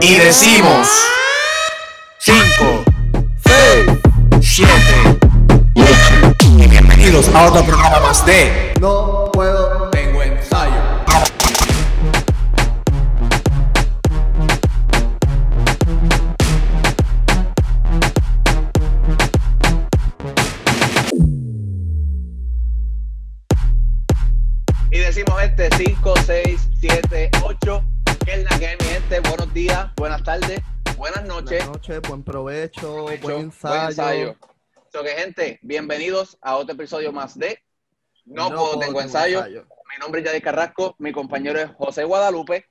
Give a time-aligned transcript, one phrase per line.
[0.00, 0.88] y decimos
[2.18, 2.38] 5,
[3.44, 3.98] 6,
[4.40, 4.72] 7
[6.44, 9.17] y bienvenidos a otro programa más de No
[30.40, 30.60] tardes,
[30.96, 31.50] buenas noches.
[31.50, 34.36] Buenas noches, buen provecho, Provecho, buen ensayo.
[34.92, 37.58] So que, gente, bienvenidos a otro episodio más de
[38.24, 39.44] No, puedo, tengo ensayo.
[39.44, 42.66] Mi nombre es Yadier Carrasco, mi compañero es José Guadalupe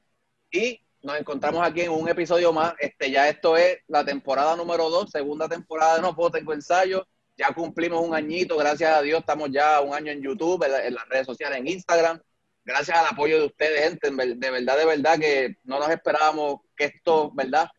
[0.51, 2.73] y nos encontramos aquí en un episodio más.
[2.79, 7.05] Este, ya esto es la temporada número 2, segunda temporada de No puedo tengo ensayo.
[7.37, 10.85] Ya cumplimos un añito, gracias a Dios, estamos ya un año en YouTube, en, la-
[10.85, 12.19] en las redes sociales, en Instagram.
[12.67, 16.83] Gracias al apoyo de ustedes, gente, de verdad, de verdad que no nos esperábamos que
[16.83, 17.69] esto, ¿verdad?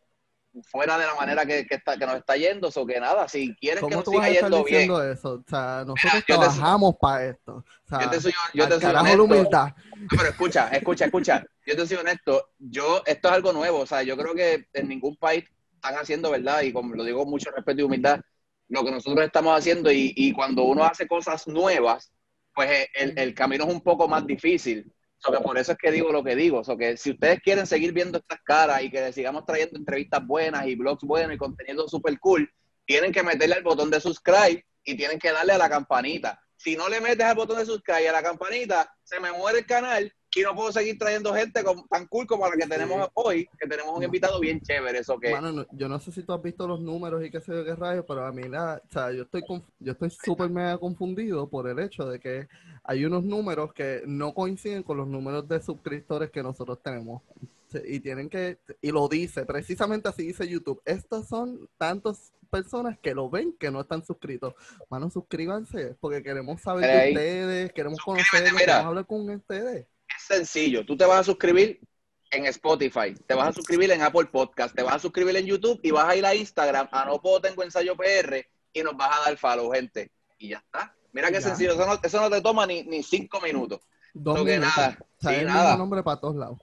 [0.63, 3.55] Fuera de la manera que, que, está, que nos está yendo, o que nada, si
[3.57, 5.33] quieren que ¿Cómo nos siga yendo bien, eso?
[5.33, 7.57] O sea, nosotros te- trabajamos para esto.
[7.57, 9.23] O sea, yo te soy, yo te soy honesto.
[9.25, 9.67] humildad.
[9.95, 11.45] No, pero escucha, escucha, escucha.
[11.67, 12.49] Yo te soy honesto.
[12.57, 13.81] Yo, esto es algo nuevo.
[13.81, 15.43] O sea, yo creo que en ningún país
[15.75, 16.63] están haciendo, ¿verdad?
[16.63, 18.19] Y como lo digo con mucho respeto y humildad,
[18.69, 19.91] lo que nosotros estamos haciendo.
[19.91, 22.11] Y, y cuando uno hace cosas nuevas,
[22.53, 24.91] pues eh, el, el camino es un poco más difícil.
[25.17, 26.63] So que por eso es que digo lo que digo.
[26.63, 30.25] So que si ustedes quieren seguir viendo estas caras y que les sigamos trayendo entrevistas
[30.25, 32.49] buenas y blogs buenos y contenido super cool,
[32.85, 36.41] tienen que meterle al botón de subscribe y tienen que darle a la campanita.
[36.55, 39.59] Si no le metes al botón de subscribe y a la campanita, se me muere
[39.59, 43.05] el canal y no puedo seguir trayendo gente con- tan cool como la que tenemos
[43.05, 43.11] Sí.
[43.15, 44.99] hoy, que tenemos un invitado bien chévere.
[44.99, 47.41] Eso que Mano, no- yo no sé si tú has visto los números y qué
[47.41, 49.43] sé yo qué rayos, pero a mí la, o sea, yo estoy
[49.79, 52.47] yo estoy súper mega confundido por el hecho de que
[52.83, 57.21] hay unos números que no coinciden con los números de suscriptores que nosotros tenemos.
[57.85, 60.81] Y tienen que, y lo dice, precisamente así dice YouTube.
[60.85, 64.55] Estas son tantas personas que lo ven que no están suscritos.
[64.89, 69.85] Mano, suscríbanse, porque queremos saber de ustedes, queremos conocerlos, queremos hablar con ustedes.
[70.19, 70.85] Sencillo.
[70.85, 71.79] Tú te vas a suscribir
[72.31, 75.79] en Spotify, te vas a suscribir en Apple Podcast, te vas a suscribir en YouTube
[75.81, 79.17] y vas a ir a Instagram, a No Puedo Tengo Ensayo PR y nos vas
[79.17, 80.11] a dar follow, gente.
[80.37, 80.95] Y ya está.
[81.11, 81.73] Mira qué sencillo.
[81.73, 83.81] Eso no, eso no te toma ni, ni cinco minutos.
[84.13, 84.77] Dos So que minutos.
[84.77, 85.75] nada, O sea, sí, el nada.
[85.77, 86.59] nombre para todos lados.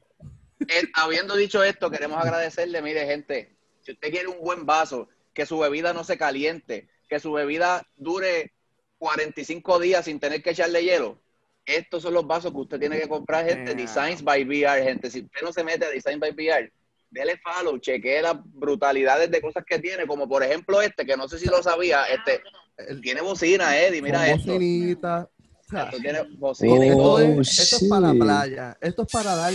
[0.60, 5.44] Eh, habiendo dicho esto, queremos agradecerle, mire, gente, si usted quiere un buen vaso, que
[5.46, 8.54] su bebida no se caliente, que su bebida dure
[8.98, 11.20] 45 días sin tener que echarle hielo,
[11.66, 13.74] estos son los vasos que usted tiene que comprar, gente.
[13.74, 13.82] Yeah.
[13.82, 15.10] Designs by VR, gente.
[15.10, 16.72] Si usted no se mete a Design by VR,
[17.10, 21.28] dele follow, chequee las brutalidades de cosas que tiene, como por ejemplo este, que no
[21.28, 22.40] sé si lo sabía, este,
[22.76, 24.52] El- tiene bocina, Eddie, mira esto.
[24.52, 25.28] bocinita.
[25.58, 26.98] O sea, Esto tiene bocina esto.
[27.02, 28.20] Oh, es, esto es para shit.
[28.22, 29.52] playa, esto es para dar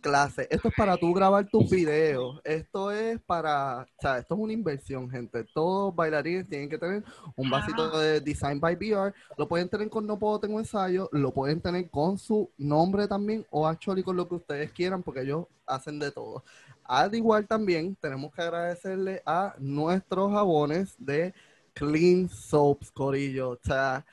[0.00, 4.40] clases, esto es para tú grabar tus videos, esto es para, o sea, esto es
[4.40, 5.44] una inversión, gente.
[5.54, 7.04] Todos bailarines tienen que tener
[7.36, 11.32] un vasito de Design by VR, lo pueden tener con No Puedo Tengo Ensayo, lo
[11.32, 15.46] pueden tener con su nombre también o actually con lo que ustedes quieran porque ellos
[15.66, 16.44] hacen de todo.
[16.84, 21.34] Al igual también tenemos que agradecerle a nuestros jabones de
[21.74, 23.50] Clean Soaps, Corillo.
[23.50, 24.04] O sea,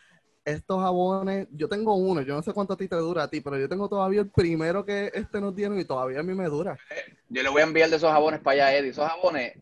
[0.46, 3.42] estos jabones, yo tengo uno, yo no sé cuánto a ti te dura a ti,
[3.42, 6.46] pero yo tengo todavía el primero que este nos dieron y todavía a mí me
[6.46, 6.78] dura.
[7.30, 8.92] Yo le voy a enviar de esos jabones para allá, Eddie.
[8.92, 9.54] Esos jabones,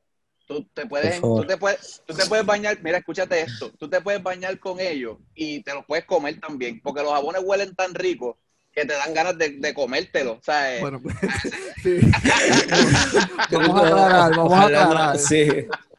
[0.45, 4.01] tú te puedes, tú te puedes, tú te puedes bañar, mira, escúchate esto, tú te
[4.01, 7.93] puedes bañar con ellos y te los puedes comer también, porque los jabones huelen tan
[7.95, 8.35] ricos
[8.73, 10.33] que te dan ganas de, de comértelo.
[10.33, 11.01] O sea, eh, Bueno,
[11.83, 11.99] sí.
[13.51, 15.17] vamos a aclarar, vamos a aclarar.
[15.17, 15.47] Sí.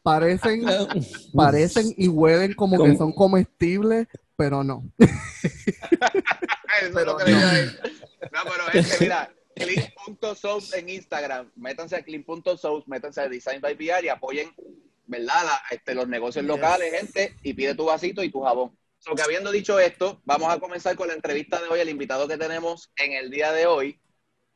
[0.03, 0.63] Parecen,
[1.33, 4.83] parecen y huelen como que son comestibles, pero no.
[4.99, 5.09] eso
[6.99, 7.31] es lo que.
[7.31, 14.05] No, pero gente, mira, clean.soaps en Instagram, métanse a clean.soaps, métanse a Design by VR
[14.05, 14.53] y apoyen,
[15.05, 15.43] ¿verdad?
[15.45, 16.49] La- este, los negocios Yes.
[16.49, 18.77] locales, gente, y pide tu vasito y tu jabón.
[18.99, 21.79] So que habiendo dicho esto, vamos a comenzar con la entrevista de hoy.
[21.79, 23.99] El invitado que tenemos en el día de hoy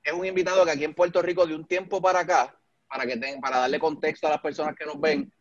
[0.03, 2.56] es un invitado que aquí en Puerto Rico de un tiempo para acá,
[2.88, 5.32] para que ten- para darle contexto a las personas que nos ven,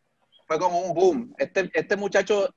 [0.47, 1.35] fue como un boom.
[1.39, 2.55] Este, este muchacho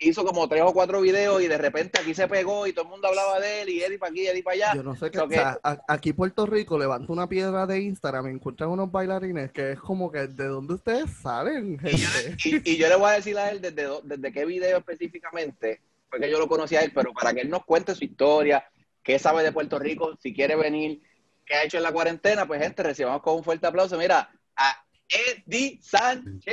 [0.00, 2.90] hizo como tres o cuatro videos y de repente aquí se pegó y todo el
[2.90, 4.74] mundo hablaba de él y Eddie para aquí, Eddie para allá.
[4.74, 5.18] Yo no sé qué.
[5.18, 8.70] So o que- sea, a- aquí Puerto Rico levanta una piedra de Instagram y encuentran
[8.70, 12.36] unos bailarines que es como que de dónde ustedes salen, Y yo, gente.
[12.48, 16.18] y- y yo le voy a decir a él desde, desde qué video específicamente fue
[16.18, 18.64] que yo lo conocí a él, pero para que él nos cuente su historia,
[19.02, 21.02] qué sabe de Puerto Rico, si quiere venir,
[21.46, 23.96] qué ha hecho en la cuarentena, pues gente, recibamos con un fuerte aplauso.
[23.98, 26.44] Mira, a Eddie Sánchez.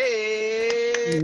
[1.13, 1.21] ¿Qué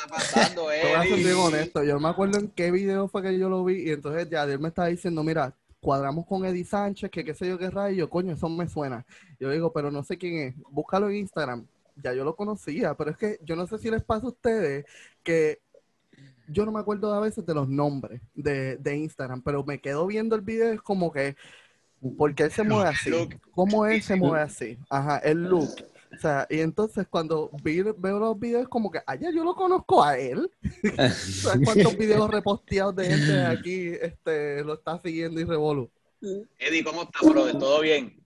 [0.00, 1.32] está pasando, Eddie?
[1.32, 4.44] honesto, yo me acuerdo en qué video fue que yo lo vi y entonces ya
[4.44, 7.96] él me estaba diciendo, mira, cuadramos con Eddie Sánchez, que qué sé yo qué rayo,
[7.96, 9.04] yo, coño, eso me suena.
[9.38, 11.66] Yo digo, pero no sé quién es, búscalo en Instagram.
[11.96, 14.86] Ya yo lo conocía, pero es que yo no sé si les pasa a ustedes
[15.22, 15.60] que
[16.48, 20.06] yo no me acuerdo a veces de los nombres de, de Instagram, pero me quedo
[20.06, 21.36] viendo el video, es como que,
[22.16, 23.10] ¿por qué él se mueve así?
[23.52, 24.78] ¿Cómo él se mueve así?
[24.88, 25.70] Ajá, el look.
[26.20, 30.04] O sea, y entonces cuando vi- veo los videos, como que, allá yo lo conozco
[30.04, 30.50] a él.
[31.14, 35.90] ¿Sabes cuántos videos reposteados de gente aquí este, lo está siguiendo y revolu?
[36.58, 37.58] Eddie, ¿cómo estás, brother?
[37.58, 38.22] ¿Todo bien?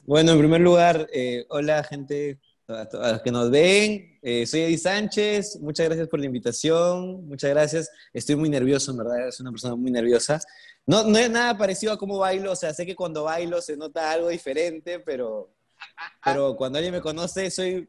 [0.00, 4.18] Bueno, en primer lugar, eh, hola gente a los que nos ven.
[4.20, 5.60] Eh, soy Eddie Sánchez.
[5.60, 7.28] Muchas gracias por la invitación.
[7.28, 7.90] Muchas gracias.
[8.12, 9.30] Estoy muy nervioso, en verdad.
[9.30, 10.40] Soy una persona muy nerviosa.
[10.84, 12.50] No, no es nada parecido a cómo bailo.
[12.50, 15.54] O sea, sé que cuando bailo se nota algo diferente, pero,
[16.24, 17.88] pero cuando alguien me conoce soy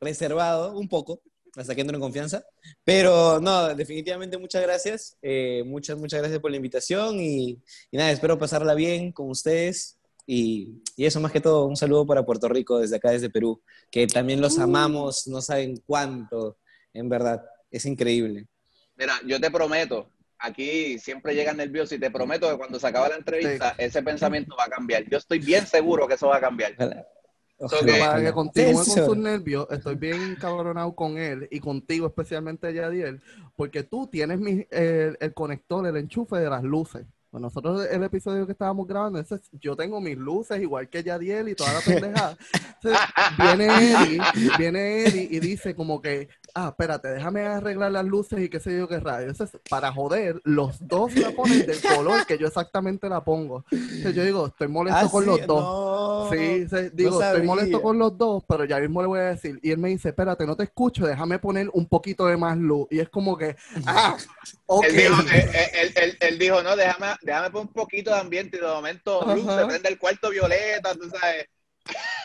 [0.00, 1.22] reservado un poco,
[1.56, 2.44] hasta que entro en confianza.
[2.84, 5.16] Pero no, definitivamente muchas gracias.
[5.22, 9.98] Eh, muchas, muchas gracias por la invitación y, y nada, espero pasarla bien con ustedes.
[10.26, 13.60] Y, y eso más que todo, un saludo para Puerto Rico desde acá, desde Perú,
[13.90, 16.58] que también los amamos, no saben cuánto,
[16.92, 18.46] en verdad, es increíble.
[18.94, 20.08] Mira, yo te prometo,
[20.40, 24.54] aquí siempre llegan nerviosos y te prometo que cuando se acaba la entrevista, ese pensamiento
[24.58, 25.04] va a cambiar.
[25.10, 26.74] Yo estoy bien seguro que eso va a cambiar.
[27.68, 32.06] So que- Para que continúe con sus nervios, estoy bien cabronado con él y contigo
[32.06, 33.20] especialmente, Yadiel,
[33.54, 37.04] porque tú tienes mi- el, el conector, el enchufe de las luces.
[37.30, 41.02] Pues nosotros el episodio que estábamos grabando, ese es- yo tengo mis luces igual que
[41.04, 42.36] Yadiel y toda la pendejada.
[42.82, 43.00] Entonces,
[43.38, 44.20] viene Eddie,
[44.58, 48.76] viene Eddie y dice como que, ah, espérate, déjame arreglar las luces y qué sé
[48.76, 49.28] yo qué radio.
[49.28, 53.64] Entonces, para joder, los dos la ponen del color que yo exactamente la pongo.
[53.70, 55.62] Entonces, yo digo, estoy molesto Ah, con sí, los dos.
[55.62, 57.44] no, Sí, se- digo, estoy sabía.
[57.44, 59.58] molesto con los dos, pero ya mismo le voy a decir.
[59.62, 62.86] Y él me dice, espérate, no te escucho, déjame poner un poquito de más luz.
[62.90, 63.56] Y es como que,
[63.86, 64.16] ah,
[64.66, 64.84] ok.
[64.86, 68.56] Él, dijo, él, él- él- él dijo, no, déjame, déjame poner un poquito de ambiente
[68.58, 71.46] y de momento luz, se prende el cuarto violeta, tú sabes.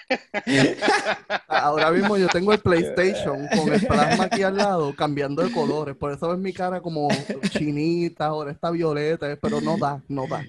[1.48, 5.96] Ahora mismo yo tengo el PlayStation con el plasma aquí al lado, cambiando de colores.
[5.96, 7.07] Por eso ves mi cara como
[7.50, 10.46] chinita, ahora está violeta, pero no da, no da.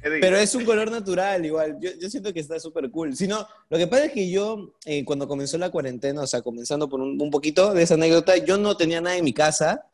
[0.00, 1.76] Pero es un color natural, igual.
[1.80, 3.16] Yo, yo siento que está súper cool.
[3.16, 6.42] Si no, lo que pasa es que yo, eh, cuando comenzó la cuarentena, o sea,
[6.42, 9.86] comenzando por un, un poquito de esa anécdota, yo no tenía nada en mi casa,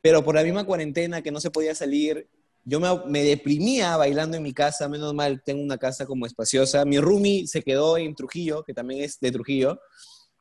[0.00, 2.28] pero por la misma cuarentena que no se podía salir,
[2.64, 4.88] yo me, me deprimía bailando en mi casa.
[4.88, 6.84] Menos mal, tengo una casa como espaciosa.
[6.84, 9.80] Mi roomie se quedó en Trujillo, que también es de Trujillo.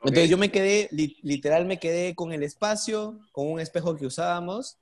[0.04, 0.30] Entonces Ok.
[0.32, 4.80] yo me quedé, li- literal me quedé con el espacio, con un espejo que usábamos,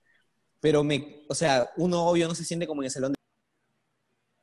[0.61, 3.13] pero me, o sea, uno obvio no se siente como en el salón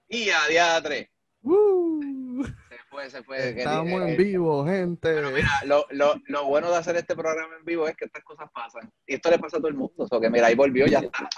[0.09, 1.11] Y a diatre.
[1.43, 3.51] Uh, Se fue, se fue.
[3.59, 5.15] estamos eh, en vivo, gente.
[5.15, 8.23] Pero mira, lo, lo, lo bueno de hacer este programa en vivo es que estas
[8.25, 8.93] cosas pasan.
[9.07, 10.07] Y esto le pasa a todo el mundo.
[10.11, 11.29] O que mira, ahí volvió, ya está.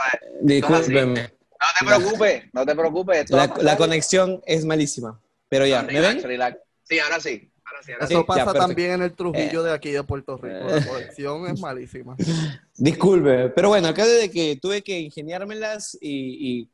[0.61, 1.31] ¿sabes?
[1.61, 3.31] No te preocupes, no te preocupes.
[3.31, 5.21] La, la conexión es malísima.
[5.49, 6.23] Pero ya, ¿me Relax, ven?
[6.25, 6.59] relax.
[6.85, 7.51] Sí, ahora sí.
[7.65, 8.05] Ahora sí, ahora.
[8.05, 8.67] Eso Sí, ya, pasa perfecto.
[8.67, 10.69] también en el Trujillo de aquí de Puerto Rico.
[10.69, 10.87] La Eh.
[10.87, 12.17] conexión es malísima.
[12.77, 13.49] Disculpe.
[13.51, 16.71] Pero bueno, acá desde que tuve que ingeniármelas y, y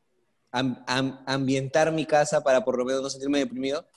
[0.51, 3.87] am- am- ambientar mi casa para por lo menos no sentirme deprimido,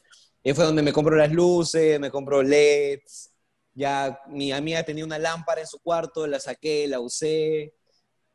[0.43, 3.31] y fue donde me compro las luces, me compro LEDs.
[3.75, 7.75] Ya mi amiga tenía una lámpara en su cuarto, la saqué, la usé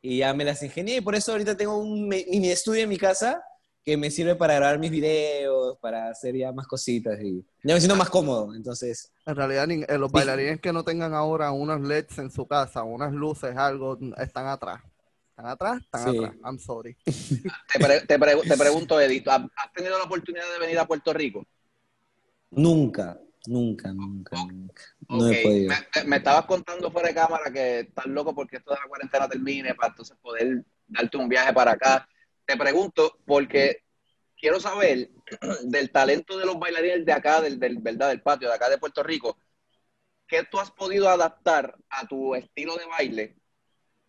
[0.06, 0.98] y ya me las ingenié.
[0.98, 3.42] Y por eso ahorita tengo un mini estudio en mi casa
[3.82, 7.80] que me sirve para grabar mis videos, para hacer ya más cositas y ya me
[7.80, 8.54] siento más cómodo.
[8.54, 12.82] Entonces, En realidad, eh, los bailarines que no tengan ahora unos LEDs en su casa,
[12.82, 14.82] unas luces, algo, están atrás.
[15.30, 16.18] Están atrás, están Sí.
[16.18, 16.34] atrás.
[16.44, 16.96] I'm sorry.
[17.72, 20.86] Te, pre- te, pre- te pregunto, Edith, ¿has has tenido la oportunidad de venir a
[20.86, 21.46] Puerto Rico?
[22.50, 24.82] nunca, nunca, nunca, nunca.
[25.08, 25.74] No podido.
[26.06, 29.74] Me, estabas contando fuera de cámara que estás loco porque esto de la cuarentena termine
[29.74, 32.08] para entonces poder darte un viaje para acá.
[32.46, 33.82] Te pregunto porque
[34.36, 35.10] quiero saber
[35.64, 38.08] del talento de los bailarines de acá, del, del, ¿verdad?
[38.08, 39.38] del patio, de acá de Puerto Rico.
[40.26, 43.36] ¿Qué tú has podido adaptar a tu estilo de baile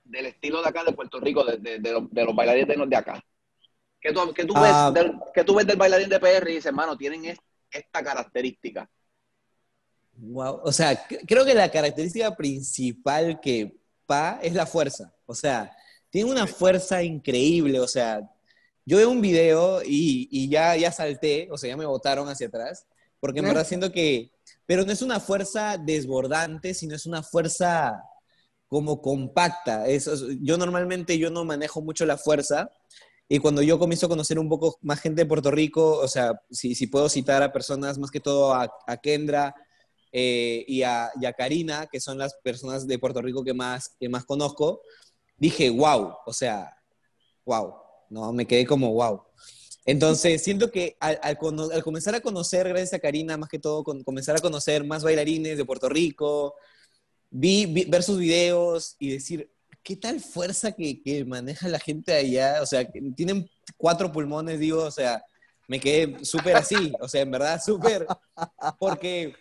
[0.03, 2.95] del estilo de acá de Puerto Rico, de, de- de los, de los bailarines de,
[2.95, 3.23] acá?
[3.99, 4.91] ¿Qué tú, qué tú ves Ah.
[4.93, 7.39] del, qué tú ves del bailarín de PR y dices, hermano, tienen es-
[7.71, 8.89] esta característica?
[10.17, 10.61] Wow.
[10.63, 15.13] O sea, creo que la característica principal que pa es la fuerza.
[15.25, 15.71] O sea,
[16.09, 17.79] tiene una fuerza increíble.
[17.79, 18.21] O sea,
[18.85, 22.47] yo veo un video y, y ya, ya salté, o sea, ya me botaron hacia
[22.47, 22.85] atrás,
[23.19, 23.47] porque en ¿Eh?
[23.49, 24.31] verdad siento que,
[24.65, 28.01] pero no es una fuerza desbordante, sino es una fuerza
[28.67, 29.87] como compacta.
[29.87, 32.69] Es- es- yo normalmente yo no manejo mucho la fuerza.
[33.27, 36.39] Y cuando yo comienzo a conocer un poco más gente de Puerto Rico, o sea,
[36.51, 39.55] si, si puedo citar a personas, más que todo a, a Kendra,
[40.17, 43.89] eh, y, a, y a Karina, que son las personas de Puerto Rico que más,
[43.99, 44.81] que más conozco,
[45.35, 46.73] dije, wow, o sea,
[47.43, 47.73] wow,
[48.09, 49.23] no, me quedé como wow.
[49.83, 54.37] Entonces, siento que al, al comenzar a conocer, gracias a Karina, más que todo, comenzar
[54.37, 56.55] a conocer más bailarines de Puerto Rico,
[57.29, 59.51] vi, ver sus videos y decir,
[59.83, 62.59] ¿qué tal fuerza que, que maneja la gente allá?
[62.61, 65.21] O sea, tienen cuatro pulmones, digo, o sea,
[65.67, 68.07] me quedé súper así, o sea, en verdad, súper,
[68.79, 69.35] porque,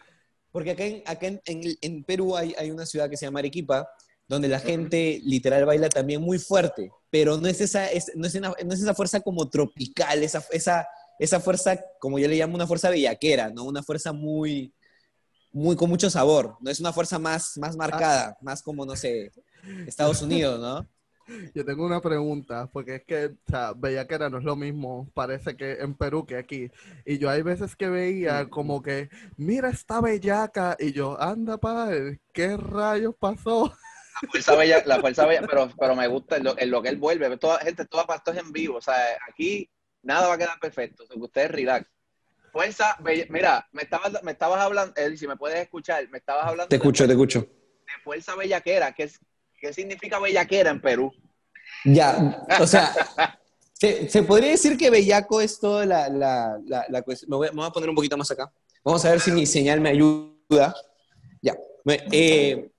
[0.55, 3.41] porque acá, en, acá en, en- en Perú hay, hay una ciudad que se llama
[3.41, 3.89] Arequipa,
[4.29, 8.35] donde la gente literal baila también muy fuerte, pero no es esa, es- no es
[8.37, 10.87] una- no es esa fuerza como tropical, esa, esa,
[11.19, 13.65] esa fuerza, como yo le llamo, una fuerza bellaquera, ¿no?
[13.65, 14.73] Una fuerza muy,
[15.53, 19.33] muy con mucho sabor, no es una fuerza más, más marcada, más como, no sé,
[19.89, 20.87] Estados Unidos, ¿no?
[21.55, 25.57] Yo tengo una pregunta, porque es que, o sea, bellaquera no es lo mismo, parece
[25.57, 26.71] que en Perú que aquí.
[27.05, 32.21] Y yo hay veces que veía como que, mira esta bellaca, y yo, anda, padre,
[32.33, 33.73] ¿qué rayos pasó?
[34.23, 36.89] La fuerza bella, la fuerza bella, pero, pero me gusta en lo, en lo que
[36.89, 37.37] él vuelve.
[37.37, 38.77] Toda, gente, toda esto es en vivo.
[38.77, 38.95] O sea,
[39.29, 39.69] aquí
[40.03, 41.03] nada va a quedar perfecto.
[41.03, 41.91] O sea, que ustedes relax.
[42.53, 43.27] Fuerza bella.
[43.29, 46.77] Mira, me estabas, me estabas hablando, Eli, si me puedes escuchar, me estabas hablando Te
[46.77, 47.41] escucho, de, te escucho.
[47.41, 48.93] de fuerza bellaquera.
[48.93, 49.21] ¿Qué, es,
[49.65, 51.11] ¿Qué significa bellaquera en Perú?
[51.87, 52.95] Ya, o sea,
[53.73, 57.31] se, podría decir que bellaco es toda la, la, la, cuestión.
[57.31, 58.53] Me voy, me a poner un poquito más acá.
[58.85, 60.75] Vamos a ver si mi señal me ayuda.
[61.41, 61.57] Ya.
[62.13, 62.71] Eh,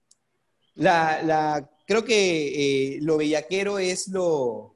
[0.76, 4.76] la, creo que eh, lo bellaquero es lo...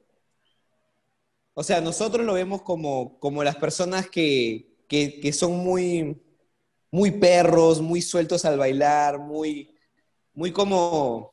[1.54, 6.20] O sea, nosotros lo vemos como, como las personas que, que, que son muy,
[6.90, 9.76] muy perros, muy sueltos al bailar, muy,
[10.34, 11.29] muy como...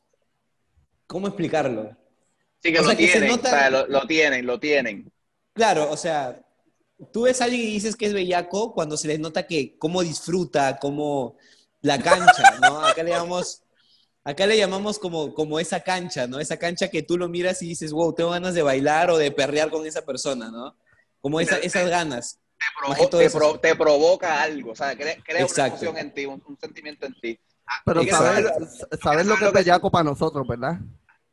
[1.07, 1.95] ¿Cómo explicarlo?
[2.61, 3.29] Sí, que O lo sea, que se tienen.
[3.29, 5.11] nota- O sea, lo, lo tienen, lo tienen.
[5.53, 6.39] Claro, o sea,
[7.11, 10.03] tú ves a alguien y dices que es bellaco cuando se les nota que cómo
[10.03, 11.37] disfruta, cómo
[11.81, 12.81] la cancha, ¿no?
[12.85, 13.63] Acá le llamamos,
[14.23, 16.39] acá le llamamos como, como esa cancha, ¿no?
[16.39, 19.31] Esa cancha que tú lo miras y dices, wow, tengo ganas de bailar o de
[19.31, 20.75] perrear con esa persona, ¿no?
[21.21, 22.39] Como esa- esas ganas.
[22.57, 24.71] Te, provo- que te pro- te provoca algo.
[24.71, 27.39] O sea, crea, crea una emoción en ti, un, un sentimiento en ti.
[27.67, 30.79] Ah, Pero ¿quieres sabes, saber- sabes lo que es bellaco para nosotros, ¿verdad?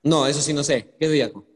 [0.02, 0.94] No, eso sí no sé.
[0.98, 1.46] ¿Qué es bellaco?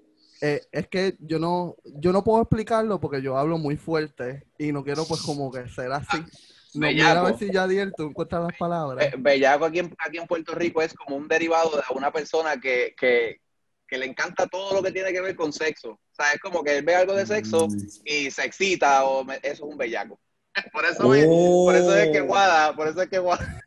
[0.41, 4.71] Eh, es que yo no, yo no puedo explicarlo porque yo hablo muy fuerte y
[4.71, 6.19] no quiero pues como que ser así.
[6.75, 7.39] No, mira a ver bellaco.
[7.39, 9.11] si Yadiel tú encuentras las palabras.
[9.11, 12.57] Be- Bellaco aquí en, aquí en Puerto Rico es como un derivado de una persona
[12.61, 13.41] que, que,
[13.87, 15.91] que le encanta todo lo que tiene que ver con sexo.
[15.93, 17.67] O sea, es como que él ve algo de sexo
[18.05, 20.21] y se excita o me- eso es un bellaco.
[20.73, 22.27] Por eso, es- por eso es que Oh.
[22.27, 23.62] Guada, por eso es que Guada,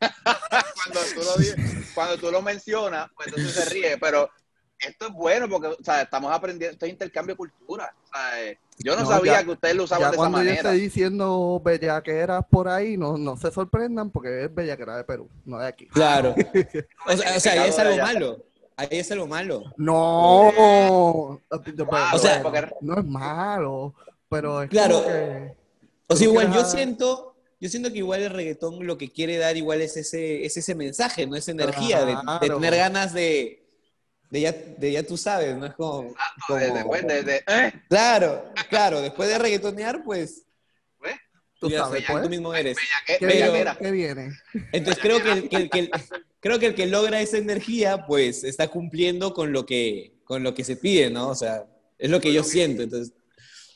[0.84, 4.28] cuando tú lo, cuando tú lo mencionas, pues entonces se ríe, pero
[4.78, 7.94] esto es bueno porque, o sea, estamos aprendiendo, esto es intercambio de cultura.
[8.04, 10.16] O sea, eh, yo no, No, sabía ya- que ustedes lo usaban ya de esa
[10.16, 10.70] cuando yo manera.
[10.70, 15.58] esté diciendo bellaqueras por ahí, no, no se sorprendan porque es bellaquera de Perú, no
[15.58, 15.86] de aquí.
[15.86, 16.34] Claro.
[17.06, 18.44] O sea, o sea, ahí es algo malo.
[18.76, 19.62] Ahí es algo malo.
[19.76, 23.94] No, Wow, O sea, porque- no es malo,
[24.28, 24.96] pero es Claro.
[25.02, 25.54] como que
[26.08, 29.36] O sea, Tú igual yo siento, yo siento que igual el reggaetón lo que quiere
[29.38, 31.36] dar igual es ese, es ese mensaje, ¿no?
[31.36, 33.64] Esa energía de, de tener ganas de,
[34.30, 35.66] de ya, de ya tú sabes, ¿no?
[35.66, 36.14] Es como,
[36.46, 40.42] como- después de, eh, claro, claro, después de reggaetonear, pues,
[40.98, 41.14] pues,
[41.60, 42.76] tú ya sabes, tú pues, mismo eres.
[43.06, 43.78] ¿qué, Pero-.
[43.78, 44.32] ¿qué viene?
[44.72, 45.90] Entonces creo que el que, el que-
[46.40, 50.52] creo que el que logra esa energía, pues, está cumpliendo con lo que, con lo
[50.54, 51.28] que se pide, ¿no?
[51.28, 51.64] O sea,
[51.98, 53.14] es lo que yo siento, entonces.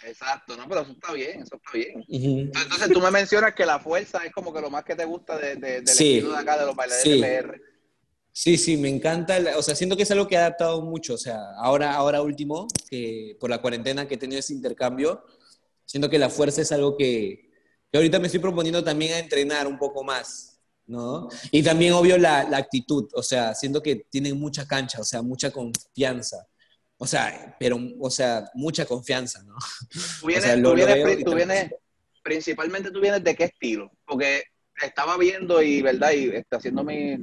[0.07, 2.05] Exacto, no, pero eso está bien, eso está bien.
[2.09, 5.37] Entonces tú me mencionas que la fuerza es como que lo más que te gusta
[5.37, 6.15] de, de- del Sí.
[6.19, 7.21] estilo de acá, de los bailarines Sí.
[7.21, 7.61] de PR.
[8.33, 9.39] Sí, sí, me encanta.
[9.57, 11.15] o sea, siento que es algo que ha adaptado mucho.
[11.15, 15.25] O sea, ahora, ahora último, que por la cuarentena que he tenido ese intercambio,
[15.87, 17.51] siento que la fuerza es algo que,
[17.91, 21.29] que ahorita me estoy proponiendo también a entrenar un poco más, ¿no?
[21.51, 23.09] Y también, obvio, la, la actitud.
[23.15, 26.47] O sea, siento que tienen mucha cancha, o sea, mucha confianza.
[26.99, 29.55] O sea, pero, o sea, mucha confianza, ¿no?
[30.21, 31.71] Tú vienes, sea, lo- tú vienes, pri- tú vienes-
[32.23, 34.45] principalmente tú vienes de qué estilo, porque
[34.83, 36.13] estaba viendo y, ¿verdad?
[36.13, 37.17] Y está haciendo mi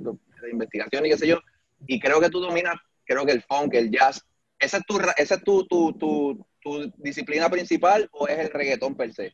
[0.51, 1.39] investigación y qué sé yo,
[1.87, 2.75] y creo que tú dominas,
[3.05, 4.21] creo que el funk, el jazz,
[4.59, 8.95] ¿esa es tu, esa es tu, tu, tu, tu disciplina principal o es el reggaetón
[8.95, 9.33] per se?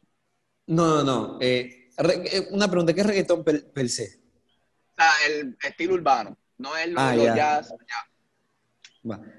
[0.68, 1.38] No, no, no.
[1.42, 4.20] eh, eh, una pregunta, ¿qué es reggaetón per, per se?
[4.98, 8.09] O sea, el estilo urbano, no es lo, Ah, jazz, ya.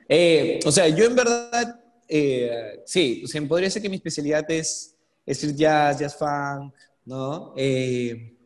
[0.08, 4.48] Eh, o sea, yo en verdad, eh, sí, o sea, podría ser que mi especialidad
[4.50, 4.94] es
[5.26, 6.74] street jazz, jazz funk,
[7.04, 7.54] ¿no?
[7.56, 8.36] Eh,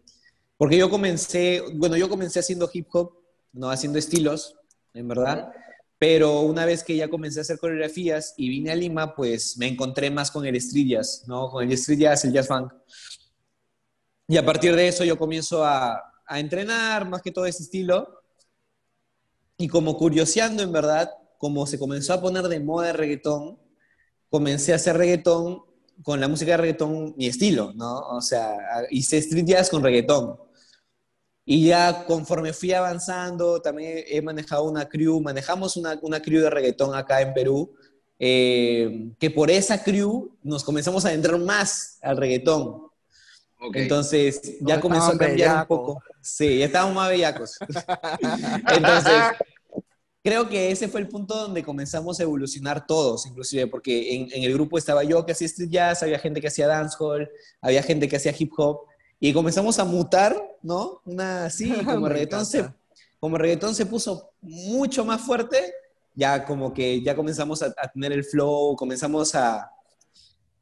[0.56, 3.12] porque yo comencé, bueno, yo comencé haciendo hip hop,
[3.52, 3.71] ¿no?
[3.71, 4.56] Haciendo estilos,
[4.92, 5.52] en verdad.
[5.99, 9.68] Pero una vez que ya comencé a hacer coreografías y vine a Lima, pues me
[9.68, 11.50] encontré más con el street jazz, ¿no?
[11.50, 12.73] Con el street jazz, el jazz funk.
[14.28, 18.24] Y a partir de eso yo comienzo a, a entrenar más que todo ese estilo.
[19.56, 23.58] Y como curioseando, en verdad, como se comenzó a poner de moda el reggaetón,
[24.30, 25.62] comencé a hacer reggaetón
[26.02, 28.00] con la música de reggaetón mi estilo, ¿no?
[28.00, 28.56] O sea,
[28.90, 30.37] hice street jazz con reggaetón.
[31.44, 36.50] Y ya conforme fui avanzando, también he manejado una crew, manejamos una, una crew de
[36.50, 37.75] reggaetón acá en Perú,
[38.18, 42.84] eh, que por esa crew nos comenzamos a entrar más al reggaetón.
[43.73, 46.02] Entonces ya comenzó a cambiar un poco.
[46.21, 47.59] Sí, ya estábamos más bellacos.
[48.75, 49.14] Entonces,
[50.25, 54.52] creo que ese fue el punto donde comenzamos a evolucionar todos, inclusive, porque en, el
[54.54, 57.30] grupo estaba yo que hacía street jazz, había gente que hacía dancehall,
[57.61, 58.87] había gente que hacía hip hop,
[59.21, 61.02] y comenzamos a mutar, ¿no?
[61.04, 62.66] Una así, como reggaetón se,
[63.21, 65.75] como reggaetón se puso mucho más fuerte,
[66.14, 69.71] ya como que ya comenzamos a, tener el flow, comenzamos a,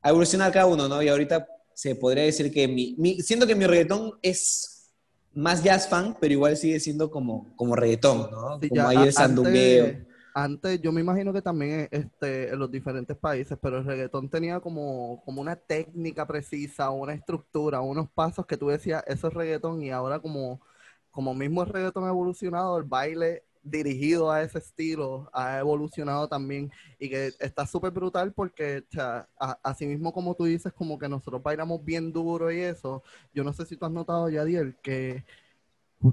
[0.01, 1.01] a evolucionar cada uno, ¿no?
[1.03, 4.91] Y ahorita se podría decir que mi, siento que mi reggaetón es
[5.35, 8.61] más jazz fan, pero igual sigue siendo como, como reggaetón, ¿no?
[8.61, 10.07] como ahí el sandungueo.
[10.35, 14.61] Antes, yo me imagino que también este, en los diferentes países, pero el reggaetón tenía
[14.61, 19.83] como, como una técnica precisa, una estructura, unos pasos que tú decías, eso es reggaetón,
[19.83, 20.63] y ahora como,
[21.11, 26.71] como mismo el reggaetón ha evolucionado, el baile dirigido a ese estilo ha evolucionado también
[26.99, 29.29] y que está súper brutal porque, o sea,
[29.63, 33.03] así mismo como tú dices, como que nosotros bailamos bien duro y eso,
[33.33, 35.25] yo no sé si tú has notado, Yadiel, que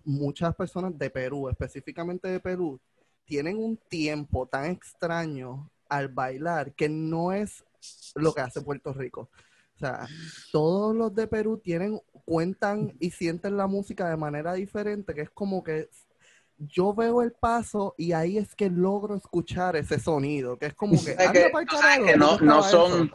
[0.05, 2.79] muchas personas de Perú, específicamente de Perú,
[3.25, 7.63] tienen un tiempo tan extraño al bailar que no es
[8.15, 9.29] lo que hace Puerto Rico.
[9.75, 10.07] O sea,
[10.51, 15.29] todos los de Perú tienen, cuentan y sienten la música de manera diferente, que es
[15.29, 15.89] como que
[16.59, 20.93] yo veo el paso y ahí es que logro escuchar ese sonido, que es como
[21.03, 21.15] que,
[22.17, 23.11] no, no son,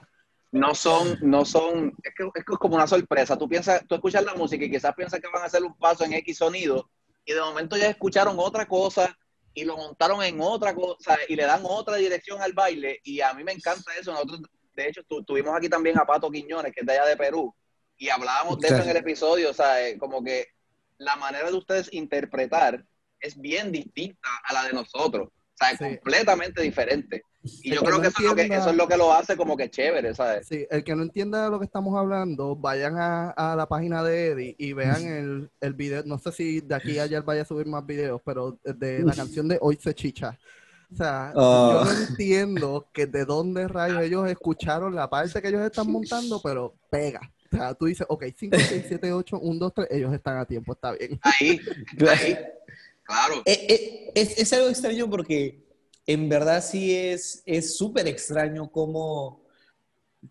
[0.50, 3.36] no son, no son, es que, es como una sorpresa.
[3.36, 6.04] Tú piensas, tú escuchas la música y quizás piensas que van a hacer un paso
[6.04, 6.88] en X sonido
[7.24, 9.16] y de momento ya escucharon otra cosa
[9.52, 13.34] y lo montaron en otra cosa y le dan otra dirección al baile y a
[13.34, 14.12] mí me encanta eso.
[14.12, 14.40] Nosotros,
[14.74, 17.54] de hecho, tuvimos aquí también a Pato Quiñones, que es de allá de Perú,
[17.96, 20.48] y hablábamos de eso en el episodio, o sea, eh, como que
[20.98, 22.84] la manera de ustedes interpretar
[23.24, 25.28] es bien distinta a la de nosotros.
[25.28, 27.22] O sea, es completamente diferente.
[27.62, 29.56] Y yo creo que, eso, es lo que eso es lo que lo hace como
[29.56, 30.48] que chévere, ¿sabes?
[30.48, 34.28] Sí, el que no entienda de lo que estamos hablando, vayan a, la página de
[34.28, 36.02] Eddie y vean el, el video.
[36.06, 39.14] No sé si de aquí a allá vaya a subir más videos, pero de la
[39.14, 40.38] canción de Hoy se chicha.
[40.92, 45.62] O sea, yo no entiendo que de dónde rayos ellos escucharon la parte que ellos
[45.62, 47.20] están montando, pero pega.
[47.52, 50.44] O sea, tú dices, ok, 5, 6, 7, 8, 1, 2, 3, ellos están a
[50.44, 51.18] tiempo, está bien.
[51.22, 51.60] Ahí,
[52.08, 52.36] ahí.
[53.04, 53.42] Claro.
[53.44, 55.62] Eh, eh, es, algo extraño porque
[56.06, 59.44] en verdad sí es súper extraño cómo,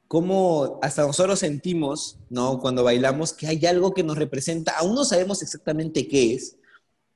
[0.07, 2.59] cómo hasta nosotros sentimos, ¿no?
[2.59, 6.57] Cuando bailamos que hay algo que nos representa, aún no sabemos exactamente qué es,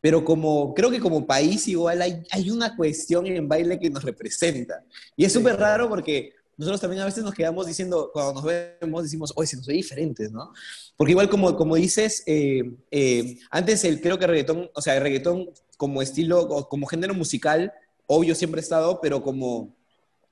[0.01, 4.03] pero como creo que como país igual hay, hay una cuestión en baile que nos
[4.03, 4.83] representa.
[5.15, 9.03] Y es súper raro porque nosotros también a veces nos quedamos diciendo, cuando nos vemos,
[9.03, 10.51] decimos, oye, se nos ve diferentes, ¿no?
[10.95, 14.95] Porque igual como, como dices, eh, eh, antes el, creo que el reggaetón, o sea,
[14.95, 17.71] el reggaetón como estilo, como género musical,
[18.07, 19.75] obvio siempre ha estado, pero como,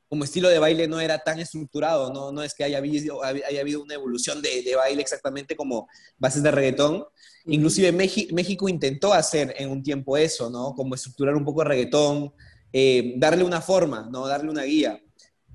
[0.10, 3.62] como estilo de baile no era tan estructurado, no, no es que haya habido, haya
[3.62, 7.06] habido una evolución de, de baile exactamente como bases de reggaetón.
[7.46, 10.74] Inclusive México intentó hacer en un tiempo eso, ¿no?
[10.74, 12.34] Como estructurar un poco el reggaetón,
[12.74, 14.26] eh, darle una forma, ¿no?
[14.26, 15.00] Darle una guía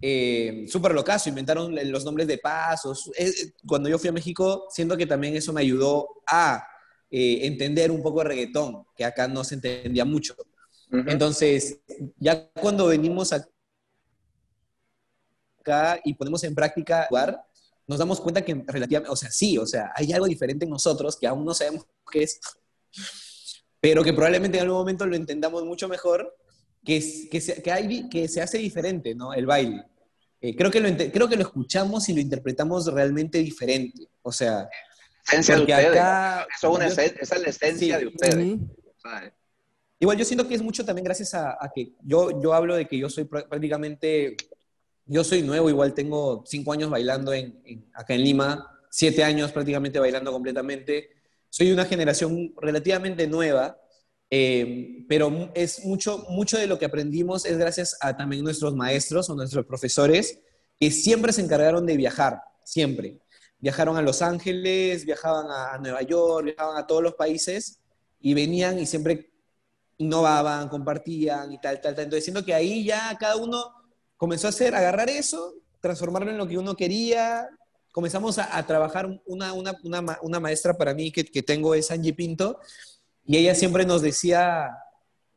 [0.03, 3.11] eh, súper locazo, inventaron los nombres de pasos.
[3.67, 6.67] cuando yo fui a México, siento que también eso me ayudó a
[7.11, 10.35] eh, entender un poco el reggaetón, que acá no se entendía mucho.
[10.93, 11.81] Entonces,
[12.19, 13.49] ya cuando venimos acá
[16.05, 17.41] y ponemos en práctica jugar,
[17.87, 21.17] nos damos cuenta que relativamente, o sea, sí, o sea, hay algo diferente en nosotros
[21.17, 22.41] que aún no sabemos qué es,
[23.81, 26.37] pero que probablemente en algún momento lo entendamos mucho mejor
[26.85, 29.33] que, que, se, que, hay, que se hace diferente, ¿no?
[29.33, 29.90] El baile.
[30.41, 34.09] Eh, creo, que lo, creo que lo escuchamos y lo interpretamos realmente diferente.
[34.23, 34.69] O sea,
[35.27, 35.91] esencia de ustedes.
[35.91, 38.59] Acá, Eso es esa es la esencia de ustedes.
[39.99, 42.97] Igual yo siento que es mucho también gracias a, que yo, yo hablo de que
[42.97, 44.35] yo soy prácticamente,
[45.05, 49.99] yo soy nuevo, igual tengo cinco años bailando en, acá en Lima, siete años prácticamente
[49.99, 51.11] bailando completamente.
[51.51, 53.79] Soy una generación relativamente nueva,
[54.31, 59.29] eh, pero es mucho, mucho de lo que aprendimos es gracias a también nuestros maestros
[59.29, 60.39] o nuestros profesores
[60.79, 63.19] que siempre se encargaron de viajar, siempre.
[63.59, 67.81] Viajaron a Los Ángeles, viajaban a, Nueva York, viajaban a todos los países
[68.21, 69.31] y venían y siempre
[69.99, 72.05] innovaban, compartían y tal, tal, tal.
[72.05, 73.75] Entonces siento que ahí ya cada uno
[74.17, 77.49] comenzó a hacer, agarrar eso, transformarlo en lo que uno quería.
[77.93, 82.15] Comenzamos a, trabajar, una, una, una, una, maestra para mí que, que tengo es Angie
[82.15, 82.61] Pinto,
[83.31, 84.71] y ella siempre nos decía,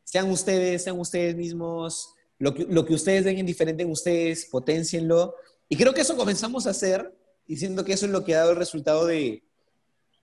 [0.02, 4.46] sean ustedes, sean ustedes mismos, lo que, lo que ustedes ven en diferente en ustedes,
[4.46, 5.36] potencienlo.
[5.68, 8.38] Y creo que eso comenzamos a hacer y siento que eso es lo que ha
[8.38, 9.44] dado el resultado de,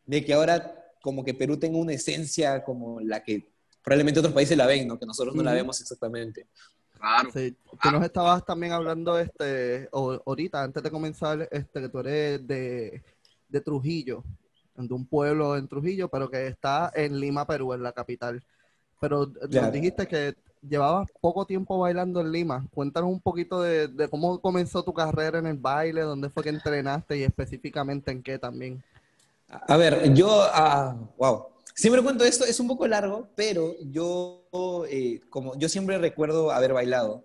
[0.05, 3.49] de que ahora como que Perú tenga una esencia como la que
[3.81, 4.99] probablemente otros países la ven, ¿no?
[4.99, 6.47] Que nosotros no la vemos exactamente.
[6.99, 7.29] Claro.
[7.34, 11.99] Sí, tú nos estabas también hablando este, o- ahorita, antes de comenzar, este, que tú
[11.99, 13.01] eres de,
[13.47, 14.23] de Trujillo,
[14.88, 18.44] de un pueblo en Trujillo, pero que está en Lima, Perú, en la capital.
[19.00, 19.67] Pero Claro.
[19.67, 20.36] nos dijiste que
[20.67, 22.65] llevabas poco tiempo bailando en Lima.
[22.74, 26.50] Cuéntanos un poquito de, de cómo comenzó tu carrera en el baile, dónde fue que
[26.50, 28.84] entrenaste y específicamente en qué también.
[29.67, 34.44] A ver, yo, ah, wow, siempre cuento esto, es un poco largo, pero yo,
[34.89, 37.24] eh, como yo siempre recuerdo haber bailado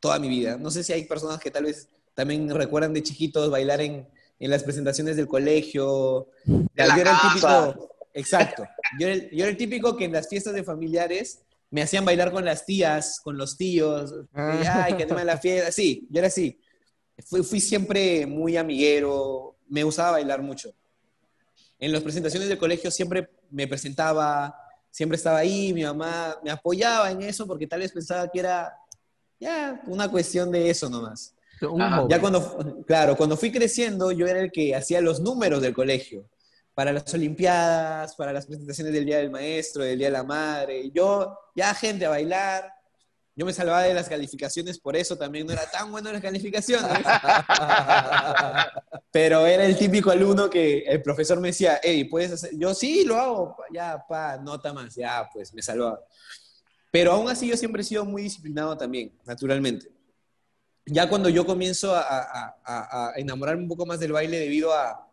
[0.00, 0.56] toda mi vida.
[0.56, 4.50] No sé si hay personas que tal vez también recuerdan de chiquitos bailar en, en
[4.50, 6.28] las presentaciones del colegio.
[6.74, 8.66] La yo era el típico, exacto,
[8.98, 12.04] yo era, el, yo era el típico que en las fiestas de familiares me hacían
[12.04, 14.60] bailar con las tías, con los tíos, Ah.
[14.62, 16.58] y, ay, que la fiesta, sí, yo era así.
[17.24, 20.72] Fui, fui siempre muy amiguero, me gustaba bailar mucho
[21.78, 24.54] en las presentaciones del colegio siempre me presentaba,
[24.90, 28.74] siempre estaba ahí, mi mamá me apoyaba en eso porque tal vez pensaba que era
[29.38, 31.34] ya una cuestión de eso nomás.
[32.08, 36.28] Ya cuando, claro, cuando fui creciendo yo era el que hacía los números del colegio,
[36.74, 40.80] para las olimpiadas, para las presentaciones del Día del Maestro, del Día de la Madre,
[40.80, 42.70] y yo, ya gente a bailar,
[43.34, 46.22] yo me salvaba de las calificaciones, por eso también no era tan bueno en las
[46.22, 46.90] calificaciones.
[49.10, 52.50] Pero era el típico alumno que el profesor me decía, hey, ¿puedes hacer?
[52.58, 56.00] Yo sí, lo hago, ya, pa, nota más, ya, pues me salvaba.
[56.90, 59.95] Pero aún así yo siempre he sido muy disciplinado también, naturalmente.
[60.86, 64.72] Ya cuando yo comienzo a, a- a- a enamorarme un poco más del baile debido
[64.72, 65.08] a,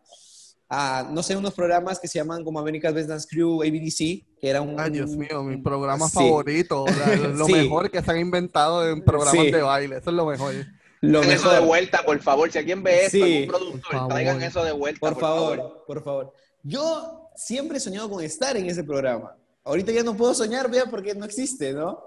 [0.69, 3.97] a, no sé, unos programas que se llaman como America's Best Dance Crew, ABDC,
[4.39, 4.79] que era un...
[4.79, 6.13] Ay, Dios mío, mi programa Sí.
[6.15, 6.85] favorito.
[7.35, 7.53] lo Sí.
[7.53, 9.51] mejor que se han inventado en programas Sí.
[9.51, 9.97] de baile.
[9.97, 10.53] Eso es lo mejor.
[11.01, 12.51] Lo eso de vuelta, por favor.
[12.51, 14.09] Si alguien ve esto, algún productor, favor.
[14.09, 14.99] traigan eso de vuelta.
[14.99, 16.33] Por favor, por favor.
[16.61, 19.35] Yo siempre he soñado con estar en ese programa.
[19.65, 21.99] Ahorita ya no puedo soñar, vea, porque no existe, ¿no?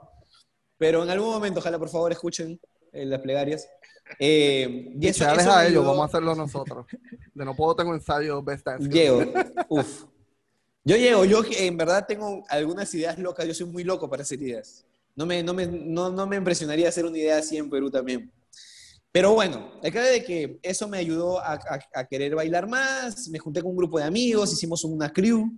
[0.79, 2.59] Pero en algún momento, ojalá por favor escuchen
[2.97, 3.69] eh, las plegarias.
[4.19, 6.87] Eh, y eso, se eso a ellos, vamos a hacerlo nosotros.
[7.35, 8.89] De no puedo tengo ensayo Best Dance.
[8.89, 9.25] Llego,
[9.69, 10.05] uf.
[10.85, 14.41] Yo llego, yo en verdad tengo algunas ideas locas, yo soy muy loco para hacer
[14.41, 14.85] ideas.
[15.17, 18.31] No me, no me, no, no me impresionaría hacer una idea así en Perú también.
[19.11, 23.29] Pero bueno, el caso de que eso me ayudó a, a- a querer bailar más,
[23.29, 25.51] me junté con un grupo de amigos, hicimos una crew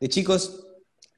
[0.00, 0.66] de chicos,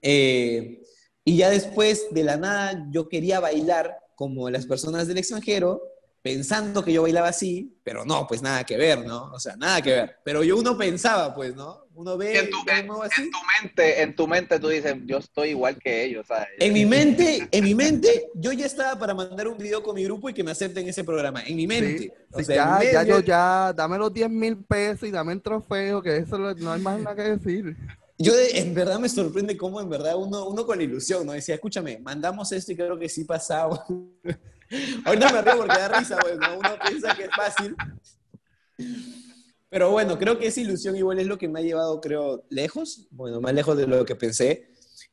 [0.02, 0.82] eh,
[1.24, 5.80] y ya después de la nada yo quería bailar como las personas del extranjero,
[6.20, 9.30] pensando que yo bailaba así, pero no, pues nada que ver, ¿no?
[9.32, 10.16] O sea, nada que ver.
[10.24, 11.84] Pero yo uno pensaba, pues, ¿no?
[11.94, 13.30] Uno ve, En tu, en- muevo en así.
[13.30, 16.48] tu mente, en tu mente tú dices, yo estoy igual que ellos, ¿sabes?
[16.58, 20.02] En mi mente, en mi mente, yo ya estaba para mandar un video con mi
[20.02, 21.44] grupo y que me acepten ese programa.
[21.44, 21.98] En mi mente.
[21.98, 25.12] Sí, O sí, sea, ya, mi ya, yo, ya, dame los 10 mil pesos y
[25.12, 27.76] dame el trofeo, que eso no hay más nada que decir.
[28.18, 31.32] Yo de- en verdad me sorprende cómo en verdad uno, uno con la ilusión, ¿no?
[31.32, 33.84] Decía, escúchame, mandamos esto y creo que sí pasaba.
[35.04, 36.58] Ahorita me río porque da risa, pues, ¿no?
[36.58, 37.76] Uno piensa que es fácil.
[39.70, 43.06] Pero bueno, creo que esa ilusión igual es lo que me ha llevado, creo, lejos,
[43.10, 44.70] bueno, más lejos de lo que pensé.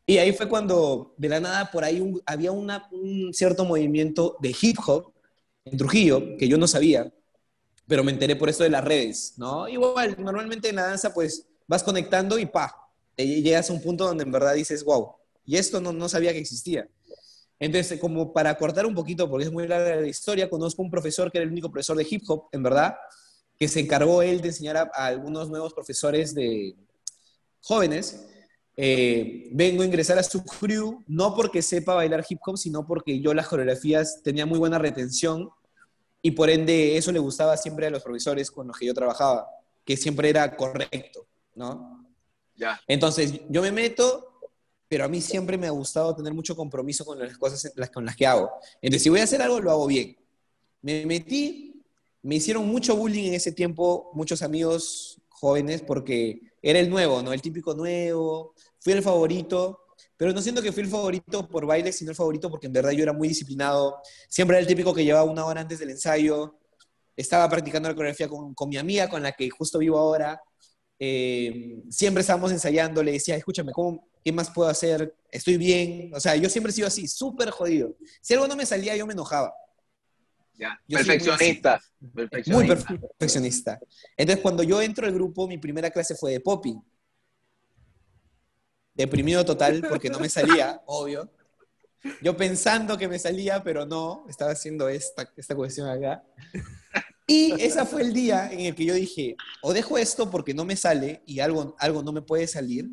[0.08, 4.38] Y ahí fue cuando, de la nada, por ahí un- había una- un cierto movimiento
[4.40, 5.14] de hip hop
[5.66, 7.12] en Trujillo, que yo no sabía,
[7.88, 9.68] pero me enteré por esto de las redes, ¿no?
[9.68, 12.85] Igual, normalmente en la danza, pues, vas conectando y pa,
[13.18, 16.40] llegas a un punto donde en verdad dices, wow, y esto no, no sabía que
[16.40, 16.88] existía.
[17.60, 21.32] Entonces, como para cortar un poquito, porque es muy larga la historia, conozco un profesor
[21.32, 22.96] que era el único profesor de hip hop, en verdad,
[23.58, 26.76] que se encargó él de enseñar a, algunos nuevos profesores de
[27.62, 28.28] jóvenes.
[28.78, 33.22] Eh, vengo a ingresar a su crew, no porque sepa bailar hip hop, sino porque
[33.22, 35.50] yo las coreografías tenía muy buena retención
[36.22, 39.48] y por ende eso le gustaba siempre a los profesores con los que yo trabajaba,
[39.86, 41.26] que siempre era correcto,
[41.56, 42.05] ¿no?
[42.56, 42.80] Ya.
[42.88, 44.40] Entonces, yo me meto,
[44.88, 48.16] pero a mí siempre me ha gustado tener mucho compromiso con las cosas con las
[48.16, 48.52] que hago.
[48.82, 50.18] Entonces, si voy a hacer algo, lo hago bien.
[50.82, 51.84] Me metí,
[52.22, 57.34] me hicieron mucho bullying en ese tiempo, muchos amigos jóvenes, porque era el nuevo, ¿no?
[57.34, 59.80] El típico nuevo, fui el favorito,
[60.18, 62.92] pero no siento que fui el favorito por baile, sino el favorito porque en verdad
[62.92, 63.98] yo era muy disciplinado.
[64.30, 66.58] Siempre era el típico que llevaba una hora antes del ensayo,
[67.16, 70.42] estaba practicando la coreografía con, con mi amiga, con la que justo vivo ahora.
[71.00, 75.16] Eh, siempre estábamos ensayando, le decía, escúchame, ¿cómo, ¿qué más puedo hacer?
[75.32, 76.12] Estoy bien.
[76.14, 77.96] O sea, yo siempre he sido así, súper jodido.
[78.22, 79.54] Si algo no me salía, yo me enojaba.
[80.58, 80.80] Ya.
[80.88, 81.82] Perfeccionista.
[82.00, 82.98] Muy Perfeccionista.
[82.98, 83.80] perfeccionista.
[84.16, 86.82] Entonces, cuando yo entro al grupo, mi primera clase fue de popping.
[88.94, 91.30] Deprimido total porque no me salía, obvio.
[92.22, 96.24] Yo pensando que me salía, pero no, estaba haciendo esta, esta cuestión acá.
[97.28, 100.64] Y ese fue el día en el que yo dije, o dejo esto porque no
[100.64, 102.88] me sale y algo, algo no me puede salir,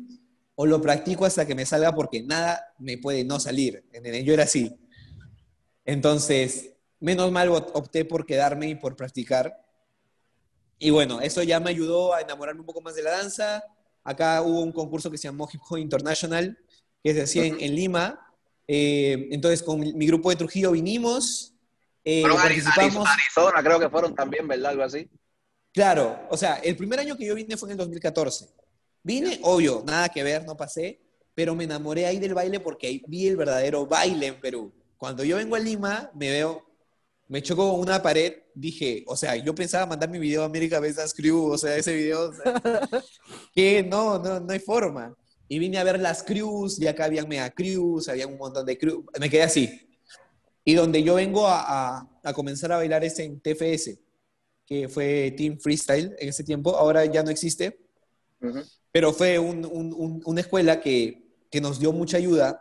[0.55, 3.83] o lo practico hasta que me salga porque nada me puede no salir.
[4.23, 4.75] Yo era así.
[5.85, 9.55] Entonces, menos mal op- opté por quedarme y por practicar.
[10.79, 13.63] Y bueno, eso ya me ayudó a enamorarme un poco más de la danza.
[14.03, 16.57] Acá hubo un concurso que se llamó Hip Hop International,
[17.03, 18.19] que se hacía en, Lima.
[18.67, 21.52] Eh, entonces, con mi grupo de Trujillo vinimos,
[22.03, 23.07] eh, a participamos.
[23.07, 24.71] Arizona, Arizona, creo que fueron también, ¿verdad?
[24.71, 25.09] Algo así.
[25.73, 28.47] Claro, o sea, el primer año que yo vine fue en el 2014.
[29.01, 31.01] Vine, obvio, nada que ver, no pasé,
[31.33, 34.71] pero me enamoré ahí del baile porque ahí vi el verdadero baile en Perú.
[34.97, 36.63] Cuando yo vengo a Lima, me veo,
[37.27, 40.79] me choco con una pared, dije, o sea, yo pensaba mandar mi video a América
[40.79, 42.61] Besas Crew, o sea, ese video, o sea,
[43.55, 45.15] que no, no, no hay forma.
[45.47, 48.77] Y vine a ver las crews, y acá habían mega crews, había un montón de
[48.77, 49.92] crews, me quedé así.
[50.65, 53.97] Y donde yo vengo a, a- a comenzar a bailar es en TFS,
[54.65, 57.79] que fue Team Freestyle en ese tiempo, ahora ya no existe,
[58.41, 58.59] Ujú.
[58.91, 61.21] pero fue un- un- un- una escuela que,
[61.51, 62.59] que nos dio mucha ayuda,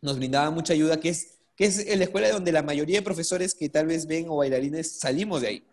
[0.00, 3.54] nos brindaba mucha ayuda, que es, que es la escuela donde la mayoría de profesores
[3.54, 5.66] que tal vez ven o bailarines salimos de ahí.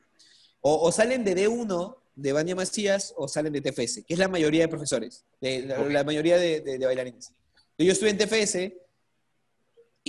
[0.61, 4.27] O, o salen de D1, de Bania Macías, o salen de TFS, que es la
[4.27, 7.31] mayoría de profesores, de, la, la mayoría de, de- de bailarines.
[7.77, 8.73] Yo estuve en TFS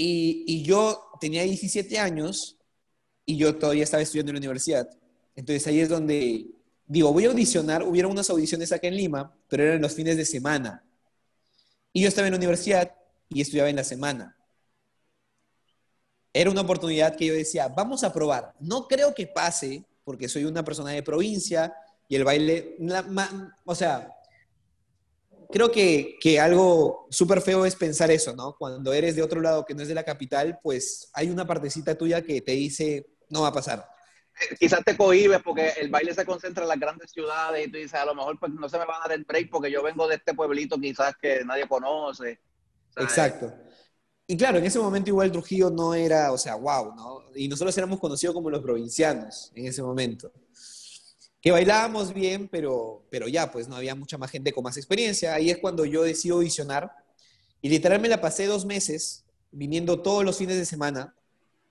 [0.03, 2.57] y, yo tenía 17 años
[3.27, 4.89] y yo todavía estaba estudiando en la universidad.
[5.37, 6.47] Entonces ahí es donde
[6.87, 10.25] digo, voy a audicionar, hubieron unas audiciones acá en Lima, pero eran los fines de
[10.25, 10.85] semana.
[11.93, 12.93] Y yo estaba en la universidad
[13.29, 14.37] y estudiaba en la semana.
[16.33, 18.55] Era una oportunidad que yo decía, vamos a probar.
[18.61, 21.75] No creo que pase, porque soy una persona de provincia
[22.09, 24.20] y el baile, la- ma- o sea,
[25.53, 28.55] creo que, que algo súper feo es pensar eso, ¿no?
[28.59, 31.97] Cuando eres de otro lado que no es de la capital, pues hay una partecita
[31.97, 33.87] tuya que te dice, no va a pasar.
[34.41, 37.79] Eh, Quizás te cohibes porque el baile se concentra en las grandes ciudades y tú
[37.79, 39.83] dices, a lo mejor pues no se me va a dar el break porque yo
[39.83, 42.41] vengo de este pueblito quizás que nadie conoce.
[42.95, 43.11] ¿sabes?
[43.11, 43.53] Exacto.
[44.27, 47.25] Y claro, en ese momento igual Trujillo no era, o sea, wow, ¿no?
[47.35, 50.33] Y nosotros éramos conocidos como los provincianos en ese momento.
[51.41, 55.35] Que bailábamos bien, pero, pero ya, pues no había mucha más gente con más experiencia.
[55.35, 56.93] Ahí es cuando yo decido audicionar.
[57.63, 61.15] Y literal me la pasé dos meses viniendo todos los fines de semana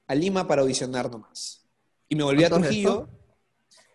[0.07, 1.63] a Lima para audicionar nomás.
[2.07, 3.09] Y me volví a ¿Cuánto es Trujillo.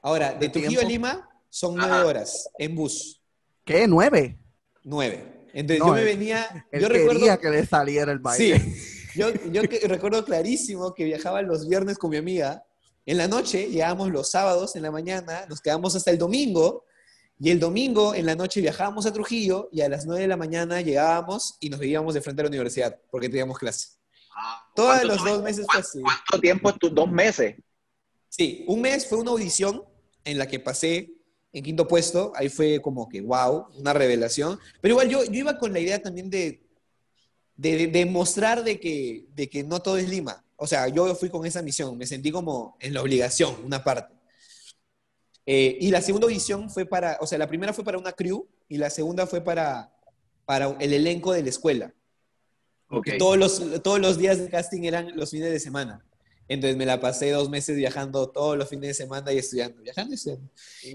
[0.03, 0.85] Ahora, de ¿De Trujillo a?
[0.85, 2.07] Lima son nueve Ajá.
[2.07, 3.21] horas en bus.
[3.65, 3.89] ¿Qué?
[3.89, 4.39] ¿Nueve?
[4.85, 5.47] Nueve.
[5.53, 6.67] Entonces No, yo me venía.
[6.71, 7.41] Él yo quería recuerdo.
[7.41, 8.61] que le saliera el baile.
[8.61, 12.65] Sí, yo, yo que- recuerdo clarísimo que viajaba los viernes con mi amiga.
[13.07, 16.85] En la noche llegábamos los sábados en la mañana, nos quedamos hasta el domingo.
[17.38, 20.37] Y el domingo en la noche viajábamos a Trujillo y a las 9 de la
[20.37, 23.88] mañana llegábamos y nos veíamos de frente a la universidad porque teníamos clase.
[24.37, 26.01] Ah, Todos ¿cuánto- los dos meses fue así.
[26.01, 27.57] ¿Cuánto tiempo es tus dos meses?
[28.29, 29.83] Sí, un mes fue una audición
[30.25, 31.11] en la que pasé
[31.53, 32.33] en quinto puesto.
[32.37, 34.59] Ahí fue como que, wow, una revelación.
[34.81, 36.62] Pero igual yo, yo iba con la idea también de,
[37.57, 40.43] de, de demostrar de que, de que no todo es Lima.
[40.57, 44.14] O sea, yo fui con esa misión, me sentí como en la obligación, una parte.
[45.47, 48.49] Eh, y la segunda audición fue para, o sea, la primera fue para una crew
[48.69, 49.93] y la segunda fue para,
[50.47, 51.93] para el elenco de la escuela.
[52.88, 53.09] Ok.
[53.19, 56.05] Todos los, todos los días de casting eran los fines de semana.
[56.47, 59.83] Entonces me la pasé dos meses viajando todos los fines de semana y estudiando.
[59.83, 60.49] Viajando y estudiando.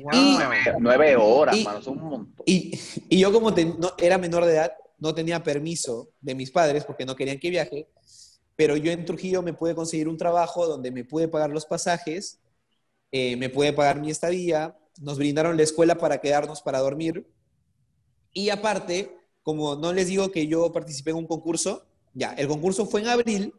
[0.03, 0.11] Wow.
[0.13, 2.35] Nueve, nueve horas, Y- mano, son un montón.
[2.45, 6.51] Y, y yo como ten- no, era menor de edad, no tenía permiso de mis
[6.51, 7.87] padres porque no querían que viaje,
[8.59, 12.41] pero yo en Trujillo me pude conseguir un trabajo donde me pude pagar los pasajes,
[13.09, 17.25] eh, me pude pagar mi estadía, nos brindaron la escuela para quedarnos para dormir
[18.33, 22.85] y aparte, como no les digo que yo participé en un concurso, ya, el concurso
[22.85, 23.53] fue en abril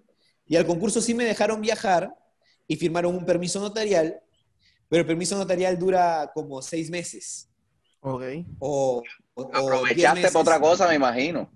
[0.47, 2.15] y al concurso sí me dejaron viajar
[2.69, 4.21] y firmaron un permiso notarial,
[4.91, 7.49] pero el permiso notarial dura como seis meses
[8.03, 8.23] Ok.
[8.59, 10.33] o, o- o Aprovechaste meses.
[10.33, 11.51] para otra cosa, me imagino.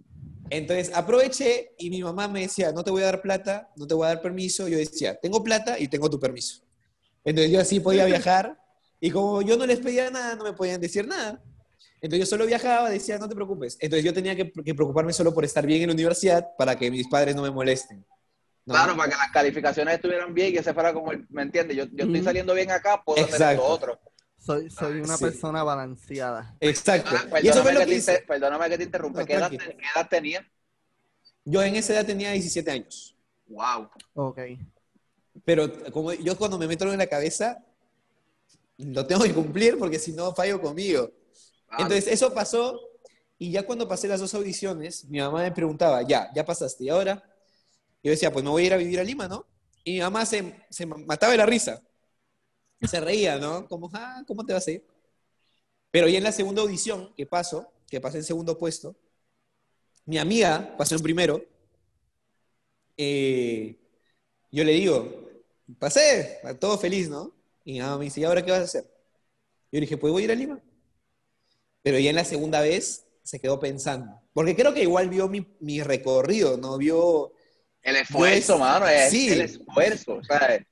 [0.50, 3.94] Entonces aproveché y mi mamá me decía, no te voy a dar plata, no te
[3.94, 4.68] voy a dar permiso.
[4.68, 6.62] Yo decía, tengo plata y tengo tu permiso.
[7.24, 8.58] Entonces yo así podía viajar
[9.00, 11.42] y como yo no les pedía nada, no me podían decir nada.
[12.00, 13.78] Entonces yo solo viajaba, decía, no te preocupes.
[13.80, 16.90] Entonces yo tenía que, que preocuparme solo por estar bien en la universidad para que
[16.90, 18.04] mis padres no me molesten.
[18.66, 18.74] ¿no?
[18.74, 21.76] Claro, para que las calificaciones estuvieran bien y ese fuera como el, ¿me entiendes?
[21.76, 23.62] Yo, yo estoy saliendo bien acá, puedo hacer Exacto.
[23.62, 24.00] esto otro.
[24.44, 25.24] Soy, soy una Sí.
[25.24, 26.54] persona balanceada.
[26.60, 27.10] Exacto.
[27.32, 28.24] Ah, y eso fue lo que hice.
[28.26, 29.20] perdóname que te interrumpa.
[29.20, 29.58] No, ¿Qué, edad, qué
[30.10, 30.46] tenía?
[31.44, 33.16] Yo en esa edad tenía 17 años.
[33.46, 33.88] Wow.
[34.14, 34.38] Ok.
[35.44, 37.64] Pero como yo cuando me meto en la cabeza,
[38.78, 41.10] lo tengo que cumplir porque si no fallo conmigo.
[41.72, 42.78] Entonces eso pasó
[43.38, 46.88] y ya cuando pasé las dos audiciones, mi mamá me preguntaba, ya, ya pasaste, ¿y
[46.88, 47.22] ahora?
[48.02, 49.46] Y yo decía, pues me voy a ir a vivir a Lima, ¿no?
[49.82, 51.82] Y mi mamá se, se mataba de la risa.
[52.82, 53.66] Se reía, ¿no?
[53.68, 54.84] Como, ah, ¿cómo te vas a ir?
[55.90, 58.96] Pero ya en la segunda audición que paso, que pasé en segundo puesto,
[60.06, 61.44] mi amiga pasó en primero,
[62.96, 63.76] eh,
[64.50, 65.30] yo le digo,
[65.78, 67.32] pasé, todo feliz, ¿no?
[67.64, 68.84] Y mi mamá me dice, ¿y ahora qué vas a hacer?
[69.72, 70.60] Yo le dije, pues voy a ir a Lima.
[71.82, 74.20] Pero ya en la segunda vez se quedó pensando.
[74.32, 76.78] Porque creo que igual vio mi, mi recorrido, ¿no?
[76.78, 77.32] Vio...
[77.82, 79.28] El esfuerzo, mano, es sí.
[79.30, 80.22] el esfuerzo.
[80.22, 80.66] Sea,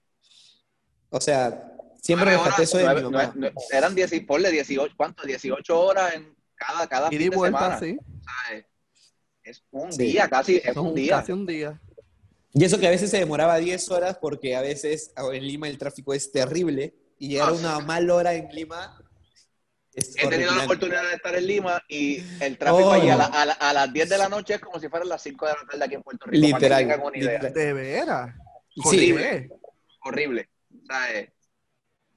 [1.11, 1.72] O sea,
[2.03, 3.53] siempre rescaté horas, eso de mi nueve- mamá.
[3.71, 5.23] eran 10, ponle 18, ¿cuánto?
[5.27, 7.79] 18 horas en cada, cada Y fin di de vuelta, semana.
[7.81, 7.99] sí.
[7.99, 8.67] O sea, es-
[9.45, 10.03] es un Sí.
[10.05, 11.17] día, casi, es un un- día.
[11.21, 11.81] casi un día.
[12.55, 15.79] Y eso que a veces se demoraba 10 horas porque a veces en Lima el
[15.79, 18.99] tráfico es terrible y llegar a Ah, una mala hora en Lima
[19.95, 23.13] es He tenido la oportunidad de estar en Lima y el tráfico Oh, allí a,
[23.13, 23.19] no.
[23.19, 25.47] la- a la- a las 10 de la noche es como si fueran las 5
[25.47, 26.43] de la tarde aquí en Puerto Rico.
[26.51, 27.33] para que Literal, una idea.
[27.33, 27.53] literal.
[27.55, 28.35] ¿De veras?
[28.83, 29.15] ¿Por Sí.
[30.05, 30.49] Horrible.
[30.75, 31.33] O sea, eh,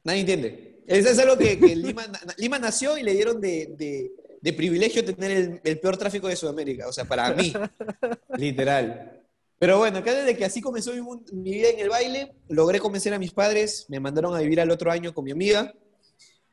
[0.06, 0.82] Nadie entiende.
[0.88, 2.06] Eso es algo que, que Lima,
[2.38, 6.36] Lima nació y le dieron de, de- de privilegio tener el, el peor tráfico de
[6.36, 6.88] Sudamérica.
[6.88, 7.52] O sea, para mí.
[8.38, 9.24] literal.
[9.58, 11.02] Pero bueno, acá desde que así comenzó mi,
[11.34, 14.70] mi vida en el baile, logré convencer a mis padres, me mandaron a vivir al
[14.70, 15.74] otro año con mi amiga.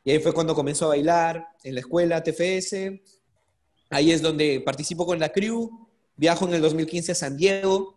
[0.05, 2.75] Y ahí fue cuando comenzó a bailar en la escuela TFS.
[3.91, 5.87] Ahí es donde participo con la crew.
[6.17, 7.95] Viajo en el 2015 a San Diego,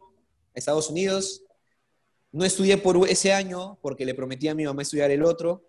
[0.54, 1.44] a Estados Unidos.
[2.36, 5.64] No estudié por ese año porque le prometí a mi mamá estudiar el otro.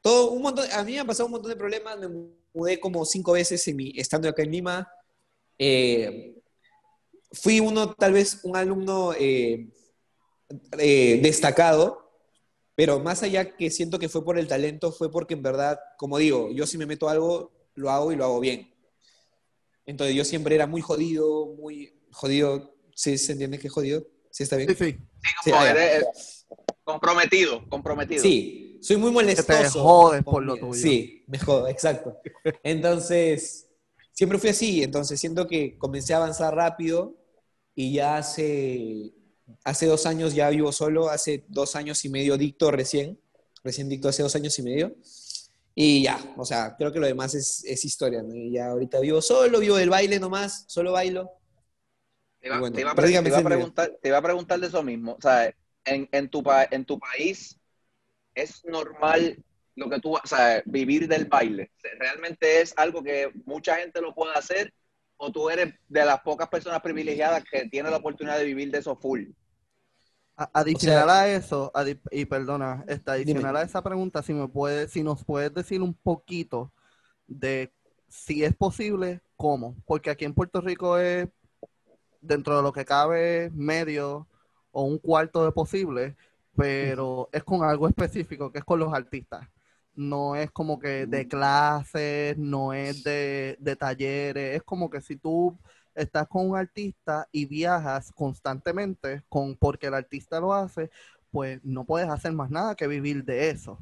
[0.00, 1.98] Todo un montón, a mí me han pasado un montón de problemas.
[1.98, 2.08] Me
[2.54, 4.90] mudé como cinco veces en mi, estando acá en Lima.
[5.58, 6.34] Eh,
[7.32, 9.68] fui uno, tal vez, un alumno eh,
[10.78, 12.10] eh, destacado,
[12.74, 16.16] pero más allá que siento que fue por el talento, fue porque en verdad, como
[16.16, 18.72] digo, yo si me meto a algo, lo hago y lo hago bien.
[19.84, 22.74] Entonces yo siempre era muy jodido, muy jodido.
[22.94, 24.15] ¿Sí se entiende que jodido?
[24.36, 24.68] ¿Sí está bien?
[24.68, 24.84] Sí, sí.
[24.84, 24.98] sí,
[25.44, 26.46] Sí, como eres
[26.84, 28.22] comprometido, comprometido.
[28.22, 29.46] Sí, soy muy molestoso.
[29.46, 30.74] Te jodes por lo tuyo.
[30.74, 32.18] Sí, me jodo, exacto.
[32.62, 33.66] Entonces,
[34.12, 34.82] siempre fui así.
[34.82, 37.16] Entonces, siento que comencé a avanzar rápido
[37.74, 39.14] y ya hace,
[39.64, 43.18] hace dos años ya vivo solo, hace dos años y medio dicto recién,
[43.64, 44.94] recién dicto hace dos años y medio.
[45.74, 48.34] Y ya, o sea, creo que lo demás es, es historia, ¿no?
[48.34, 51.30] Y ya ahorita vivo solo, vivo del baile nomás, solo bailo.
[52.40, 55.14] Te iba, Bueno, te iba a te preguntar, te iba a preguntar de eso mismo.
[55.14, 55.52] O sea,
[55.84, 57.58] en, en, tu, pa- en tu país
[58.34, 59.42] es normal
[59.76, 61.70] lo que tú, o sea, vivir del baile.
[61.98, 64.72] ¿Realmente es algo que mucha gente lo puede hacer
[65.18, 68.78] o tú eres de las pocas personas privilegiadas que tienen la oportunidad de vivir de
[68.78, 69.24] eso full?
[70.36, 73.60] A- Adicional O sea- a eso, adi- y perdona, este, adicional Dime.
[73.60, 76.72] a esa pregunta, si me puede, si nos puedes decir un poquito
[77.26, 77.72] de
[78.08, 81.28] si es posible, cómo, porque aquí en Puerto Rico es
[82.26, 84.28] dentro de lo que cabe medio
[84.72, 86.16] o un cuarto de posible,
[86.56, 89.48] pero es con algo específico, que es con los artistas.
[89.94, 95.16] No es como que de clases, no es de, de talleres, es como que si
[95.16, 95.58] tú
[95.94, 100.90] estás con un artista y viajas constantemente con porque el artista lo hace,
[101.30, 103.78] pues no puedes hacer más nada que vivir de eso.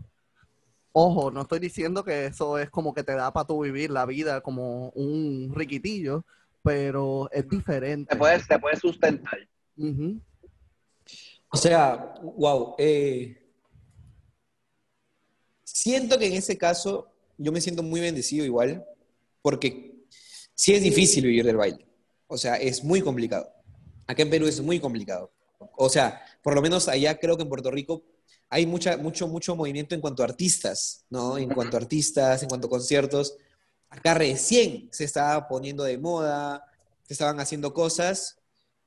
[0.93, 4.07] Ojo, no estoy diciendo que eso es como que te da para tú vivir la
[4.07, 6.25] vida como un riquitillo,
[6.65, 8.11] pero es diferente.
[8.11, 9.39] Te puedes, te puedes sustentar.
[11.51, 12.75] O sea, wow.
[15.63, 18.85] siento que en ese caso yo me siento muy bendecido igual,
[19.43, 20.07] porque
[20.55, 21.87] sí es difícil vivir del baile.
[22.27, 23.53] O sea, es muy complicado.
[24.07, 25.31] Acá en Perú es muy complicado.
[25.77, 28.05] O sea, por lo menos allá creo que en Puerto Rico
[28.49, 31.37] hay mucha, mucho, mucho movimiento en cuanto a artistas, ¿no?
[31.37, 33.37] En cuanto a artistas, en cuanto a conciertos.
[33.97, 36.65] Acá recién se estaba poniendo de moda,
[37.07, 38.37] se estaban haciendo cosas.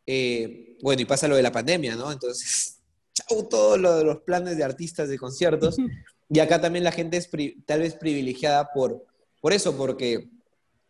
[0.05, 2.11] Eh, bueno, y pasa lo de la pandemia, ¿no?
[2.11, 2.79] Entonces,
[3.13, 5.77] chau, todos lo- los planes de artistas de conciertos.
[6.29, 7.29] Y acá también la gente es
[7.65, 9.05] tal vez privilegiada por,
[9.39, 10.27] por eso, porque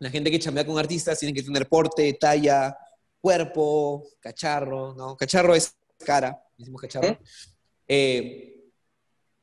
[0.00, 2.76] la gente que chambea con artistas tiene que tener porte, talla,
[3.20, 5.16] cuerpo, cacharro, ¿no?
[5.16, 7.06] Cacharro es cara, decimos cacharro.
[7.06, 7.18] ¿Eh?
[7.86, 8.64] Eh,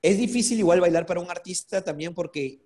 [0.02, 2.60] es difícil igual bailar para un artista también porque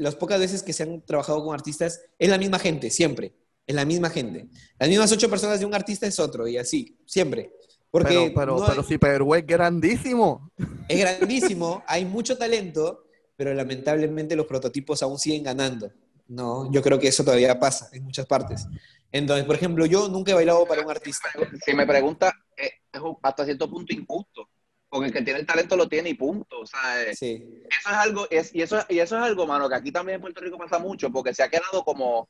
[0.00, 3.34] las pocas veces que se han trabajado con artistas es la misma gente, siempre.
[3.66, 4.48] Es la misma gente.
[4.78, 7.52] Las mismas ocho personas de un artista es otro y así, siempre.
[7.90, 10.50] Porque Pero, pero, no pero hay- si Perú es grandísimo.
[10.88, 13.04] es grandísimo, hay mucho talento,
[13.36, 15.92] pero lamentablemente los prototipos aún siguen ganando.
[16.28, 18.66] No, yo creo que eso todavía pasa en muchas partes.
[19.12, 21.28] Entonces, por ejemplo, yo nunca he bailado para un artista.
[21.64, 24.48] Si me pregunta, eh, es hasta cierto punto injusto.
[24.90, 26.60] Porque el que tiene el talento lo tiene y punto.
[26.60, 29.68] O sea, eh, Sí, eso es algo, es, y, eso, y eso es algo, mano,
[29.68, 32.28] que aquí también en Puerto Rico pasa mucho, porque se ha quedado como,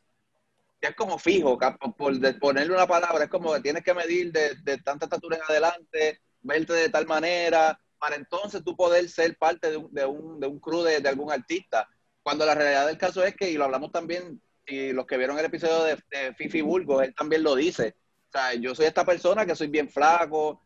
[0.82, 1.58] ya es como fijo,
[1.96, 5.42] por, ponerle una palabra, es como que tienes que medir de, de tanta estatura en
[5.48, 10.38] adelante, verte de tal manera, para entonces tú poder ser parte de un, de un,
[10.40, 11.88] de un crew de, de algún artista.
[12.22, 15.38] Cuando la realidad del caso es que, y lo hablamos también, y los que vieron
[15.38, 17.96] el episodio de, de Fifi Burgos, él también lo dice.
[18.28, 20.62] O sea, yo soy esta persona que soy bien flaco,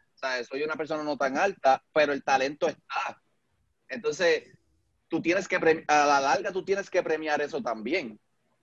[0.49, 3.23] soy una persona no tan alta, pero el talento está.
[3.89, 4.45] Entonces,
[5.09, 5.57] tú tienes que,
[5.87, 8.19] a la larga, tú tienes que premiar eso también.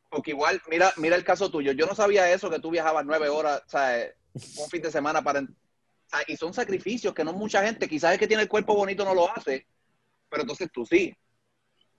[0.09, 1.71] Porque igual, mira, mira el caso tuyo.
[1.71, 5.41] Yo no sabía eso, que tú viajabas nueve horas, sea, un fin de semana para...
[5.41, 9.05] sea, y son sacrificios que no mucha gente, quizás el que tiene el cuerpo bonito
[9.05, 9.65] no lo hace,
[10.29, 11.15] pero entonces tú sí.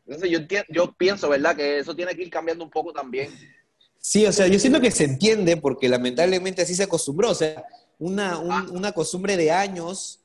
[0.06, 1.56] Entonces yo, yo pienso, ¿verdad?
[1.56, 3.30] Que eso tiene que ir cambiando un poco también.
[3.98, 7.30] Sí, o sea, yo siento que se entiende porque lamentablemente así se acostumbró.
[7.30, 7.64] O sea,
[7.98, 8.66] una, un- Ah.
[8.70, 10.20] una costumbre de años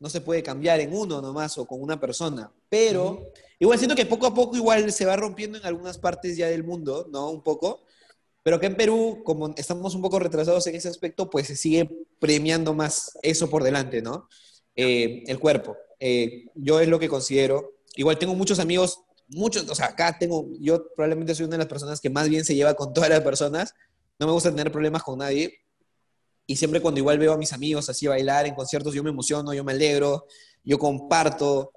[0.00, 2.50] no se puede cambiar en uno nomás o con una persona.
[2.68, 6.48] Pero igual siento que poco a poco igual se va rompiendo en algunas partes ya
[6.48, 7.30] del mundo, ¿no?
[7.30, 7.80] Un poco.
[8.42, 11.88] Pero que en Perú, como estamos un poco retrasados en ese aspecto, pues se sigue
[12.18, 14.28] premiando más eso por delante, ¿no?
[14.76, 15.76] Eh, el cuerpo.
[15.98, 17.72] Eh, yo es lo que considero.
[17.96, 21.68] Igual tengo muchos amigos, muchos, o sea, acá tengo, yo probablemente soy una de las
[21.68, 23.72] personas que más bien se lleva con todas las personas.
[24.18, 25.63] No me gusta tener problemas con nadie.
[26.46, 29.54] Y siempre cuando igual veo a mis amigos así bailar en conciertos, yo me emociono,
[29.54, 30.26] yo me alegro,
[30.62, 31.72] yo comparto.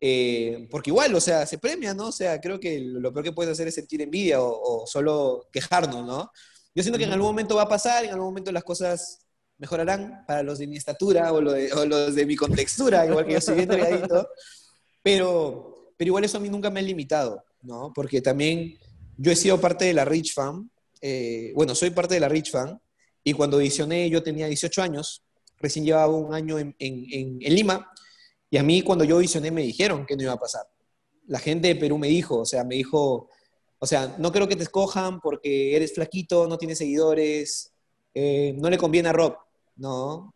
[0.00, 2.08] eh, porque igual, o sea, se premia, ¿no?
[2.08, 5.48] O sea, creo que lo peor que puedes hacer es sentir envidia o, o solo
[5.52, 6.30] quejarnos, ¿no?
[6.74, 9.18] Yo siento que en algún momento va a pasar, en algún momento las cosas
[9.58, 13.26] mejorarán para los de mi estatura o, lo de- o los de mi contextura, igual
[13.26, 14.28] que yo soy bien delgadito.
[15.02, 17.92] Pero, pero igual eso a mí nunca me ha limitado, ¿no?
[17.94, 18.76] Porque también
[19.16, 22.50] yo he sido parte de la Rich Fan, eh, bueno, soy parte de la Rich
[22.50, 22.80] Fan,
[23.24, 25.22] y cuando audicioné yo tenía 18 años,
[25.58, 27.90] recién llevaba un año en, Lima,
[28.50, 30.66] y a mí cuando yo audicioné me dijeron que no iba a pasar.
[31.26, 33.28] La gente de Perú me dijo, o sea, me dijo,
[33.78, 37.72] o sea, no creo que te escojan porque eres flaquito, no tienes seguidores,
[38.12, 39.36] eh, no le conviene a Rob,
[39.76, 40.34] ¿no?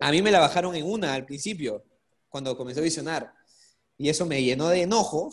[0.00, 1.84] A mí me la bajaron en una al principio,
[2.28, 3.32] cuando comencé a audicionar,
[3.96, 5.30] y eso me llenó de enojo.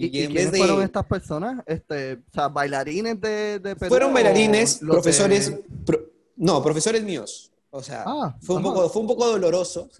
[0.00, 0.58] ¿Y, Y, y en vez quiénes de...
[0.58, 1.64] fueron estas personas?
[1.66, 6.04] Este, o sea, bailarines de, de Perú Fueron bailarines, profesores, de- pro-
[6.36, 7.50] no, profesores míos.
[7.70, 8.74] O sea, Ah, fue, un ajá.
[8.74, 9.90] poco, fue un poco doloroso.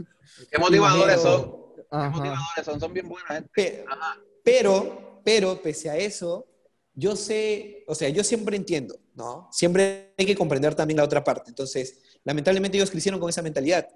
[0.51, 1.59] ¿Qué motivadores pero- son?
[1.91, 2.81] ¿Qué motivadores son?
[2.81, 3.51] Son bien buenas gente.
[3.53, 4.17] Pe- Ajá.
[4.45, 6.47] Pero, pero, pese a eso,
[6.95, 9.49] yo sé, o sea, yo siempre entiendo, ¿no?
[9.53, 11.51] Siempre hay que comprender también la otra parte.
[11.51, 13.89] Entonces, lamentablemente ellos crecieron con esa mentalidad.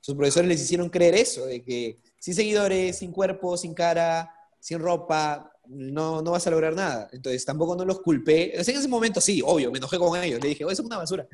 [0.00, 4.33] Sus profesores les hicieron creer eso, de que sin seguidores, sin cuerpo, sin cara,
[4.64, 7.10] sin ropa, no, no vas a lograr nada.
[7.12, 8.54] Entonces, tampoco no los culpé.
[8.54, 10.40] En ese momento sí, obvio, me enojé con ellos.
[10.42, 11.28] Le dije, oh, eso es una basura.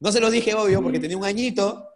[0.00, 1.88] No se los dije, obvio, porque tenía un añito,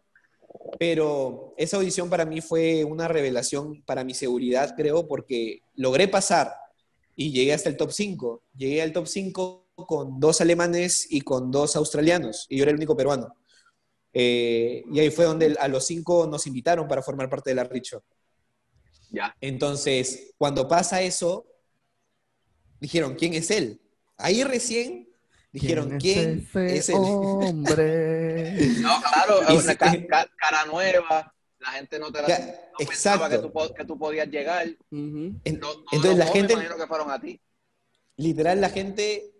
[0.78, 6.54] pero esa audición para mí fue una revelación para mi seguridad, creo, porque logré pasar
[7.14, 8.44] y llegué hasta el top 5.
[8.56, 12.78] Llegué al top 5 con dos alemanes y con dos australianos, y yo era el
[12.78, 13.36] único peruano.
[14.14, 17.64] Eh, y ahí fue donde a los cinco nos invitaron para formar parte de la
[17.64, 18.02] Richo.
[19.10, 19.34] Ya.
[19.40, 21.46] Entonces, cuando pasa eso,
[22.80, 23.80] dijeron, ¿quién es él?
[24.16, 25.08] Ahí recién
[25.52, 27.02] dijeron, ¿quién, ese es él?
[27.04, 28.58] hombre?
[28.82, 29.78] No, claro, es una sí.
[29.78, 32.38] ca- ca- cara nueva, la gente no te la Ya,
[32.72, 33.52] no pensaba que exacto.
[33.52, 34.66] tú, que tú podías llegar.
[34.90, 37.40] No, no, entonces la gente, que fueron a ti.
[38.16, 39.32] literal, la gente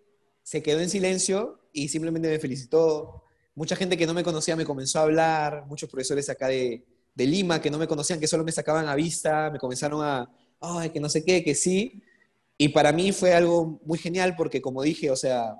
[0.43, 3.23] se quedó en silencio y simplemente me felicitó.
[3.55, 6.85] Mucha gente que no me conocía me comenzó a hablar, muchos profesores acá de,
[7.19, 10.31] de Lima que no me conocían, que solo me sacaban a vista, me comenzaron a,
[10.61, 12.01] ay, que no sé qué, que sí.
[12.57, 15.53] Y para mí fue algo muy genial porque, como dije, o sea,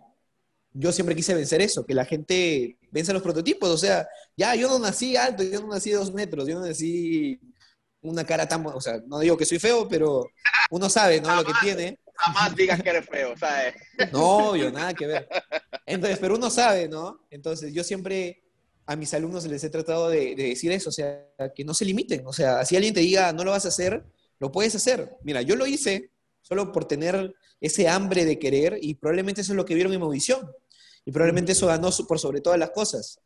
[0.72, 3.70] yo siempre quise vencer eso, que la gente vence los prototipos.
[3.70, 4.08] O sea,
[4.38, 7.38] ya, yo no nací alto, yo no nací dos metros, yo no nací
[8.02, 8.66] una cara tan...
[8.66, 10.28] O sea, no digo que soy feo, pero
[10.72, 11.36] uno sabe, ¿no?
[11.36, 12.00] Lo que tiene.
[12.16, 13.76] Jamás digas que eres feo, ¿sabes?
[14.14, 15.28] No, yo nada que ver.
[15.86, 17.20] Entonces, pero uno sabe, ¿no?
[17.30, 18.49] Entonces, yo siempre
[18.92, 21.86] a mis alumnos les he tratado de, de decir eso, o sea, que no se
[21.86, 22.26] limiten.
[22.26, 24.04] O sea, si alguien te diga, no lo vas a hacer,
[24.40, 25.16] lo puedes hacer.
[25.24, 26.12] Mira, yo lo hice
[26.42, 30.00] solo por tener ese hambre de querer y probablemente eso es lo que vieron en
[30.00, 30.50] mi audición.
[31.06, 33.20] Y probablemente eso ganó por sobre todas las cosas.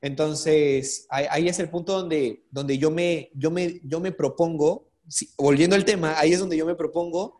[0.00, 4.90] Entonces, ahí, ahí es el punto donde, donde yo, me, yo, me, yo me propongo,
[5.08, 7.36] si- volviendo al tema, ahí es donde yo me propongo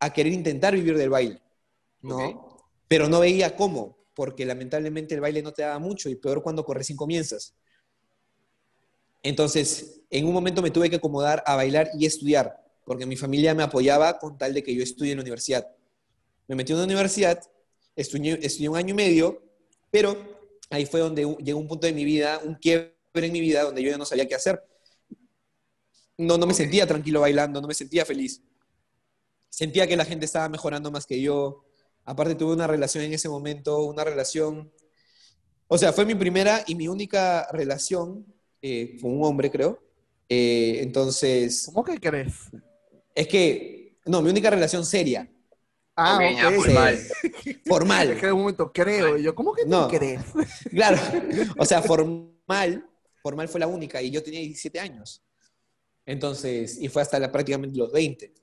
[0.00, 1.42] a querer intentar vivir del baile,
[2.02, 2.66] ¿no?
[2.88, 6.64] Pero no veía cómo, porque lamentablemente el baile no te daba mucho y peor cuando
[6.68, 7.54] recién comienzas.
[9.22, 13.54] Entonces, en un momento me tuve que acomodar a bailar y estudiar, porque mi familia
[13.54, 15.66] me apoyaba con tal de que yo estudie en la universidad.
[16.46, 17.42] Me metí en una universidad,
[17.96, 19.42] estudié, estudié un año y medio,
[19.90, 20.16] pero
[20.70, 23.82] ahí fue donde llegó un punto de mi vida, un quiebre en mi vida, donde
[23.82, 24.62] yo ya no sabía qué hacer.
[26.18, 28.42] No, no me sentía tranquilo bailando, no me sentía feliz.
[29.48, 31.64] Sentía que la gente estaba mejorando más que yo.
[32.04, 34.70] Aparte tuve una relación en ese momento, una relación...
[35.66, 38.26] O sea, fue mi primera y mi única relación
[38.60, 39.82] eh, con un hombre, creo.
[40.28, 42.34] Eh, entonces, ¿Cómo que crees?
[43.14, 45.28] es que, no, mi única relación seria,
[45.96, 46.18] Ah,
[46.56, 46.98] formal.
[47.66, 48.10] formal.
[48.10, 49.16] Es que de un momento creo.
[49.16, 49.88] Y yo, ¿cómo que No.
[49.88, 50.22] crees?
[50.70, 50.98] Claro,
[51.56, 52.84] o sea, formal,
[53.22, 55.22] formal fue la única y yo tenía 17 años.
[56.04, 58.34] Entonces, y fue hasta la, prácticamente los 20.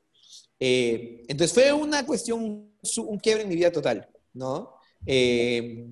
[0.64, 4.76] Eh, entonces fue una cuestión, un quiebre en mi vida total, ¿no?
[5.07, 5.88] Eh,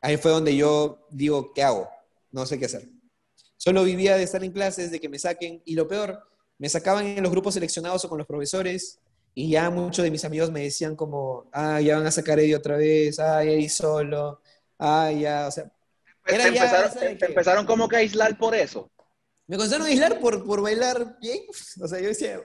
[0.00, 1.88] ahí fue donde yo digo, ¿qué hago?
[2.32, 2.88] No sé qué hacer.
[3.56, 6.20] Solo vivía de estar en clases, de que me saquen, y lo peor,
[6.58, 8.98] me sacaban en los grupos seleccionados o con los profesores,
[9.32, 12.42] y ya muchos de mis amigos me decían como, ah, ya van a sacar a
[12.42, 14.40] Eddie otra vez, ah, Eddie solo,
[14.76, 15.70] ah, ya, o sea,
[16.24, 18.90] Te Era ya empezaron, esa de te empezaron como que a aislar por eso.
[19.46, 21.40] Me a aislar por, por bailar bien.
[21.80, 22.40] O sea, yo decía,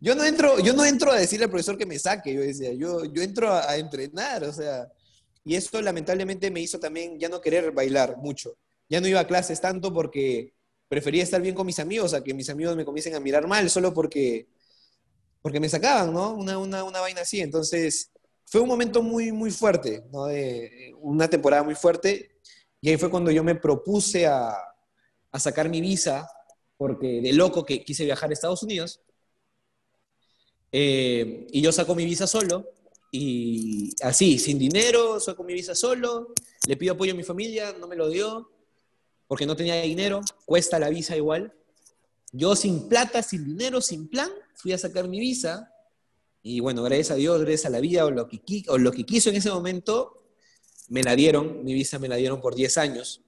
[0.00, 2.72] yo no entro, yo no entro a decirle al profesor que me saque, yo decía,
[2.72, 4.88] yo, yo entro a, a entrenar, o sea,
[5.44, 8.56] y eso lamentablemente me hizo también ya no querer bailar mucho.
[8.88, 10.54] Ya no iba a clases tanto porque
[10.88, 13.68] prefería estar bien con mis amigos a que mis amigos me comiencen a mirar mal
[13.68, 14.48] solo porque,
[15.42, 16.34] porque me sacaban, ¿no?
[16.34, 17.40] Una, una, una vaina así.
[17.40, 18.10] Entonces,
[18.46, 20.26] fue un momento muy, muy fuerte, ¿no?
[20.26, 22.36] De, una temporada muy fuerte.
[22.80, 24.56] Y ahí fue cuando yo me propuse a,
[25.34, 26.30] a sacar mi visa,
[26.76, 29.00] porque de loco que quise viajar a Estados Unidos.
[30.70, 32.70] Eh, y yo saco mi visa solo,
[33.10, 36.32] y así, sin dinero, saco mi visa solo,
[36.68, 38.48] le pido apoyo a mi familia, no me lo dio,
[39.26, 41.52] porque no tenía dinero, cuesta la visa igual.
[42.30, 45.68] Yo sin plata, sin dinero, sin plan, fui a sacar mi visa,
[46.44, 49.04] y bueno, gracias a Dios, gracias a la vida, o lo que, o lo que
[49.04, 50.28] quiso en ese momento,
[50.90, 53.23] me la dieron, mi visa me la dieron por 10 años.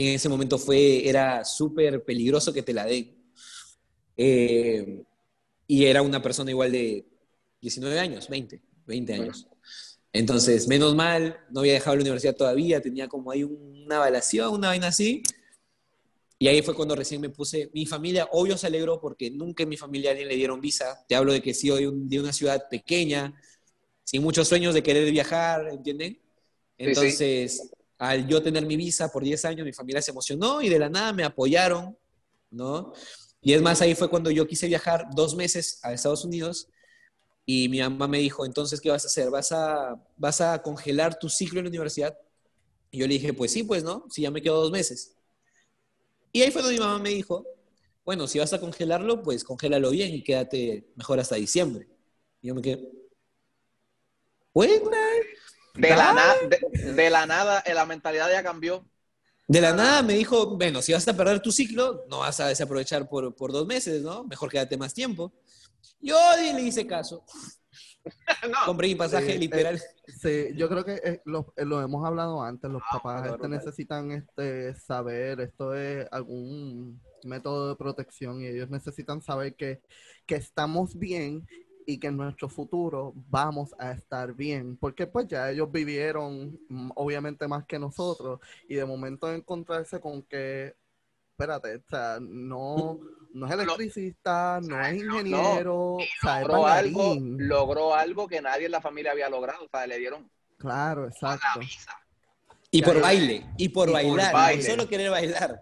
[0.00, 3.14] En ese momento fue, era súper peligroso que te la den.
[4.16, 5.04] Eh,
[5.66, 7.06] y era una persona igual de
[7.60, 9.46] 19 años, 20, 20 años.
[10.12, 14.68] Entonces, menos mal, no había dejado la universidad todavía, tenía como ahí una evaluación, una
[14.68, 15.22] vaina así.
[16.38, 19.68] Y ahí fue cuando recién me puse, mi familia, obvio se alegró porque nunca en
[19.68, 21.04] mi familia a alguien le dieron visa.
[21.06, 23.34] Te hablo de que sí, de, un- de una ciudad pequeña,
[24.04, 26.14] sin muchos sueños de querer viajar, ¿entienden?
[26.14, 26.20] sí.
[26.78, 27.70] Entonces,
[28.00, 30.88] al yo tener mi visa por 10 años, mi familia se emocionó y de la
[30.88, 31.96] nada me apoyaron,
[32.50, 32.94] ¿no?
[33.42, 36.68] Y es más, ahí fue cuando yo quise viajar dos meses a Estados Unidos
[37.44, 39.28] y mi mamá me dijo, entonces, ¿qué vas a hacer?
[39.28, 42.16] ¿Vas a, vas a congelar tu ciclo en la universidad?
[42.90, 45.14] Y yo le dije, pues sí, pues no, si ya me quedo dos meses.
[46.32, 47.44] Y ahí fue donde mi mamá me dijo,
[48.02, 51.86] bueno, si vas a congelarlo, pues congélalo bien y quédate mejor hasta diciembre.
[52.40, 52.88] Y yo me quedé,
[54.54, 54.90] bueno,
[55.74, 58.84] De la, na- de, de la nada, eh, la mentalidad ya cambió.
[59.48, 62.46] De la nada me dijo, bueno, si vas a perder tu ciclo, no vas a
[62.48, 64.24] desaprovechar por, por dos meses, ¿no?
[64.24, 65.32] Mejor quédate más tiempo.
[66.00, 67.24] Yo le hice caso.
[68.50, 69.80] no, Compré mi pasaje Sí, literal.
[70.20, 73.48] Sí, yo creo que eh, lo, eh, lo hemos hablado antes, los Ah, papás este,
[73.48, 79.80] necesitan este, saber, esto es algún método de protección y ellos necesitan saber que,
[80.26, 81.46] que estamos bien
[81.90, 86.90] y que en nuestro futuro vamos a estar bien, porque pues ya ellos vivieron mm,
[86.94, 90.74] obviamente más que nosotros y de momento encontrarse con que,
[91.32, 93.00] espérate, o sea, no,
[93.32, 98.40] no es electricista, no es no, ingeniero, o sea, es logró algo, logró algo que
[98.40, 99.64] nadie en la familia había logrado.
[99.64, 101.60] O sea, le dieron Claro, la exacto.
[101.60, 101.92] visa.
[102.70, 103.02] Y por ya.
[103.02, 104.62] baile, y por Y por bailar, baile.
[104.62, 105.60] solo querer bailar.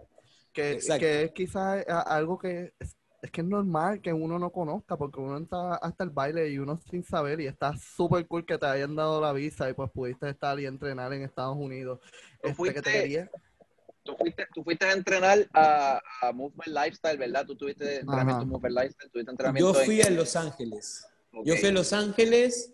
[0.53, 2.73] que, que es quizás algo que
[3.21, 6.57] es, que es normal que uno no conozca porque uno entra hasta el baile y
[6.57, 9.89] uno sin saber y está súper cool que te hayan dado la visa y pues
[9.91, 11.99] pudiste estar y entrenar en Estados Unidos.
[12.01, 13.31] Tú Este, que fuiste- te quería-
[14.01, 17.45] Tú fuiste, tú fuiste a entrenar a, a Movement Lifestyle, ¿verdad?
[17.45, 18.41] Tú tuviste entrenamiento Ajá.
[18.43, 20.07] en Movement Lifestyle, tuviste Yo entrenamiento fui en...
[20.07, 21.05] a Los Ángeles.
[21.33, 21.45] Ok.
[21.45, 22.73] Yo fui a Los Ángeles.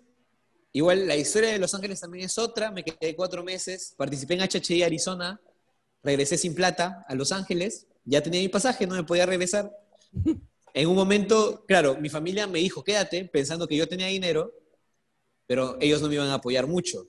[0.71, 2.71] Igual la historia de Los Ángeles también es otra.
[2.71, 3.95] Me quedé cuatro meses.
[3.97, 5.41] Participé en HHI Arizona.
[6.03, 7.87] Regresé sin plata a Los Ángeles.
[8.05, 9.71] Ya tenía mi pasaje, no me podía regresar.
[10.73, 14.53] En un momento, claro, mi familia me dijo, quédate, pensando que yo tenía dinero,
[15.47, 17.07] pero ellos no me iban a apoyar mucho.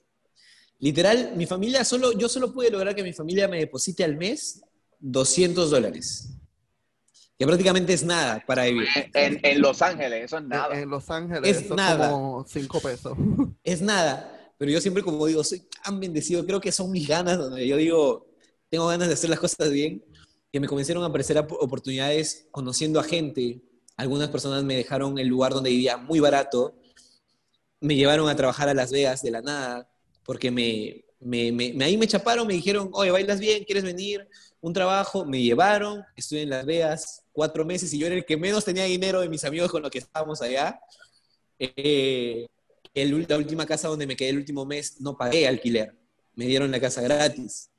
[0.79, 4.61] Literal, mi familia solo, yo solo pude lograr que mi familia me deposite al mes
[4.99, 6.29] 200 dólares.
[7.37, 8.87] Que prácticamente es nada para vivir.
[9.13, 10.79] En, en Los Ángeles, eso es en, nada.
[10.79, 12.05] en Los Ángeles, Es eso nada.
[12.05, 13.17] es como cinco pesos.
[13.63, 14.53] es nada.
[14.57, 16.45] Pero yo siempre, como digo, soy tan bendecido.
[16.45, 18.27] Creo que son mis ganas, donde yo digo,
[18.69, 20.03] tengo ganas de hacer las cosas bien,
[20.57, 23.61] que me comenzaron a aparecer op- oportunidades conociendo a gente.
[23.95, 26.75] Algunas personas me dejaron el lugar donde vivía muy barato.
[27.79, 29.87] Me llevaron a trabajar a Las Vegas de la nada,
[30.25, 34.27] porque me, me- me- ahí me chaparon, me dijeron, oye, bailas bien, ¿quieres venir?
[34.59, 38.35] Un trabajo, me llevaron, estuve en Las Vegas cuatro meses y yo era el que
[38.35, 40.79] menos tenía dinero de mis amigos con los que estábamos allá.
[41.59, 42.47] Eh,
[42.95, 45.95] el, la última casa donde me quedé el último mes no pagué alquiler,
[46.33, 47.69] me dieron la casa gratis.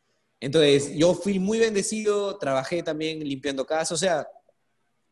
[0.40, 4.26] Entonces, yo fui muy bendecido, trabajé también limpiando casa, o sea,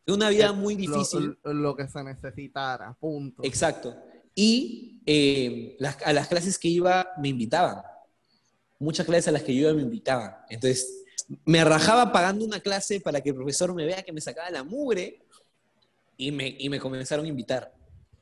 [0.07, 1.37] una vida muy difícil.
[1.43, 3.43] Lo, lo que se necesitara, punto.
[3.45, 3.97] Exacto.
[4.35, 7.83] Y eh, las- a las clases que iba me invitaban.
[8.79, 10.37] Muchas clases a las que yo iba me invitaban.
[10.49, 11.03] Entonces,
[11.45, 14.62] me rajaba pagando una clase para que el profesor me vea que me sacaba la
[14.62, 15.24] mugre
[16.16, 17.74] y me, y me comenzaron a invitar.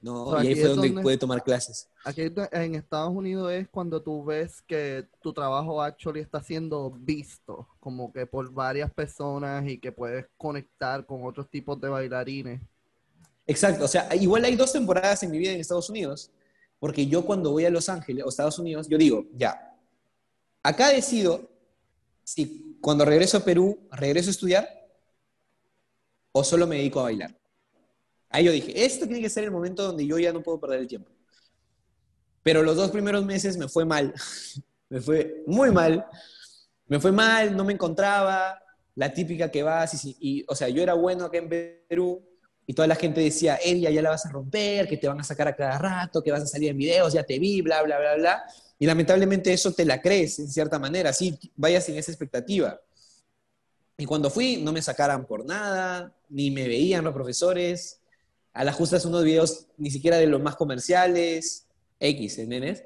[0.05, 0.27] ¿No?
[0.27, 1.89] O sea, y ahí fue donde, donde- pude tomar clases.
[2.05, 7.67] Aquí en Estados Unidos es cuando tú ves que tu trabajo actually está siendo visto,
[7.81, 12.61] como que por varias personas y que puedes conectar con otros tipos de bailarines.
[13.47, 16.31] Exacto, o sea, igual hay dos temporadas en mi vida en Estados Unidos,
[16.79, 19.75] porque yo cuando voy a Los Ángeles o Estados Unidos, yo digo, ya,
[20.63, 21.51] acá decido
[22.23, 24.69] si cuando regreso a Perú, regreso a estudiar
[26.33, 27.35] o solo me dedico a bailar.
[28.35, 30.81] Ahí yo dije, esto tiene que ser el momento donde yo ya no puedo perder
[30.81, 31.09] el tiempo.
[32.43, 34.13] Pero los dos primeros meses me fue mal,
[34.89, 36.05] me fue muy mal,
[36.89, 38.61] me fue mal, no me encontraba,
[38.97, 41.49] la típica que vas y, y o sea, yo era bueno acá en
[41.89, 42.25] Perú,
[42.67, 45.23] y toda la gente decía, Edia, ya la vas a romper, que te van a
[45.23, 48.01] sacar a cada rato, que vas a salir en videos, ya te vi, bla, bla,
[48.01, 48.45] bla, bla.
[48.81, 52.81] Y lamentablemente eso te la crees, en cierta manera, así vayas sin esa expectativa.
[53.97, 58.01] Y cuando fui, no me sacaran por nada, ni me veían los profesores.
[58.55, 61.67] A las justas unos videos ni siquiera de los más comerciales,
[62.01, 62.85] X, ¿entiendes?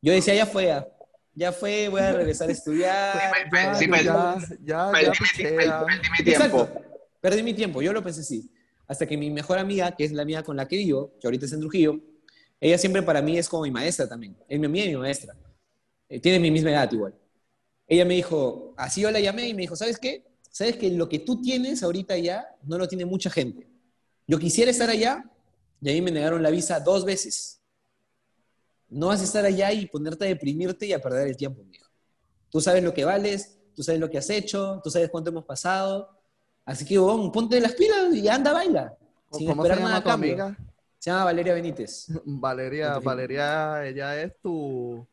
[0.00, 0.88] Yo decía, ya fue, ya,
[1.34, 3.34] ya fue, voy a regresar a estudiar.
[3.34, 5.86] Sí, Ya, sí, ya, perdí- ya, ya, perdí ya mi- pichea.
[5.86, 6.30] perdí mi tiempo.
[6.60, 6.80] Exacto.
[7.20, 8.50] Perdí mi tiempo, yo lo pensé así.
[8.86, 11.44] Hasta que mi mejor amiga, que es la amiga con la que vivo, que ahorita
[11.46, 12.00] es en Trujillo,
[12.60, 14.36] ella siempre para mí es como mi maestra también.
[14.48, 15.34] Es mi amiga y mi maestra.
[16.08, 17.14] Eh, tiene mi misma edad igual.
[17.86, 20.24] Ella me dijo, así yo la llamé y me dijo, ¿sabes qué?
[20.50, 23.68] ¿Sabes que lo que tú tienes ahorita ya no lo tiene mucha gente?
[24.30, 25.24] Yo quisiera estar allá
[25.80, 27.60] y a mí me negaron la visa dos veces.
[28.88, 31.90] No vas a estar allá y ponerte a deprimirte y a perder el tiempo, dijo.
[32.48, 35.44] Tú sabes lo que vales, tú sabes lo que has hecho, tú sabes cuánto hemos
[35.44, 36.16] pasado.
[36.64, 38.96] Así que, bon, ponte las pilas y anda, baila.
[39.32, 40.32] Sin ¿Cómo se esperar llama nada a cambio.
[40.44, 40.58] amiga?
[41.00, 42.06] Se llama Valeria Benítez.
[42.24, 43.00] Valeria.
[43.00, 45.04] Valeria, ella es tu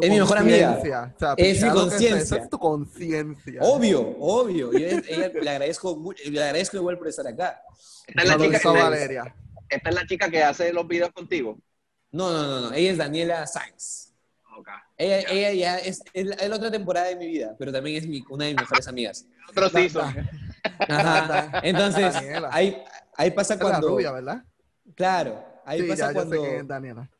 [0.00, 0.78] Es mi mejor amiga.
[0.78, 0.82] O
[1.18, 2.36] sea, Es mi que conciencia.
[2.38, 3.60] Es tu conciencia.
[3.62, 4.72] Obvio, obvio.
[4.78, 7.62] Y ella- ella- le, agradezco, le agradezco igual por estar acá.
[8.06, 9.34] Esta es la chica que- Valeria.
[9.68, 11.58] Esta es la chica que hace los videos contigo.
[12.10, 12.72] No, no, no, no.
[12.74, 14.12] Ella es Daniela Sainz.
[14.58, 14.68] Ok.
[14.98, 17.96] Ella, ella ya es, es la, es la otra temporada de mi vida, pero también
[17.96, 19.26] es mi- una de mis mejores amigas.
[19.48, 20.12] Otro season.
[20.88, 21.60] Ajá.
[21.62, 22.14] Entonces,
[22.50, 22.82] ahí,
[23.16, 23.88] ahí pasa Es la cuando...
[23.88, 24.44] rubia, ¿verdad?
[24.94, 26.36] Claro, ahí sí, pasa ya, yo cuando...
[26.36, 27.10] sé quién es Daniela.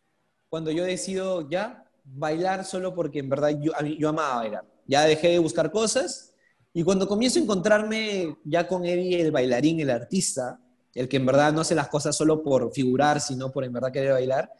[0.48, 4.64] cuando yo decido ya bailar solo porque en verdad yo, yo amaba bailar.
[4.86, 6.34] Ya dejé de buscar cosas
[6.72, 10.60] y cuando comienzo a encontrarme ya con Eddie, el bailarín, el artista,
[10.94, 13.92] el que en verdad no hace las cosas solo por figurar, sino por en verdad
[13.92, 14.50] querer bailar,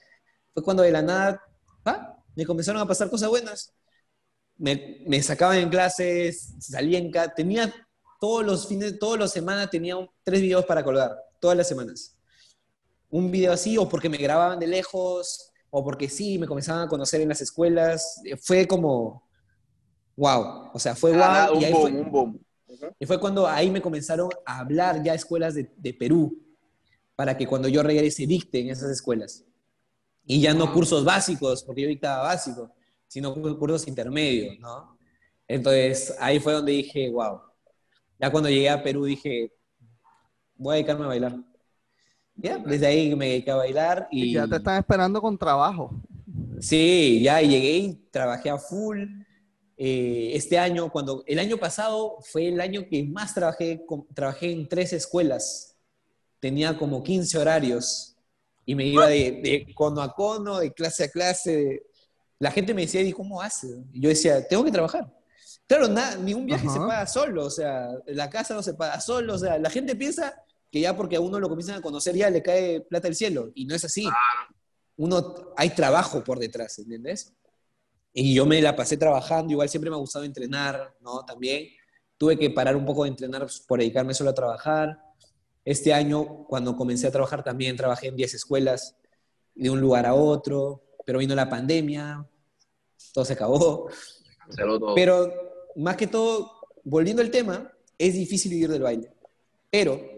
[0.55, 1.43] fue cuando de la nada
[2.37, 3.75] me comenzaron a pasar cosas buenas.
[4.57, 7.73] Me, me sacaban en clases, salía en ca- tenía
[8.21, 12.17] todos los fines, todas las semanas tenía tres videos para colgar, todas las semanas
[13.11, 16.89] un video así, o porque me grababan de lejos, o porque sí, me comenzaban a
[16.89, 18.21] conocer en las escuelas.
[18.25, 19.29] Eh, Fue como,
[20.17, 21.23] wow, o sea, fue wow.
[21.23, 22.41] Ah, y, ahí boom, fue, boom.
[22.99, 26.37] y fue cuando ahí me comenzaron a hablar ya escuelas de, de Perú,
[27.15, 29.45] para que cuando yo regrese dicte en esas escuelas.
[30.25, 32.73] Y ya no cursos básicos, porque yo dictaba básico,
[33.07, 34.97] sino cursos intermedios, ¿no?
[35.49, 37.41] Entonces ahí fue donde dije, wow.
[38.19, 39.53] Ya cuando llegué a Perú dije,
[40.55, 41.37] voy a dedicarme a bailar.
[42.43, 44.25] Ya, desde ahí me dediqué a bailar y...
[44.25, 45.91] Y ya te están esperando con trabajo.
[46.61, 49.03] Sí, ya llegué y trabajé a full.
[49.77, 54.53] Eh, este año, cuando el año pasado fue el año que más trabajé, con- trabajé
[54.53, 55.77] en tres escuelas.
[56.39, 58.17] Tenía como 15 horarios
[58.67, 61.83] y me iba de, de cono a cono, de clase a clase.
[62.39, 63.69] La gente me decía, ¿y cómo hace?
[63.93, 65.11] Y yo decía, tengo que trabajar.
[65.67, 66.75] Claro, nada, ningún viaje Ajá.
[66.75, 69.95] se paga solo, o sea, la casa no se paga solo, o sea, la gente
[69.95, 70.35] piensa
[70.71, 73.51] que ya porque a uno lo comienzan a conocer ya le cae plata del cielo,
[73.55, 74.07] y no es así
[75.01, 77.33] uno, hay trabajo por detrás, ¿entiendes?
[78.13, 81.25] Y yo me la pasé trabajando, igual siempre me ha gustado entrenar, ¿no?
[81.25, 81.69] También
[82.19, 85.01] tuve que parar un poco de entrenar por dedicarme solo a trabajar.
[85.65, 88.95] Este año, cuando comencé a trabajar, también trabajé en 10 escuelas,
[89.55, 92.27] de un lugar a otro, pero vino la pandemia,
[93.15, 93.89] todo se acabó.
[94.55, 94.95] Todo.
[94.95, 95.33] Pero
[95.77, 99.15] más que todo, volviendo al tema, es difícil vivir del baile.
[99.71, 100.10] Pero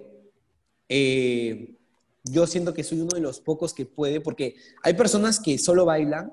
[0.88, 1.76] eh,
[2.24, 5.84] yo siento que soy uno de los pocos que puede, porque hay personas que solo
[5.84, 6.32] bailan,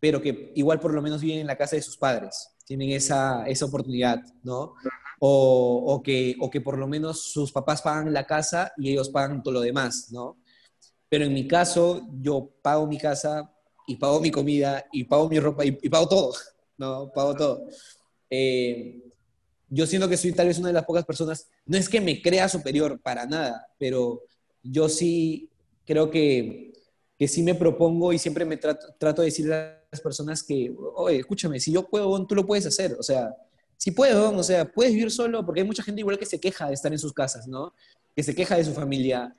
[0.00, 3.46] pero que igual por lo menos viven en la casa de sus padres, tienen esa,
[3.46, 4.74] esa oportunidad, ¿no?
[5.20, 9.10] O, o que, o que por lo menos sus papás pagan la casa y ellos
[9.10, 10.38] pagan todo lo demás, ¿no?
[11.08, 13.52] Pero en mi caso, yo pago mi casa
[13.86, 16.32] y pago mi comida y pago mi ropa y, y pago todo,
[16.78, 17.10] ¿no?
[17.12, 17.66] Pago todo.
[18.30, 19.02] eh,
[19.74, 22.20] yo siento que soy tal vez una de las pocas personas, no es que me
[22.20, 24.20] crea superior para nada, pero
[24.62, 25.48] yo sí
[25.86, 26.74] creo que,
[27.18, 30.74] que sí me propongo y siempre me trato, trato de decirle a las personas que,
[30.94, 33.34] oye, escúchame, si yo puedo, tú lo puedes hacer, o sea,
[33.78, 36.68] si puedo, o sea, puedes vivir solo, porque hay mucha gente igual que se queja
[36.68, 37.72] de estar en sus casas, ¿no?
[38.14, 39.34] Que se queja de su familia,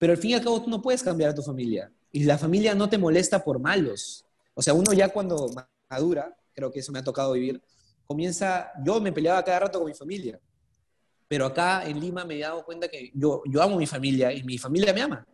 [0.00, 2.38] pero al fin y al cabo tú no puedes cambiar a tu familia, y la
[2.38, 5.48] familia no te molesta por malos, o sea, uno ya cuando
[5.88, 7.62] madura, creo que eso me ha tocado vivir,
[8.10, 10.40] comienza, yo me peleaba cada rato con mi familia,
[11.28, 14.32] pero acá en Lima me he dado cuenta que yo, yo amo a mi familia
[14.32, 15.24] y mi familia me ama,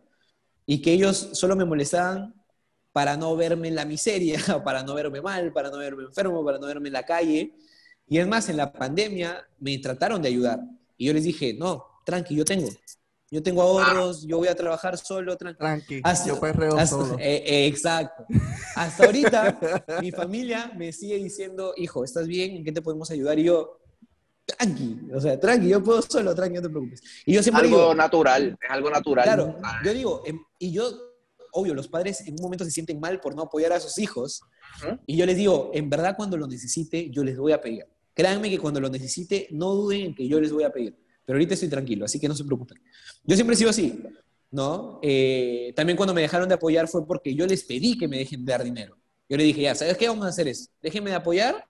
[0.63, 2.35] y que ellos solo me molestaban
[2.91, 6.59] para no verme en la miseria, para no verme mal, para no verme enfermo, para
[6.59, 7.55] no verme en la calle.
[8.07, 10.59] Y es más, en la pandemia me trataron de ayudar.
[10.97, 12.69] Y yo les dije, no, tranqui, yo tengo.
[13.29, 15.57] Yo tengo ahorros, yo voy a trabajar solo, tranqui.
[15.59, 17.15] Tranqui, Hasta- yo perreo hasta- solo.
[17.19, 18.25] eh, eh, exacto.
[18.75, 19.59] Hasta ahorita,
[20.01, 22.55] mi familia me sigue diciendo, hijo, ¿estás bien?
[22.55, 23.37] ¿En qué te podemos ayudar?
[23.37, 23.81] Y yo,
[24.45, 27.01] tranqui, o sea, tranqui, yo puedo solo, tranqui, no te preocupes.
[27.25, 29.23] Y yo siempre Algo digo, natural, es algo natural.
[29.25, 30.89] Claro, yo digo, em, y yo,
[31.51, 34.39] obvio, los padres en un momento se sienten mal por no apoyar a sus hijos,
[34.81, 34.99] Ujú.
[35.05, 37.85] y yo les digo, en verdad cuando lo necesite, yo les voy a pedir.
[38.13, 40.97] Créanme que cuando lo necesite, no duden en que yo les voy a pedir.
[41.27, 42.81] Pero ahorita estoy tranquilo, así que no se preocupen.
[43.25, 44.01] Yo siempre he sido así,
[44.49, 44.97] ¿no?
[45.03, 48.45] Eh, también cuando me dejaron de apoyar fue porque yo les pedí que me dejen
[48.45, 48.97] de dar dinero.
[49.27, 50.07] Yo les dije, ya, ¿sabes qué?
[50.07, 50.69] Vamos a hacer eso.
[50.81, 51.67] Déjenme de apoyar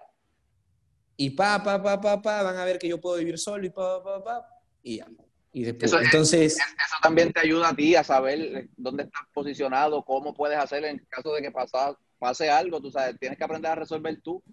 [1.15, 3.71] y pa, pa, pa, pa, pa, van a ver que yo puedo vivir solo y
[3.71, 4.47] pa, pa, pa, pa,
[4.83, 5.07] y ya.
[5.51, 6.53] Y después, Eso es- entonces...
[6.55, 11.03] Eso también te ayuda a ti a saber dónde estás posicionado, cómo puedes hacer en
[11.09, 14.43] caso de que pasa, pase algo, tú sabes, tienes que aprender a resolver tú.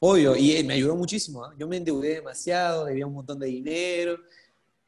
[0.00, 1.44] Obvio, y eh, me ayudó muchísimo.
[1.44, 1.54] ¿ah?
[1.58, 4.18] Yo me endeudé demasiado, debía un montón de dinero.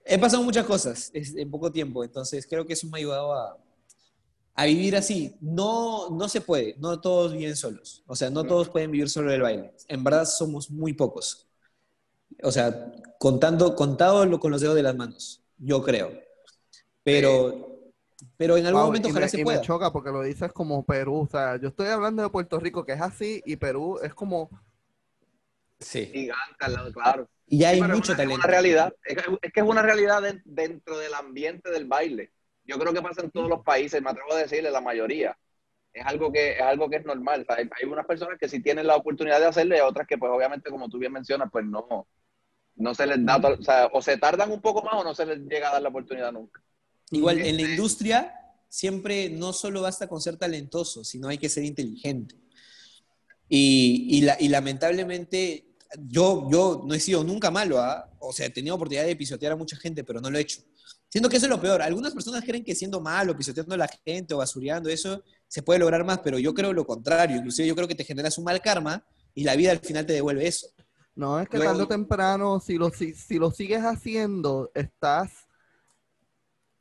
[0.04, 3.58] He pasado muchas cosas en poco tiempo, entonces creo que eso me ha ayudado a,
[4.54, 5.36] a vivir así.
[5.40, 8.02] No, no se puede, no todos viven solos.
[8.06, 9.72] O sea, no todos pueden vivir solo del baile.
[9.88, 11.48] En verdad somos muy pocos.
[12.42, 16.12] O sea, contando, contado con los dedos de las manos, yo creo.
[17.04, 17.92] Pero,
[18.36, 19.61] pero en algún Wow, momento ojalá me, se y me pueda.
[19.61, 21.20] choca porque lo dices como Perú.
[21.22, 24.50] O sea, yo estoy hablando de Puerto Rico, que es así, y Perú es como.
[25.81, 26.07] Sí.
[26.07, 27.28] Gigante al lado, claro.
[27.47, 28.35] Y ya hay Sí, pero es mucho es talento.
[28.37, 29.16] una realidad, es
[29.53, 32.31] que, es una realidad de- dentro del ambiente del baile.
[32.64, 35.37] Yo creo que pasa en todos los países, me atrevo a decirle la mayoría.
[35.93, 37.45] Es algo que es algo que es normal.
[37.49, 40.70] hay, unas personas que sí tienen la oportunidad de hacerlo y otras que pues obviamente
[40.70, 42.07] como tú bien mencionas, pues no
[42.76, 45.26] no se les da, o sea, o se tardan un poco más o no se
[45.26, 46.62] les llega a dar la oportunidad nunca.
[47.11, 48.33] Igual en la industria
[48.68, 52.37] siempre no solo basta con ser talentoso, sino hay que ser inteligente.
[53.49, 55.66] Y, y la- y lamentablemente
[55.99, 58.09] yo, yo no he sido nunca malo, ¿ah?
[58.20, 60.61] o sea, he tenido oportunidad de pisotear a mucha gente, pero no lo he hecho.
[61.09, 61.82] Siento que eso es lo peor.
[61.82, 65.80] Algunas personas creen que siendo malo, pisoteando a la gente o basureando, eso se puede
[65.80, 67.36] lograr más, pero yo creo lo contrario.
[67.38, 70.12] Inclusive yo creo que te generas un mal karma y la vida al final te
[70.12, 70.68] devuelve eso.
[71.16, 75.30] No, es que Luego- tarde o temprano, si lo, si, si lo sigues haciendo, estás,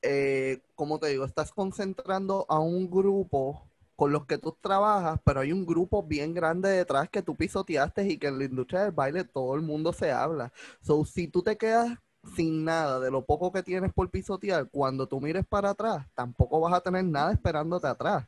[0.03, 3.68] eh, como te digo, estás concentrando a un grupo
[3.99, 8.07] con los que tú trabajas, pero hay un grupo bien grande detrás que tú pisoteaste
[8.07, 10.53] y que en la industria del baile todo el mundo se habla.
[10.79, 11.97] So, si tú te quedas
[12.33, 16.61] sin nada de lo poco que tienes por pisotear, cuando tú mires para atrás, tampoco
[16.61, 18.25] vas a tener nada esperándote atrás.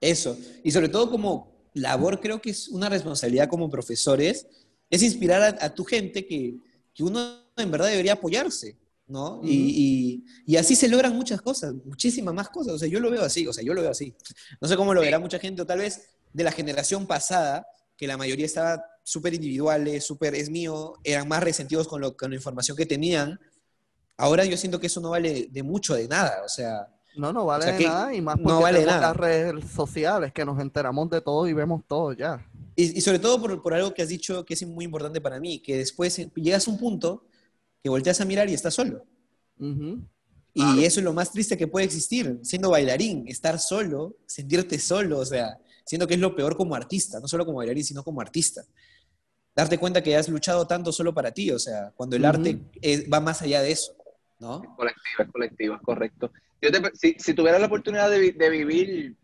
[0.00, 0.38] Eso.
[0.62, 4.46] Y sobre todo como labor, creo que es una responsabilidad como profesores,
[4.88, 6.60] es inspirar a, a tu gente que,
[6.94, 8.76] que uno en verdad debería apoyarse,
[9.06, 9.40] ¿no?
[9.44, 12.74] y, y- y así se logran muchas cosas, muchísimas más cosas.
[12.74, 14.14] O sea, yo lo veo así, o sea, yo lo veo así.
[14.60, 18.06] No sé cómo lo verá mucha gente, o tal vez de la generación pasada, que
[18.06, 22.36] la mayoría estaba súper individuales, súper es mío, eran más resentidos con, lo, con la
[22.36, 23.38] información que tenían.
[24.16, 26.42] Ahora yo siento que eso no vale de mucho, de nada.
[26.44, 29.00] O sea, No, no vale O sea de nada y más no porque vale tenemos
[29.00, 29.08] nada.
[29.08, 32.44] las redes sociales que nos enteramos de todo y vemos todo ya.
[32.76, 35.38] Y, y sobre todo por, por algo que has dicho que es muy importante para
[35.38, 37.26] mí, que después llegas a un punto
[37.84, 39.04] que volteas a mirar y estás solo.
[40.54, 45.18] Y eso es lo más triste que puede existir, siendo bailarín, estar solo, sentirte solo,
[45.18, 48.22] o sea, siendo que es lo peor como artista, no solo como bailarín, sino como
[48.22, 48.62] artista.
[49.54, 53.04] Darte cuenta que has luchado tanto solo para ti, o sea, cuando el arte es-
[53.12, 53.94] va más allá de eso,
[54.40, 54.62] ¿no?
[54.62, 56.32] Es colectiva, es colectiva, es correcto.
[56.62, 59.16] Yo te- si, si tuvieras la oportunidad de, vi- de vivir,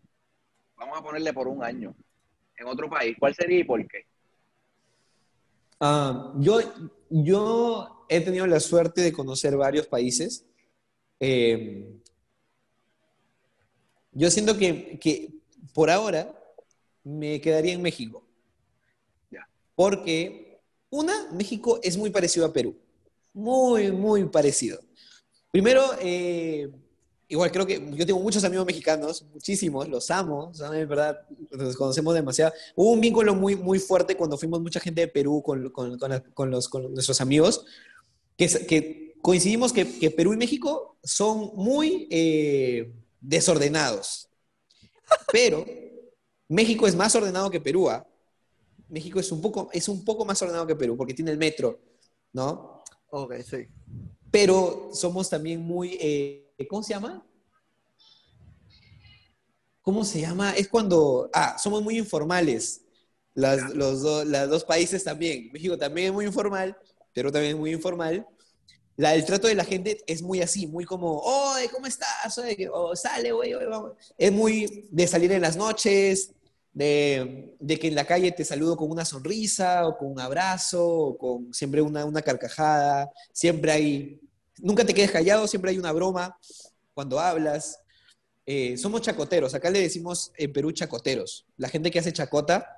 [0.77, 1.95] vamos a ponerle por un año,
[2.57, 4.05] en otro país, ¿cuál sería y por qué?
[5.79, 6.59] Ah, yo,
[7.11, 10.45] yo he tenido la suerte de conocer varios países.
[11.19, 11.93] Eh,
[14.13, 15.29] yo siento que, que
[15.73, 16.33] por ahora
[17.03, 18.23] me quedaría en México.
[19.75, 20.59] Porque,
[20.89, 22.77] una, México es muy parecido a Perú.
[23.33, 24.79] Muy, muy parecido.
[25.51, 26.69] Primero, eh,
[27.31, 30.81] igual creo que yo tengo muchos amigos mexicanos, muchísimos, los amo, ¿saben?
[30.81, 31.21] En verdad,
[31.51, 32.51] nos conocemos demasiado.
[32.75, 36.19] Hubo un vínculo muy, muy fuerte cuando fuimos mucha gente de Perú con, con, con,
[36.33, 37.65] con los, con nuestros amigos,
[38.35, 44.27] que, que coincidimos que, que, Perú y México son muy eh, desordenados,
[45.31, 45.65] pero
[46.49, 47.89] México es más ordenado que Perú.
[47.89, 48.05] ¿ah?
[48.89, 51.79] México es un, poco, es un poco más ordenado que Perú porque tiene el metro,
[52.33, 52.83] ¿no?
[53.09, 53.67] Ok, sí.
[54.29, 57.25] Pero somos también muy, eh, ¿cómo se llama?
[59.81, 60.53] ¿Cómo se llama?
[60.53, 62.81] Es cuando, ah, somos muy informales.
[63.33, 65.49] Las, los dos países también.
[65.51, 66.77] México también es muy informal,
[67.13, 68.27] Perú también es muy informal.
[68.97, 72.37] La, el trato de la gente es muy así, muy como, oye, ¿cómo estás?
[72.37, 73.93] Oye, oh, sale, güey, vamos.
[74.17, 76.33] Es muy de salir en las noches,
[76.73, 80.87] de, de, que en la calle te saludo con una sonrisa o con un abrazo
[80.87, 84.21] o con siempre una, una carcajada, siempre hay,
[84.61, 86.37] nunca te quedes callado, siempre hay una broma
[86.93, 87.79] cuando hablas.
[88.45, 91.45] Eh, somos chacoteros, acá le decimos en Perú chacoteros.
[91.57, 92.77] La gente que hace chacota,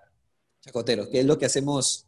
[0.62, 2.08] chacoteros, que es lo que hacemos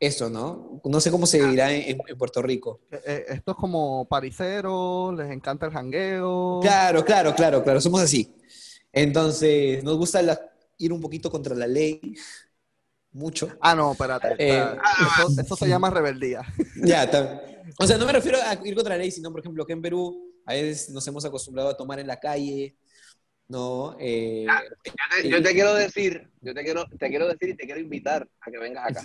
[0.00, 0.80] eso, ¿no?
[0.84, 2.80] No sé cómo se dirá en, en Puerto Rico.
[2.90, 6.60] Eh, eh, esto es como paricero, les encanta el jangueo.
[6.62, 8.34] Claro, claro, claro, claro, somos así.
[8.92, 10.40] Entonces, nos gusta la,
[10.78, 12.14] ir un poquito contra la ley,
[13.12, 13.48] mucho.
[13.60, 14.36] Ah, no, espérate.
[14.38, 14.64] Eh,
[15.18, 16.42] eso, eso, se llama rebeldía.
[16.82, 17.10] Ya,
[17.78, 19.82] o sea, no me refiero a ir contra la ley, sino, por ejemplo, que en
[19.82, 22.76] Perú a veces nos hemos acostumbrado a tomar en la calle,
[23.48, 23.96] ¿no?
[23.98, 24.92] Eh, ah, yo,
[25.22, 28.28] te, yo, te, quiero decir, yo te quiero, te quiero decir y te quiero invitar
[28.40, 29.02] a que vengas acá.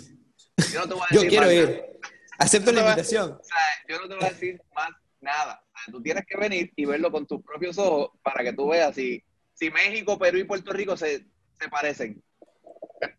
[0.72, 1.68] Yo, no te voy a decir yo quiero ir.
[1.68, 2.14] Nada.
[2.38, 3.32] Acepto la invitación.
[3.32, 3.56] O sea,
[3.88, 4.90] yo no te voy a decir más
[5.20, 5.62] nada.
[5.64, 8.68] O sea, tú tienes que venir y verlo con tus propios ojos para que tú
[8.68, 9.22] veas si,
[9.54, 11.26] si México, Perú y Puerto Rico se,
[11.60, 12.22] se parecen.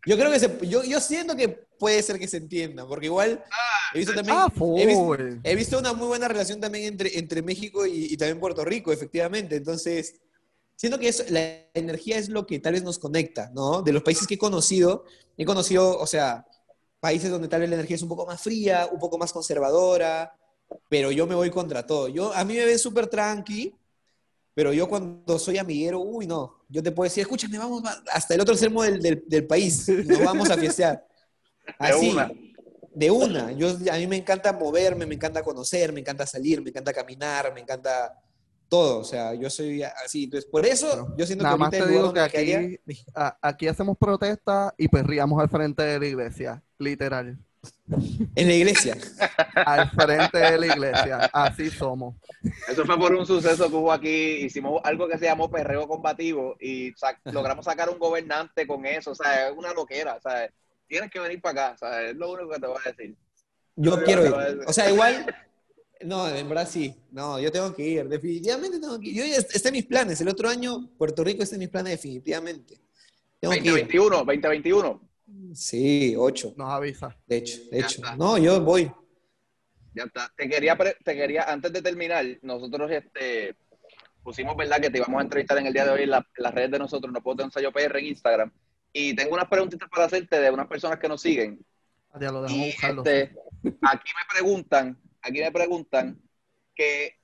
[0.04, 3.42] Yo creo que se, yo, yo siento que puede ser que se entienda, porque igual
[3.94, 7.42] he visto también, Ah, he, visto, he visto una muy buena relación también entre, entre
[7.42, 9.56] México y, y también Puerto Rico, efectivamente.
[9.56, 10.14] Entonces,
[10.76, 13.82] siento que eso, la energía es lo que tal vez nos conecta, ¿no?
[13.82, 15.04] De los países que he conocido,
[15.36, 16.46] he conocido, o sea,
[17.00, 20.36] países donde tal vez la energía es un poco más fría, un poco más conservadora,
[20.88, 22.08] pero yo me voy contra todo.
[22.08, 23.74] Yo, a mí me ven súper tranqui,
[24.56, 28.32] pero yo cuando soy amiguero, uy, no, yo te puedo decir, escúchame, vamos va- hasta
[28.34, 31.06] el otro extremo del, del, del país, nos vamos a fiestear.
[31.78, 32.32] Así, una.
[32.94, 33.52] de una.
[33.52, 37.52] Yo, a mí me encanta moverme, me encanta conocer, me encanta salir, me encanta caminar,
[37.52, 38.18] me encanta
[38.70, 39.00] todo.
[39.00, 40.24] O sea, yo soy así.
[40.24, 42.80] Entonces, por eso Bueno, yo siento Nada que más te digo que aquí,
[43.14, 47.36] a- aquí hacemos protesta y perriamos al frente de la iglesia, literal.
[48.34, 48.96] En la iglesia.
[49.54, 52.14] Al frente de la iglesia, así somos.
[52.68, 54.08] Eso fue por un suceso que hubo aquí.
[54.44, 59.12] Hicimos algo que se llamó perreo combativo y sa- logramos sacar un gobernante con eso.
[59.12, 60.14] O sea, es una loquera.
[60.16, 60.50] O sea,
[60.88, 61.74] tienes que venir para acá.
[61.74, 63.16] O sea, es lo único que te voy a decir.
[63.76, 64.60] Yo No, quiero ir.
[64.66, 65.26] O sea, igual.
[66.02, 66.94] No, en verdad sí.
[67.10, 68.08] No, yo tengo que ir.
[68.08, 69.14] Definitivamente tengo que ir.
[69.16, 70.20] Yo ya está en mis planes.
[70.20, 72.78] El otro año, Puerto Rico está en mis planes definitivamente.
[73.40, 73.64] Tengo que ir.
[73.64, 75.05] 2021, 2021.
[75.54, 76.54] Sí, ocho.
[76.56, 77.16] Nos avisa.
[77.26, 78.02] De hecho, de Ya hecho.
[78.02, 78.16] está.
[78.16, 78.90] No, yo voy.
[79.94, 80.32] Ya está.
[80.36, 83.56] Te quería, te quería, antes de terminar, nosotros este,
[84.22, 86.42] pusimos, ¿verdad?, que te íbamos a entrevistar en el día de hoy en, la- en
[86.42, 88.52] las redes de nosotros, no puedo ensayo PR en Instagram.
[88.92, 91.64] Y tengo unas preguntitas para hacerte de unas personas que nos siguen.
[92.20, 93.02] Ya lo dejamos Y buscarlo.
[93.04, 93.34] este,
[93.82, 96.18] aquí me preguntan, aquí me preguntan
[96.74, 97.14] que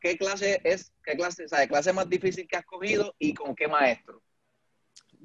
[0.00, 3.54] qué clase es, qué clase, o sea, clase más difícil que has cogido y con
[3.56, 4.22] qué maestro.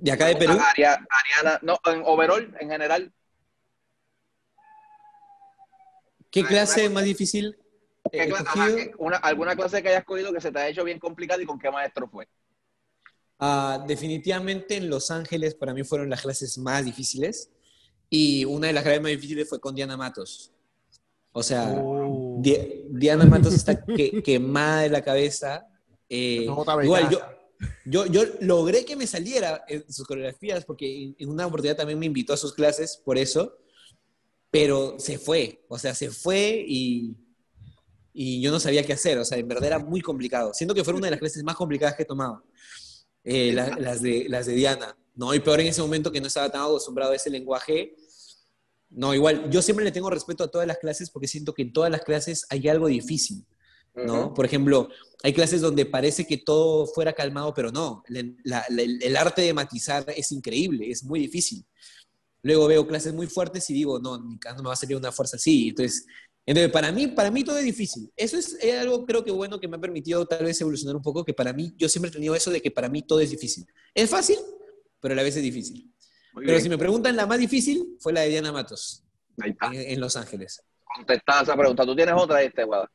[0.01, 0.53] De acá de Perú.
[0.59, 3.13] Aria- Ariana, no, en overall, en general,
[6.29, 7.57] ¿Qué clase más difícil
[9.21, 11.69] alguna clase que hayas cogido que se te ha hecho bien complicada y con qué
[11.69, 12.27] maestro fue.
[13.39, 17.49] Ah, definitivamente en Los Ángeles para mí fueron las clases más difíciles
[18.09, 20.51] y una de las clases más difíciles fue con Diana Matos.
[21.31, 22.37] O sea, Oh.
[22.39, 25.67] Di- Diana Matos está que- quemada de la cabeza.
[26.09, 26.47] Eh,
[26.83, 27.19] igual, yo.
[27.85, 32.05] Yo, yo logré que me saliera en sus coreografías porque en, una oportunidad también me
[32.05, 33.57] invitó a sus clases por eso,
[34.49, 37.15] pero se fue, o sea, se fue y,
[38.13, 40.53] y yo no sabía qué hacer, o sea, en verdad era muy complicado.
[40.53, 42.43] Siento que fueron una de las clases más complicadas que he tomado,
[43.23, 44.97] eh, la- las, de, las de Diana.
[45.13, 47.95] No, y peor en ese momento que no estaba tan acostumbrado a ese lenguaje.
[48.89, 51.73] No, igual, yo siempre le tengo respeto a todas las clases porque siento que en
[51.73, 53.45] todas las clases hay algo difícil.
[53.95, 54.33] ¿No?
[54.33, 54.89] Por ejemplo,
[55.23, 58.03] hay clases donde parece que todo fuera calmado, pero no.
[58.07, 61.65] La- la- la- el arte de matizar es increíble, es muy difícil.
[62.43, 65.35] Luego veo clases muy fuertes y digo, no, cagando me va a salir una fuerza
[65.37, 65.69] así.
[65.69, 66.05] Entonces,
[66.45, 68.11] entonces para, mí, para mí todo es difícil.
[68.15, 71.03] Eso es, eh, algo creo que bueno que me ha permitido tal vez evolucionar un
[71.03, 73.29] poco, que para mí, yo siempre he tenido eso de que para mí todo es
[73.29, 73.65] difícil.
[73.93, 74.37] Es fácil,
[74.99, 75.93] pero a la vez es difícil.
[76.33, 76.63] Muy Pero bien.
[76.63, 79.03] si me preguntan, la más difícil fue la de Diana Matos,
[79.43, 80.63] en, en Los Ángeles.
[80.95, 81.85] Contestada esa pregunta.
[81.85, 82.89] ¿Tú tienes otra, este, Guada?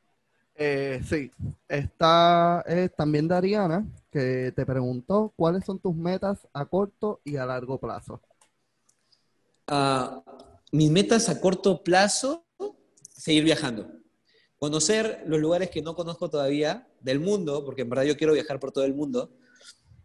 [0.58, 1.30] Eh, sí,
[1.68, 7.36] esta es también de Ariana, que te preguntó cuáles son tus metas a corto y
[7.36, 8.22] a largo plazo.
[9.66, 10.22] Ah,
[10.72, 12.46] mis metas a corto plazo,
[13.14, 13.86] seguir viajando.
[14.58, 18.58] Conocer los lugares que no conozco todavía del mundo, porque en verdad yo quiero viajar
[18.58, 19.36] por todo el mundo,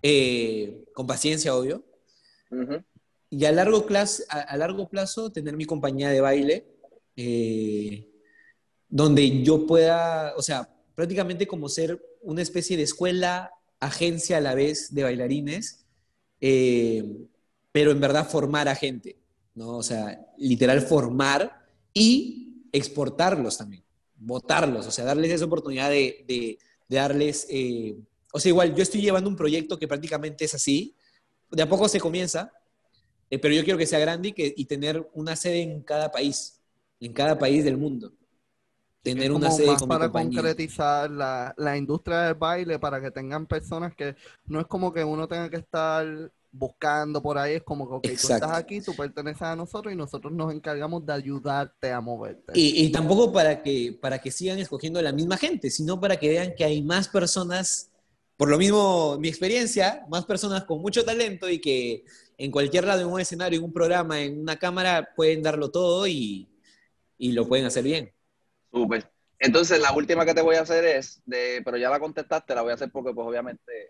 [0.02, 1.86] eh, con paciencia, obvio.
[2.52, 2.84] Ujú.
[3.30, 6.68] Y a largo, plazo, a, a largo plazo tener mi compañía de baile,
[7.16, 8.11] eh,
[8.92, 14.56] donde yo pueda, o sea, prácticamente como ser una especie de escuela, agencia a la
[14.56, 15.86] vez de bailarines,
[16.42, 17.04] eh,
[17.72, 19.18] pero en verdad formar a gente,
[19.56, 19.78] ¿no?
[19.78, 23.84] O sea, literal formar y exportarlos también,
[24.18, 27.96] votarlos, o sea, darles esa oportunidad de, de- de darles, eh,
[28.34, 30.96] o sea, igual yo estoy llevando un proyecto que prácticamente es así,
[31.52, 32.54] de a poco se comienza,
[33.30, 36.12] eh, pero yo quiero que sea grande y, que, y tener una sede en cada
[36.12, 36.62] país,
[37.02, 38.14] en cada país del mundo.
[39.04, 40.44] Tener una Como sede más para compañía.
[40.44, 45.04] concretizar la, la industria del baile, para que tengan personas que no es como que
[45.04, 46.06] uno tenga que estar
[46.52, 49.96] buscando por ahí, es como que, ok, tú estás aquí, tú perteneces a nosotros y
[49.98, 52.54] nosotros nos encargamos de ayudarte a moverte.
[52.54, 56.30] Y, y tampoco para que, para que sigan escogiendo la misma gente, sino para que
[56.30, 57.90] vean que hay más personas,
[58.38, 62.04] por lo mismo mi experiencia, más personas con mucho talento y que
[62.38, 66.06] en cualquier lado, en un escenario, en un programa, en una cámara, pueden darlo todo
[66.08, 66.50] y,
[67.18, 68.12] y lo pueden hacer bien.
[68.72, 69.10] Súper.
[69.40, 72.62] Entonces, la última que te voy a hacer es, de, pero ya la contestaste, la
[72.62, 73.90] voy a hacer porque, pues, obviamente,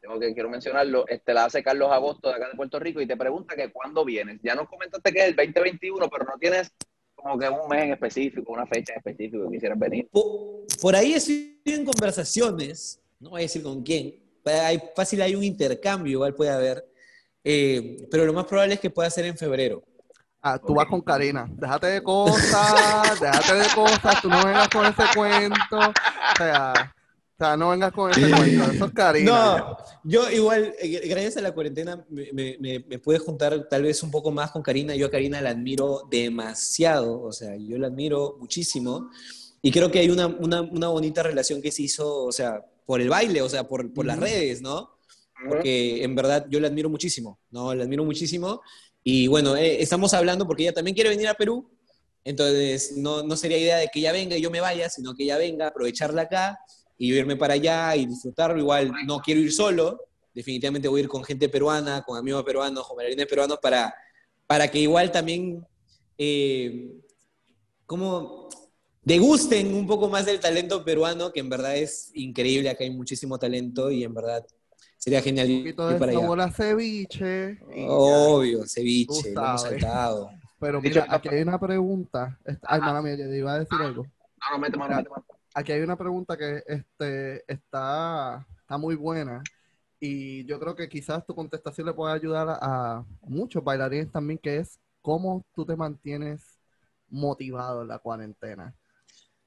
[0.00, 1.06] tengo que quiero mencionarlo.
[1.08, 4.04] Este, la hace Carlos Agosto de acá de Puerto Rico y te pregunta que cuándo
[4.04, 4.40] vienes.
[4.42, 6.72] Ya nos comentaste que es el 2021, pero no tienes
[7.14, 10.08] como que un mes en específico, una fecha en específico que quisieras venir.
[10.10, 15.34] Por, por ahí estoy en conversaciones, no voy a decir con quién, hay, fácil hay
[15.34, 16.84] un intercambio, igual puede haber,
[17.44, 19.84] eh, pero lo más probable es que pueda ser en febrero.
[20.42, 20.76] Ah, tú Ok.
[20.76, 21.48] vas con Karina.
[21.52, 25.76] Déjate de cosas, déjate de cosas, tú no vengas con ese cuento.
[25.78, 28.64] O sea, o sea no vengas con ese cuento.
[28.72, 29.30] Eso es Karina.
[29.58, 34.02] No, yo igual, eh, gracias a la cuarentena, me, me, me- pude juntar tal vez
[34.02, 34.96] un poco más con Karina.
[34.96, 39.10] Yo a Karina la admiro demasiado, o sea, yo la admiro muchísimo.
[39.62, 43.00] Y creo que hay una, una, una bonita relación que se hizo, o sea, por
[43.00, 44.90] el baile, o sea, por, por las redes, ¿no?
[45.48, 47.72] Porque en verdad yo la admiro muchísimo, ¿no?
[47.74, 48.60] La admiro muchísimo.
[49.04, 51.68] Y bueno, eh, estamos hablando porque ella también quiere venir a Perú.
[52.24, 55.24] Entonces, no, no sería idea de que ella venga y yo me vaya, sino que
[55.24, 56.58] ella venga, aprovecharla acá
[56.96, 58.58] y irme para allá y disfrutarlo.
[58.58, 60.00] Igual no quiero ir solo,
[60.32, 63.92] definitivamente voy a ir con gente peruana, con amigos peruanos, con bailarines peruanos, para,
[64.46, 65.66] para que igual también,
[66.16, 66.92] eh,
[67.86, 68.48] como
[69.02, 73.36] degusten un poco más del talento peruano, que en verdad es increíble, acá hay muchísimo
[73.36, 74.46] talento y en verdad
[75.02, 76.26] sería genial Un ir poquito de para allá.
[76.26, 77.58] bola ceviche.
[77.88, 79.80] Obvio, ceviche, Tú lo hemos sabes.
[79.82, 80.30] saltado.
[80.60, 82.38] Pero mira, aquí hay una pregunta.
[82.44, 84.04] Esta- Ay, mala mía, yo te iba a decir algo.
[84.04, 85.02] No, no, mete mano.
[85.54, 89.42] Aquí hay una pregunta que este, está, está muy buena
[90.00, 94.38] y yo creo que quizás tu contestación le puede ayudar a, a muchos bailarines también,
[94.38, 96.58] que es cómo tú te mantienes
[97.08, 98.72] motivado en la cuarentena.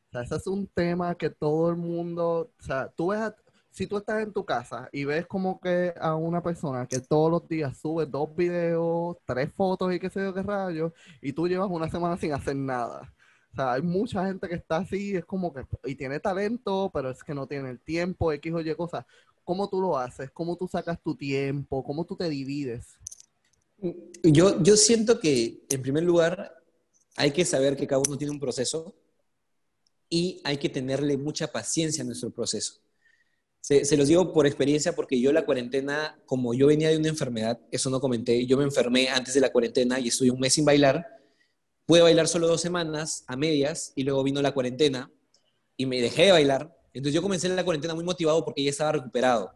[0.09, 3.35] O sea, ese es un tema que todo el mundo, o sea, tú ves, a-
[3.75, 7.29] si tú estás en tu casa y ves como que a una persona que todos
[7.29, 11.45] los días sube dos videos, tres fotos y qué sé yo qué rayos, y tú
[11.45, 13.13] llevas una semana sin hacer nada.
[13.51, 17.09] O sea, hay mucha gente que está así, es como que, y tiene talento, pero
[17.09, 19.05] es que no tiene el tiempo, X o Y cosas.
[19.43, 20.31] ¿Cómo tú lo haces?
[20.31, 21.83] ¿Cómo tú sacas tu tiempo?
[21.83, 22.97] ¿Cómo tú te divides?
[24.23, 26.55] Yo, yo siento que, en primer lugar,
[27.17, 28.95] hay que saber que cada uno tiene un proceso
[30.07, 32.84] y hay que tenerle mucha paciencia a nuestro proceso.
[33.65, 37.09] Se, se los digo por experiencia porque yo la cuarentena, como yo venía de una
[37.09, 40.53] enfermedad, eso no comenté, yo me enfermé antes de la cuarentena y estuve un mes
[40.53, 41.03] sin bailar.
[41.87, 45.11] Pude bailar solo dos semanas a medias y luego vino la cuarentena
[45.75, 46.77] y me dejé de bailar.
[46.93, 49.51] Entonces yo comencé la cuarentena muy motivado porque ya estaba recuperado.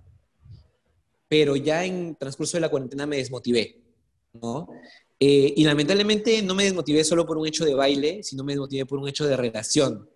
[1.27, 3.79] Pero ya en transcurso de la cuarentena me desmotivé,
[4.33, 4.69] ¿no?
[5.19, 8.87] Eh, y lamentablemente no me desmotivé solo por un hecho de baile, sino me desmotivé
[8.87, 10.09] por un hecho de relación.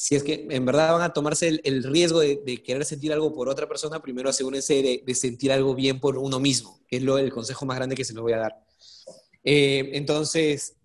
[0.00, 3.48] Si es que en verdad van a tomarse el, riesgo de, querer sentir algo por
[3.48, 7.18] otra persona, primero asegúrense de, de sentir algo bien por uno mismo, que es lo,
[7.18, 8.64] el consejo más grande que se los voy a dar.
[9.42, 10.76] Eh, entonces,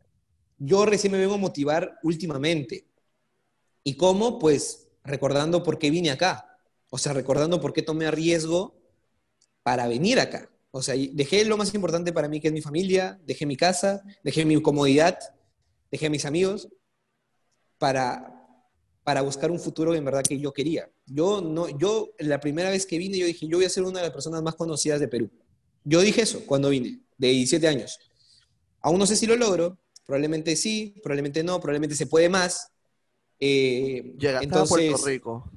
[0.57, 2.87] yo recién me vengo a motivar últimamente.
[3.83, 4.39] ¿Y cómo?
[4.39, 6.57] Pues recordando por qué vine acá.
[6.89, 8.73] O sea, recordando por qué tomé riesgo
[9.61, 10.49] para venir acá.
[10.71, 14.01] O sea, dejé lo más importante para mí, que es mi familia, dejé mi casa,
[14.23, 15.19] dejé mi comodidad,
[15.91, 16.67] dejé a mis amigos
[17.77, 18.42] para,
[19.03, 20.89] para buscar un futuro en verdad que yo quería.
[21.05, 23.99] Yo, no, yo, la primera vez que vine, yo dije, yo voy a ser una
[23.99, 25.29] de las personas más conocidas de Perú.
[25.83, 27.99] Yo dije eso cuando vine, de 17 años.
[28.81, 32.69] Aún no sé si lo logro, probablemente sí, probablemente no, probablemente se puede más,
[33.39, 35.51] Eh, Llegaste entonces, a Puerto Rico,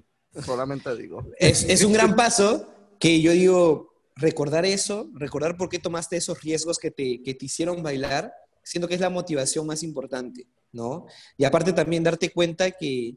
[0.45, 1.25] solamente digo.
[1.39, 2.69] es, es un gran paso
[2.99, 7.45] que yo digo, recordar eso, recordar por qué tomaste esos riesgos que te, que te
[7.45, 8.33] hicieron bailar,
[8.65, 11.07] siento que es la motivación más importante, ¿no?
[11.37, 13.17] Y aparte también darte cuenta que,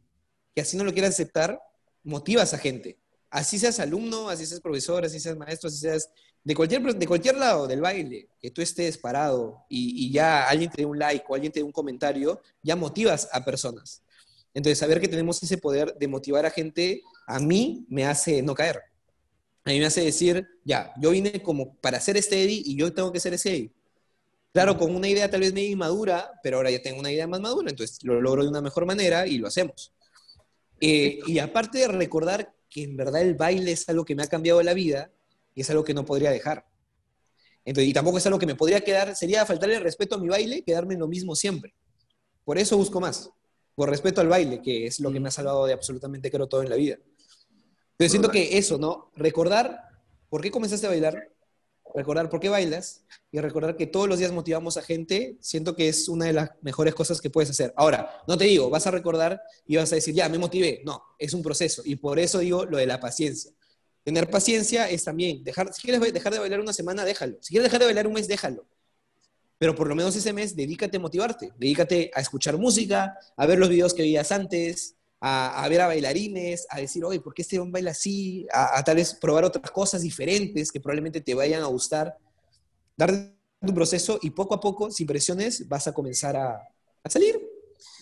[0.54, 1.60] que así no lo quieras aceptar,
[2.04, 2.98] motivas a gente.
[3.30, 6.10] Así seas alumno, así seas profesor, así seas maestro, así seas
[6.44, 10.82] de cualquier, de cualquier lado del baile, que tú estés parado y, ya alguien te
[10.82, 14.02] dé un like o alguien te dé un comentario, ya motivas a personas.
[14.54, 18.56] Entonces, saber que tenemos ese poder de motivar a gente, a mí me hace no
[18.56, 18.82] caer.
[19.64, 22.92] A mí me hace decir, ya, yo vine como para ser este Eddie y yo
[22.94, 23.74] tengo que ser ese Eddie.
[24.52, 27.40] Claro, con una idea tal vez medio inmadura, pero ahora ya tengo una idea más
[27.40, 29.94] madura, entonces lo logro de una mejor manera y lo hacemos.
[30.82, 34.28] Eh, y aparte de recordar que en verdad el baile es algo que me ha
[34.28, 35.12] cambiado la vida
[35.56, 36.66] y es algo que no podría dejar.
[37.66, 40.28] Entonces, y tampoco es algo que me podría quedar, sería faltarle el respeto a mi
[40.28, 41.74] baile, quedarme en lo mismo siempre.
[42.44, 43.30] Por eso busco más,
[43.76, 46.64] por respeto al baile, que es lo que me ha salvado de absolutamente creo todo
[46.64, 46.98] en la vida.
[47.98, 49.12] Pero siento que eso, ¿no?
[49.16, 49.82] Recordar
[50.30, 51.30] por qué comenzaste a bailar,
[51.96, 55.90] recordar por qué bailas y recordar que todos los días motivamos a gente, siento que
[55.90, 57.74] es una de las mejores cosas que puedes hacer.
[57.76, 60.82] Ahora, no te digo, vas a recordar y vas a decir, ya, me motivé.
[60.86, 63.52] No, es un proceso y por eso digo lo de la paciencia.
[64.04, 67.38] Tener paciencia es también, dejar, si quieres dejar de bailar una semana, déjalo.
[67.42, 68.66] Si quieres dejar de bailar un mes, déjalo.
[69.58, 71.52] Pero por lo menos ese mes, dedícate a motivarte.
[71.58, 75.88] Dedícate a escuchar música, a ver los videos que veías antes, a, a ver a
[75.88, 78.48] bailarines, a decir, oye, ¿por qué este hombre baila así?
[78.52, 82.18] A, a tal vez probar otras cosas diferentes que probablemente te vayan a gustar.
[82.96, 83.12] Dar
[83.66, 86.62] tu proceso y poco a poco, sin presiones, vas a comenzar a,
[87.04, 87.40] a salir.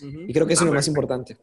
[0.00, 1.36] Y creo que eso es lo más importante.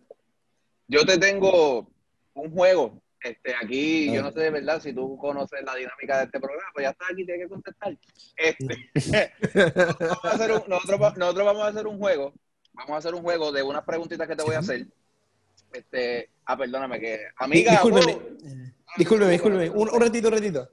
[0.88, 1.90] Yo te tengo
[2.34, 3.02] un juego.
[3.20, 4.24] Este, aquí, yo Ah.
[4.26, 7.06] no sé de verdad si tú conoces la dinámica de este programa, pero ya está
[7.12, 7.98] aquí, tienes que contestar.
[8.38, 8.92] Este,
[9.56, 12.34] nosotros, vamos a hacer un, nosotros nosotros vamos a hacer un juego.
[12.74, 14.86] Vamos a hacer un juego de unas preguntitas que te voy a hacer.
[15.78, 18.14] Este, ah, perdóname, que amiga, Discúlpeme.
[18.14, 18.22] oh,
[18.98, 19.70] Discúlpeme, discúlpeme.
[19.70, 20.70] Un, un ratito, un ratito.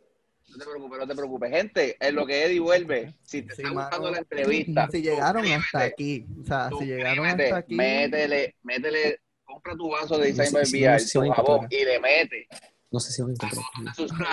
[0.49, 1.51] no te preocupes, no te preocupes.
[1.51, 5.47] Gente, en lo que Eddie vuelve, si te Sí, está gustando la entrevista, Si llegaron
[5.47, 10.53] hasta aquí, o sea, si llegaron hasta aquí, métele, métele, compra tu vaso de Design
[10.53, 12.49] by VR, y le mete.
[12.93, 13.65] No sé si van a encontrar.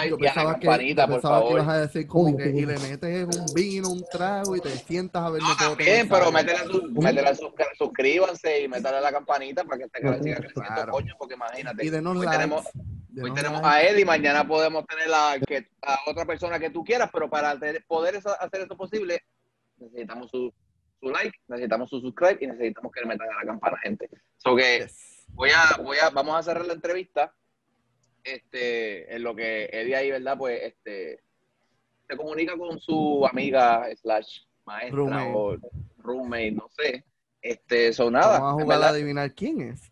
[0.09, 1.51] Yo y pensaba, que, yo por pensaba que favor.
[1.53, 4.69] ibas a decir como ¿Cómo, que y le metes un vino, un trago y te
[4.71, 8.67] sientas a ver No, todo también, pero métele, a su- métele a sus- suscríbanse y
[8.67, 10.91] métele a la campanita para que este canal siga creciendo, Claro.
[10.91, 11.85] coño, porque imagínate.
[11.85, 12.37] Y denos hoy likes.
[12.37, 12.65] tenemos,
[13.23, 13.67] hoy tenemos likes.
[13.77, 17.57] a Eddie, mañana podemos tener a, que, a otra persona que tú quieras, pero para
[17.87, 19.23] poder eso- hacer eso posible,
[19.77, 20.53] necesitamos su,
[20.99, 24.09] su like, necesitamos su subscribe y necesitamos que le metan a la campana, gente.
[24.35, 25.23] So que Yes.
[25.29, 27.33] voy a, voy a, vamos a cerrar la entrevista.
[28.23, 30.37] Este, en lo que Eddie ahí, ¿verdad?
[30.37, 31.21] Pues este
[32.07, 35.31] se comunica con su amiga slash maestra Roommate.
[35.35, 35.57] o
[35.97, 37.03] roommate, no sé.
[37.41, 38.39] Este, son nada.
[38.39, 39.91] Vamos a jugar a adivinar quién es.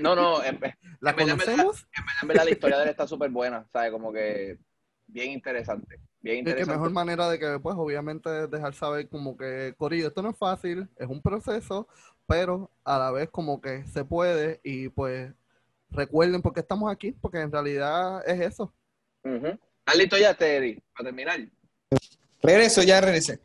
[0.00, 0.58] no, no, en,
[1.00, 1.86] ¿La conocemos?
[2.22, 3.92] en verdad la historia de él está súper buena, ¿sabes?
[3.92, 4.58] Como que
[5.06, 6.00] bien interesante.
[6.20, 6.72] Bien Es que interesante.
[6.78, 10.88] mejor manera de que, pues, obviamente, dejar saber como que, Corillo, esto no es fácil,
[10.96, 11.88] es un proceso,
[12.26, 15.32] pero a la vez como que se puede y pues
[15.92, 18.74] recuerden por qué estamos aquí, porque en realidad es eso.
[19.24, 20.80] ¿Estás listo ya, Teddy?
[20.94, 21.40] Para terminar.
[22.42, 23.40] Regreso, ya regresé.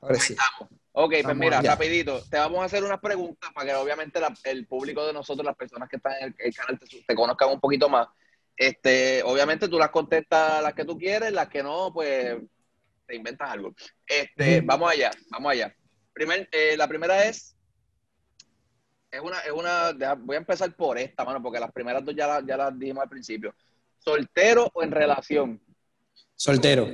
[0.00, 0.34] Ahora sí.
[0.34, 0.70] Estamos.
[0.98, 1.72] Ok, pues mira, allá.
[1.72, 5.44] rapidito, te vamos a hacer unas preguntas para que obviamente la- el público de nosotros,
[5.44, 8.08] las personas que están en el, el canal, te, te conozcan un poquito más.
[8.56, 12.36] Este, obviamente tú las contestas las que tú quieres, las que no, pues
[13.06, 13.74] te inventas algo.
[14.06, 15.74] Este, vamos allá, vamos allá.
[16.14, 17.55] Primer, eh, la primera es,
[19.10, 22.14] es una, es una, deja- voy a empezar por esta, mano, porque las primeras dos
[22.14, 23.54] ya, las- ya las dijimos al principio.
[23.98, 25.60] ¿Soltero o en relación?
[26.34, 26.86] Soltero.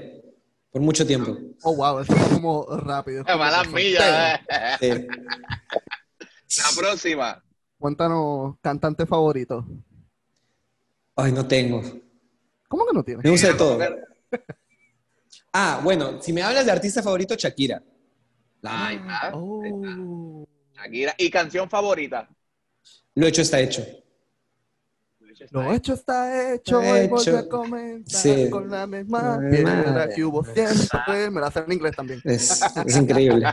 [0.70, 1.36] Por mucho tiempo.
[1.64, 3.24] Oh, wow, eso fue como rápido.
[3.24, 4.40] ¡Qué malas millas!
[4.80, 5.06] eh.
[6.46, 6.60] Sí.
[6.60, 7.42] La próxima.
[7.78, 9.66] Cuéntanos, cantante favorito.
[11.16, 11.82] Ay, no tengo.
[12.68, 13.24] ¿Cómo que no tienes?
[13.24, 13.78] Me gusta de todo.
[15.52, 17.82] Ah, bueno, si me hablas de artista favorito, Shakira.
[18.62, 19.30] La está.
[19.34, 20.46] Oh.
[20.82, 21.14] Shakira.
[21.18, 22.28] ¿Y canción favorita?
[23.14, 23.84] Lo hecho está hecho.
[25.50, 27.36] Lo hecho está hecho, hoy voy hecho.
[27.36, 28.48] a comenzar Sí.
[28.50, 31.30] con la misma piedra que hubo siempre.
[31.30, 32.20] Me la hace en inglés también.
[32.24, 33.46] Es, es increíble.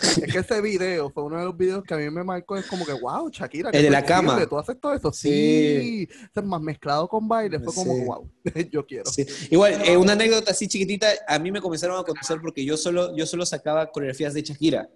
[0.00, 2.56] Es que ese video fue uno de los videos que a mí me marcó.
[2.56, 3.70] Es como que, wow, Shakira.
[3.70, 4.46] El de la cama.
[4.48, 5.12] Tú haces todo eso.
[5.12, 5.28] Sí.
[5.28, 6.08] Sí.
[6.30, 7.58] Ese más mezclado con baile.
[7.60, 8.04] Fue como, Sí.
[8.04, 8.30] wow,
[8.70, 9.10] yo quiero.
[9.10, 9.26] Sí.
[9.50, 13.14] Igual, eh, una anécdota así chiquitita, a mí me comenzaron a conocer porque yo solo,
[13.16, 14.88] yo solo sacaba coreografías de Shakira.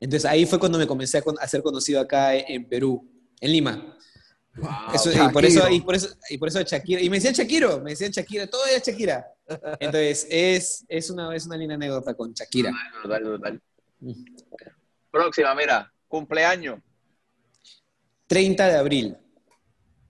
[0.00, 3.08] Entonces ahí fue cuando me comencé a, con- a ser conocido acá en Perú,
[3.40, 3.96] en Lima.
[4.56, 4.70] Wow.
[4.94, 7.00] Eso- y, por eso, y, por eso, y por eso Shakira.
[7.00, 9.26] Y me decían Shakiro, me decían Shakira, todo era Shakira.
[9.80, 12.70] Entonces es, es, una, es una linda anécdota con Shakira.
[13.02, 13.62] Brutal, brutal.
[15.10, 15.92] Próxima, mira.
[16.08, 16.80] Cumpleaños.
[18.26, 19.16] 30 de abril.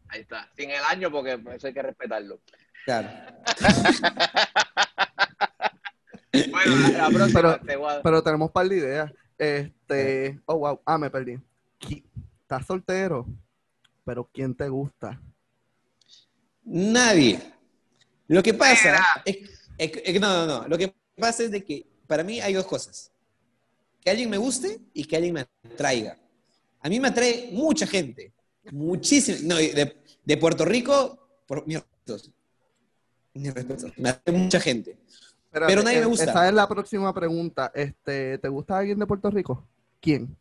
[0.08, 0.50] Ahí está.
[0.56, 2.40] Sin el año, porque eso hay que respetarlo.
[2.84, 3.08] Claro.
[6.50, 9.10] Bueno, la próxima Pero- te a- Pero tenemos par de ideas.
[9.38, 10.40] Este.
[10.46, 10.80] Oh, wow.
[10.84, 11.38] Ah, me perdí.
[11.80, 12.04] Qui-
[12.42, 13.26] ¿Estás soltero?
[14.04, 15.20] Pero ¿quién te gusta?
[16.64, 17.40] Nadie.
[18.28, 20.68] Lo que pasa es, no, no, no.
[20.68, 23.12] Lo que pasa es de que para mí hay dos cosas.
[24.00, 26.18] Que alguien me guste y que alguien me atraiga.
[26.80, 28.32] A mí me atrae mucha gente.
[28.70, 29.38] Muchísimo.
[29.42, 32.30] No, de, de Puerto Rico, por mis respetos.
[33.34, 33.92] Mis respetos.
[33.98, 34.98] Me atrae mucha gente.
[35.57, 36.24] Espérate, Pero nadie me eh, gusta.
[36.24, 37.73] Esa es la próxima pregunta.
[37.74, 39.66] Este, ¿Te gusta alguien de Puerto Rico?
[40.03, 40.37] ¿Quién?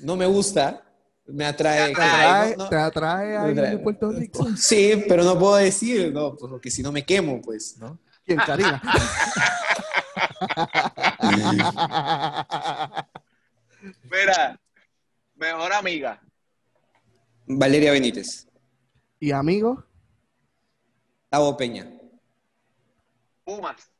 [0.00, 0.82] No me gusta.
[1.26, 1.94] Me atrae.
[1.94, 2.68] ¿Te atrae, no, no.
[2.68, 3.78] te atrae a Me alguien de atrae.
[3.78, 4.44] Puerto Rico?
[4.56, 8.00] Sí, pero no puedo decir, no, pues, porque si no me quemo, pues, ¿no?
[8.24, 8.82] ¿Quién, Karina?
[14.02, 14.60] Mira,
[15.36, 16.20] mejor amiga.
[17.46, 18.48] Valeria Benítez.
[19.20, 19.84] ¿Y amigo?
[21.30, 21.88] Tavo Peña.
[23.44, 23.92] Pumas.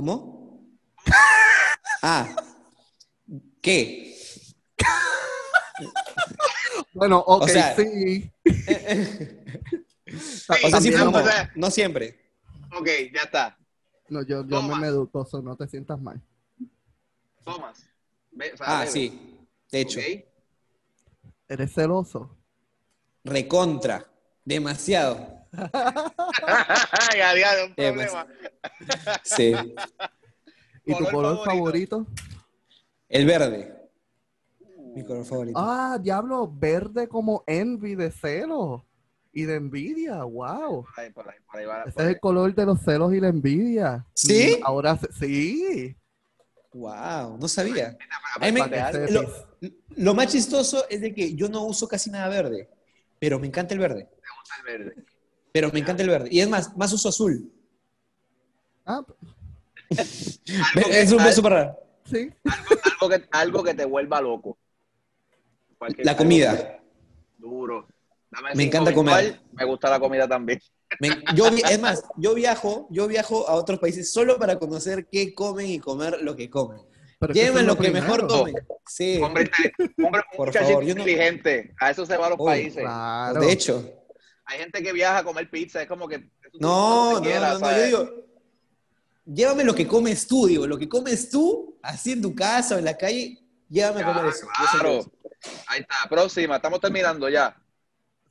[0.00, 0.58] ¿Cómo?
[2.00, 2.26] Ah.
[3.60, 4.16] ¿Qué?
[6.94, 8.32] Bueno, ok, O sea- sí.
[10.48, 11.18] O sea, sí fumo,
[11.54, 12.18] no siempre.
[12.78, 13.58] ok, ya está.
[14.08, 14.78] No, yo, yo Toma.
[14.80, 16.18] me educoso, no te sientas mal.
[17.44, 17.84] Thomas.
[18.32, 18.90] Ve- o sea, Ah, bebe.
[18.92, 19.38] sí.
[19.70, 20.24] De hecho, Ok.
[21.46, 22.38] ¿Eres celoso?
[23.22, 24.10] recontra.
[24.46, 25.39] Demasiado.
[27.16, 28.26] ya, ya, un Eh, problema.
[29.24, 29.52] Sí.
[30.86, 32.06] ¿Y tu Color favorito.
[33.08, 33.76] El verde.
[34.94, 35.58] Mi color favorito.
[35.58, 38.82] Ah, diablo, verde como envy de celos
[39.32, 40.24] y de envidia.
[40.24, 40.84] Wow.
[40.84, 41.82] Por ahí, por ahí, por ahí va.
[41.82, 42.14] Ese por es ahí.
[42.14, 44.04] el color de los celos y la envidia.
[44.14, 44.58] ¿Sí?
[44.64, 45.96] Ahora sí.
[46.72, 47.96] Wow, no sabía.
[48.40, 48.52] Me-
[49.10, 49.22] lo,
[49.96, 52.68] lo más chistoso es de que yo no uso casi nada verde,
[53.18, 54.08] pero me encanta el verde.
[54.38, 55.04] gusta el verde.
[55.52, 56.28] Pero me encanta el verde.
[56.30, 57.50] Y es más, más uso azul.
[58.86, 59.02] Ah,
[59.88, 61.76] que- Es un súper raro.
[62.04, 62.30] sí.
[63.00, 64.56] algo, que, algo que te vuelva loco.
[65.78, 66.78] Cualquier La comida.
[67.38, 67.86] Duro.
[68.30, 69.22] Dame Me encanta comer.
[69.24, 70.60] virtual, Me gusta la comida también.
[71.00, 75.34] Me- yo, es más, yo viajo, yo viajo a otros países solo para conocer qué
[75.34, 76.80] comen y comer lo que comen.
[77.34, 78.04] Es lo que primero.
[78.06, 78.54] mejor comen.
[78.86, 79.50] Sí, Hombre,
[80.02, 81.74] hombre Por muchachito favor, yo no- inteligente.
[81.80, 82.82] A eso se va a los países.
[82.82, 83.40] Claro.
[83.40, 83.92] de hecho.
[84.50, 85.80] Hay gente que viaja a comer pizza.
[85.80, 86.28] Es como que.
[86.58, 88.10] No, no, yo digo,
[89.24, 92.78] llévame lo que comes tú, digo, lo que comes tú, así en tu casa o
[92.78, 94.48] en la calle, llévame a comer eso.
[94.72, 94.98] Claro.
[94.98, 95.12] eso.
[95.68, 96.08] Ahí está.
[96.08, 96.56] Próxima.
[96.56, 97.56] Estamos terminando ya.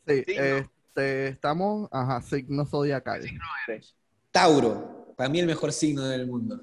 [0.06, 0.44] Sí, Signo.
[0.44, 3.22] este, estamos, ajá, signo zodiacal.
[3.22, 3.96] No eres.
[4.30, 6.62] Tauro, para mí el mejor signo del mundo.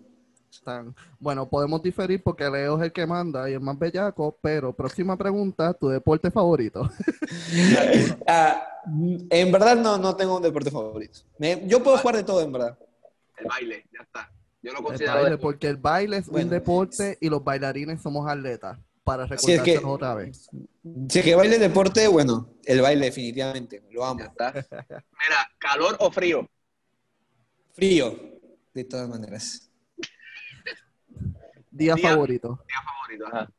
[0.66, 4.72] Están- Bueno, podemos diferir porque Leo es el que manda y es más bellaco, pero
[4.74, 6.90] próxima pregunta, tu deporte favorito.
[8.28, 8.66] Ah,
[9.30, 11.20] en verdad no, no tengo un deporte favorito.
[11.38, 12.76] Me- yo puedo jugar de todo, en verdad.
[13.36, 13.84] El baile.
[13.93, 14.30] Ya está.
[14.62, 15.12] Yo lo El considero.
[15.14, 15.43] baile, deporte.
[15.43, 18.78] porque el baile es un deporte y los bailarines somos atletas.
[19.05, 20.48] Para Sí, es que- otra vez.
[21.09, 24.18] Si es que baile deporte, bueno, el baile definitivamente, lo amo.
[24.20, 24.52] Ya está.
[24.52, 26.48] Mira, calor o frío.
[27.72, 28.18] Frío,
[28.74, 29.65] de todas maneras.
[31.77, 32.65] Día Día- favorito.
[32.66, 33.27] Día favorito.
[33.27, 33.51] Ajá.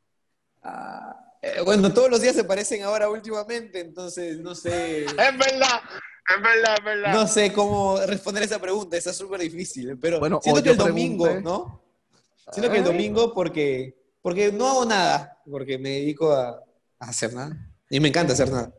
[0.64, 5.82] Ah, eh, bueno, todos los días se parecen ahora últimamente, entonces no sé, Es verdad.
[6.30, 7.14] Es verdad, es verdad.
[7.14, 11.24] no sé cómo responder esa pregunta, está súper difícil, pero Bueno, siento que el domingo,
[11.26, 11.84] pregunté- ¿no?
[12.52, 16.50] Siento que el domingo porque, porque no hago nada, porque me dedico a,
[17.00, 17.56] a hacer nada.
[17.90, 18.74] Y me encanta hacer nada.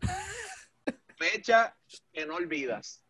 [1.16, 1.74] Fecha
[2.12, 3.02] que no olvidas.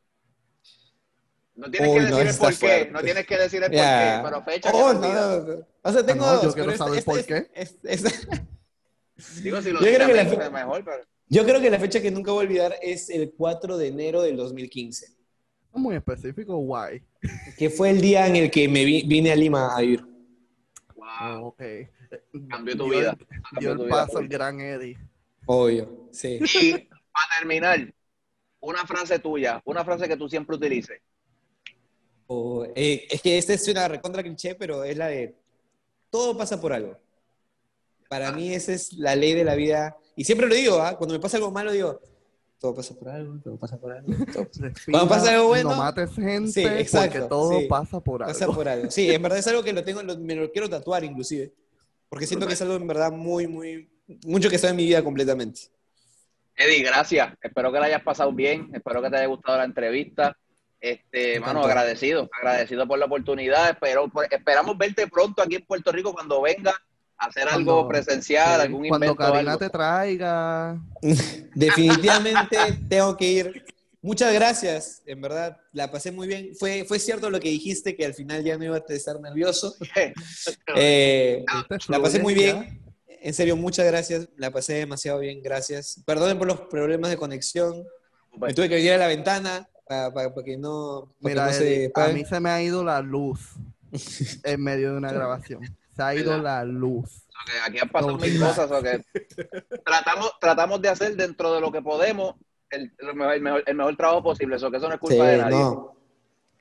[1.55, 2.89] No tienes Uy, que no, decir el por qué.
[2.93, 4.16] No tienes que decir el por Ya.
[4.23, 5.47] qué, pero fecha Oh, que no, olvidas.
[5.47, 5.66] no.
[5.82, 7.51] O sea, tengo Ah, no, dos, yo quiero pero esta- saber esta- por qué.
[7.55, 8.02] es- es-
[9.43, 11.02] Digo, si lo Yo creo que la dices, fe- mejor, pero...
[11.28, 14.23] Yo creo que la fecha que nunca voy a olvidar es el 4 de enero
[14.23, 15.07] del 2015,
[15.73, 17.02] Muy específico, guay.
[17.57, 20.05] que fue el día en el que me vi- vine a Lima a vivir.
[20.97, 21.47] Wow.
[21.47, 21.62] Ok.
[22.48, 23.16] Cambió tu Dio el- vida.
[23.19, 24.23] Dio Cambió el tu vida, paso full.
[24.23, 24.98] al gran Eddie.
[25.47, 26.39] Obvio, sí.
[26.61, 27.94] Y para terminar,
[28.61, 31.01] una frase tuya, una frase que tú siempre utilices.
[32.27, 35.36] O, eh, es que esta es una recontra cliché, pero es la de
[36.10, 36.98] todo pasa por algo.
[38.08, 39.96] Para mí esa es la ley de la vida.
[40.16, 40.96] Y siempre lo digo, ¿ah?
[40.98, 42.00] cuando me pasa algo malo digo,
[42.58, 44.48] todo pasa por algo, todo pasa por algo, todo
[44.90, 47.66] Cuando pasa algo bueno, no mates gente sí, exacto, porque todo sí.
[47.66, 48.32] pasa por algo.
[48.32, 48.90] pasa por algo.
[48.90, 51.52] Sí, en verdad es algo que lo tengo, lo- me lo quiero tatuar inclusive.
[52.08, 53.88] Porque siento que es algo en verdad muy, muy,
[54.26, 55.60] mucho que está en mi vida completamente.
[56.56, 57.32] Eddie, gracias.
[57.40, 58.68] Espero que la hayas pasado bien.
[58.74, 60.36] Espero que te haya gustado la entrevista.
[60.81, 62.28] Este, mano, agradecido.
[62.39, 63.70] Agradecido por la oportunidad.
[63.70, 66.74] Espero, por- esperamos verte pronto aquí en Puerto Rico cuando venga
[67.19, 69.23] hacer Cuando- algo presencial, Sí, algún Cuando invento.
[69.23, 70.81] o Karina te traiga.
[71.55, 72.57] Definitivamente
[72.89, 73.65] tengo que ir.
[74.02, 76.52] Muchas gracias, en verdad, la pasé muy bien.
[76.59, 79.74] Fue, fue cierto lo que dijiste, que al final ya no iba a estar nervioso.
[80.77, 81.44] Eh,
[81.89, 82.81] la pasé muy bien.
[83.23, 84.28] En serio, muchas gracias.
[84.39, 86.01] La pasé demasiado bien, gracias.
[86.07, 87.85] Perdonen por los problemas de conexión.
[88.40, 91.50] Me tuve que venir a la ventana para, para- para que no, para Mira, que
[91.52, 93.54] no se Eddie, a mí se me ha ido la luz
[94.44, 95.62] en medio de una grabación.
[95.96, 96.44] Se ha ido ¿Verdad?
[96.44, 97.26] la luz.
[97.42, 98.70] Ok, aquí han pasado No, mil cosas.
[98.70, 98.86] ok.
[99.84, 102.36] tratamos, tratamos de hacer dentro de lo que podemos
[102.70, 104.56] el, el mejor, el mejor trabajo posible.
[104.56, 105.56] Eso que eso no es culpa Sí, de nadie.
[105.56, 105.96] no.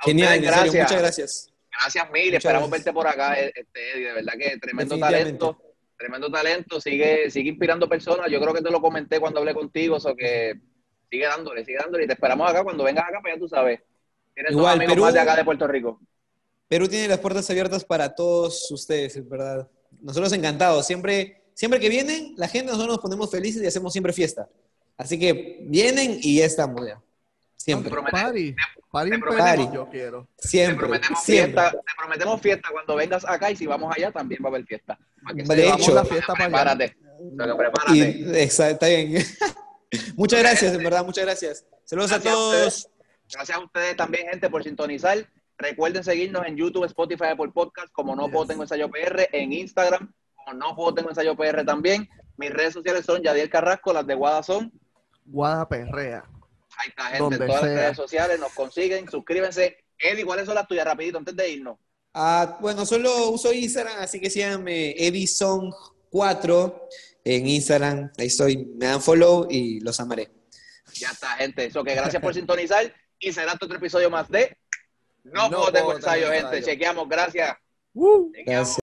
[0.02, 0.84] Genial, ustedes, en serio, gracias.
[0.90, 1.54] muchas gracias.
[1.72, 2.86] Gracias mil, Muchas esperamos gracias.
[2.86, 5.62] verte por acá, este, Eddie, de verdad que tremendo talento,
[5.98, 9.98] tremendo talento, sigue, sigue inspirando personas, yo creo que te lo comenté cuando hablé contigo,
[9.98, 10.60] eso que
[11.10, 13.80] sigue dándole, sigue dándole, y te esperamos acá, cuando vengas acá, pues ya tú sabes,
[14.50, 16.00] Igual, amigos Perú- más de acá de Puerto Rico.
[16.70, 19.68] Perú tiene las puertas abiertas para todos ustedes, en verdad.
[20.02, 20.86] Nosotros encantados.
[20.88, 24.48] Siempre, siempre que vienen, la gente, nosotros nos ponemos felices y hacemos siempre fiesta.
[24.98, 27.02] Así que vienen y ya estamos ya.
[27.58, 27.90] Siempre.
[27.90, 28.56] Te prometemos- Party.
[28.92, 30.28] Party te prometemos- Perú, yo quiero.
[30.40, 30.78] Te Siempre.
[30.78, 31.62] prometemos siempre.
[31.62, 34.66] fiesta, te prometemos fiesta cuando vengas acá y si vamos allá también va a haber
[34.66, 34.98] fiesta.
[35.24, 36.76] Para que De hecho- la fiesta para allá.
[36.78, 36.98] prepárate,
[37.58, 37.98] prepárate.
[37.98, 39.26] Y, exacto, está bien.
[40.16, 41.66] Muchas gracias, en verdad, muchas gracias.
[41.86, 42.56] Saludos Gracias a a todos.
[42.78, 42.90] ustedes.
[43.32, 45.28] Gracias a ustedes también, gente, por sintonizar.
[45.58, 48.48] Recuerden seguirnos en YouTube, Spotify, Apple Podcast, como No Puedo.
[48.48, 52.08] Tengo Ensayo PR, en Instagram, como No Puedo Tengo Ensayo PR también.
[52.38, 54.72] Mis redes sociales son Yadiel Carrasco, las de Guada son.
[55.26, 56.24] Guadaperrea.
[56.78, 57.82] Ahí está, gente, Donde en todas las sea.
[57.82, 59.78] redes sociales, nos consiguen, suscríbanse.
[59.98, 60.86] Eddie, ¿cuáles son las tuyas?
[60.86, 61.78] Rapidito, antes de irnos.
[62.14, 66.82] Ah, bueno, solo uso Instagram, así que síganme Edison4
[67.24, 68.12] en Instagram.
[68.18, 70.30] Ahí estoy, me dan follow y los amaré.
[70.94, 71.66] Ya está, gente.
[71.66, 74.58] Eso que gracias por sintonizar y será otro episodio más de
[75.24, 76.58] No, No Tengo Ensayo, gente.
[76.58, 76.66] Ensayo.
[76.66, 77.58] Chequeamos, gracias.
[77.94, 78.32] Uh.
[78.34, 78.46] Chequeamos.
[78.46, 78.80] Gracias.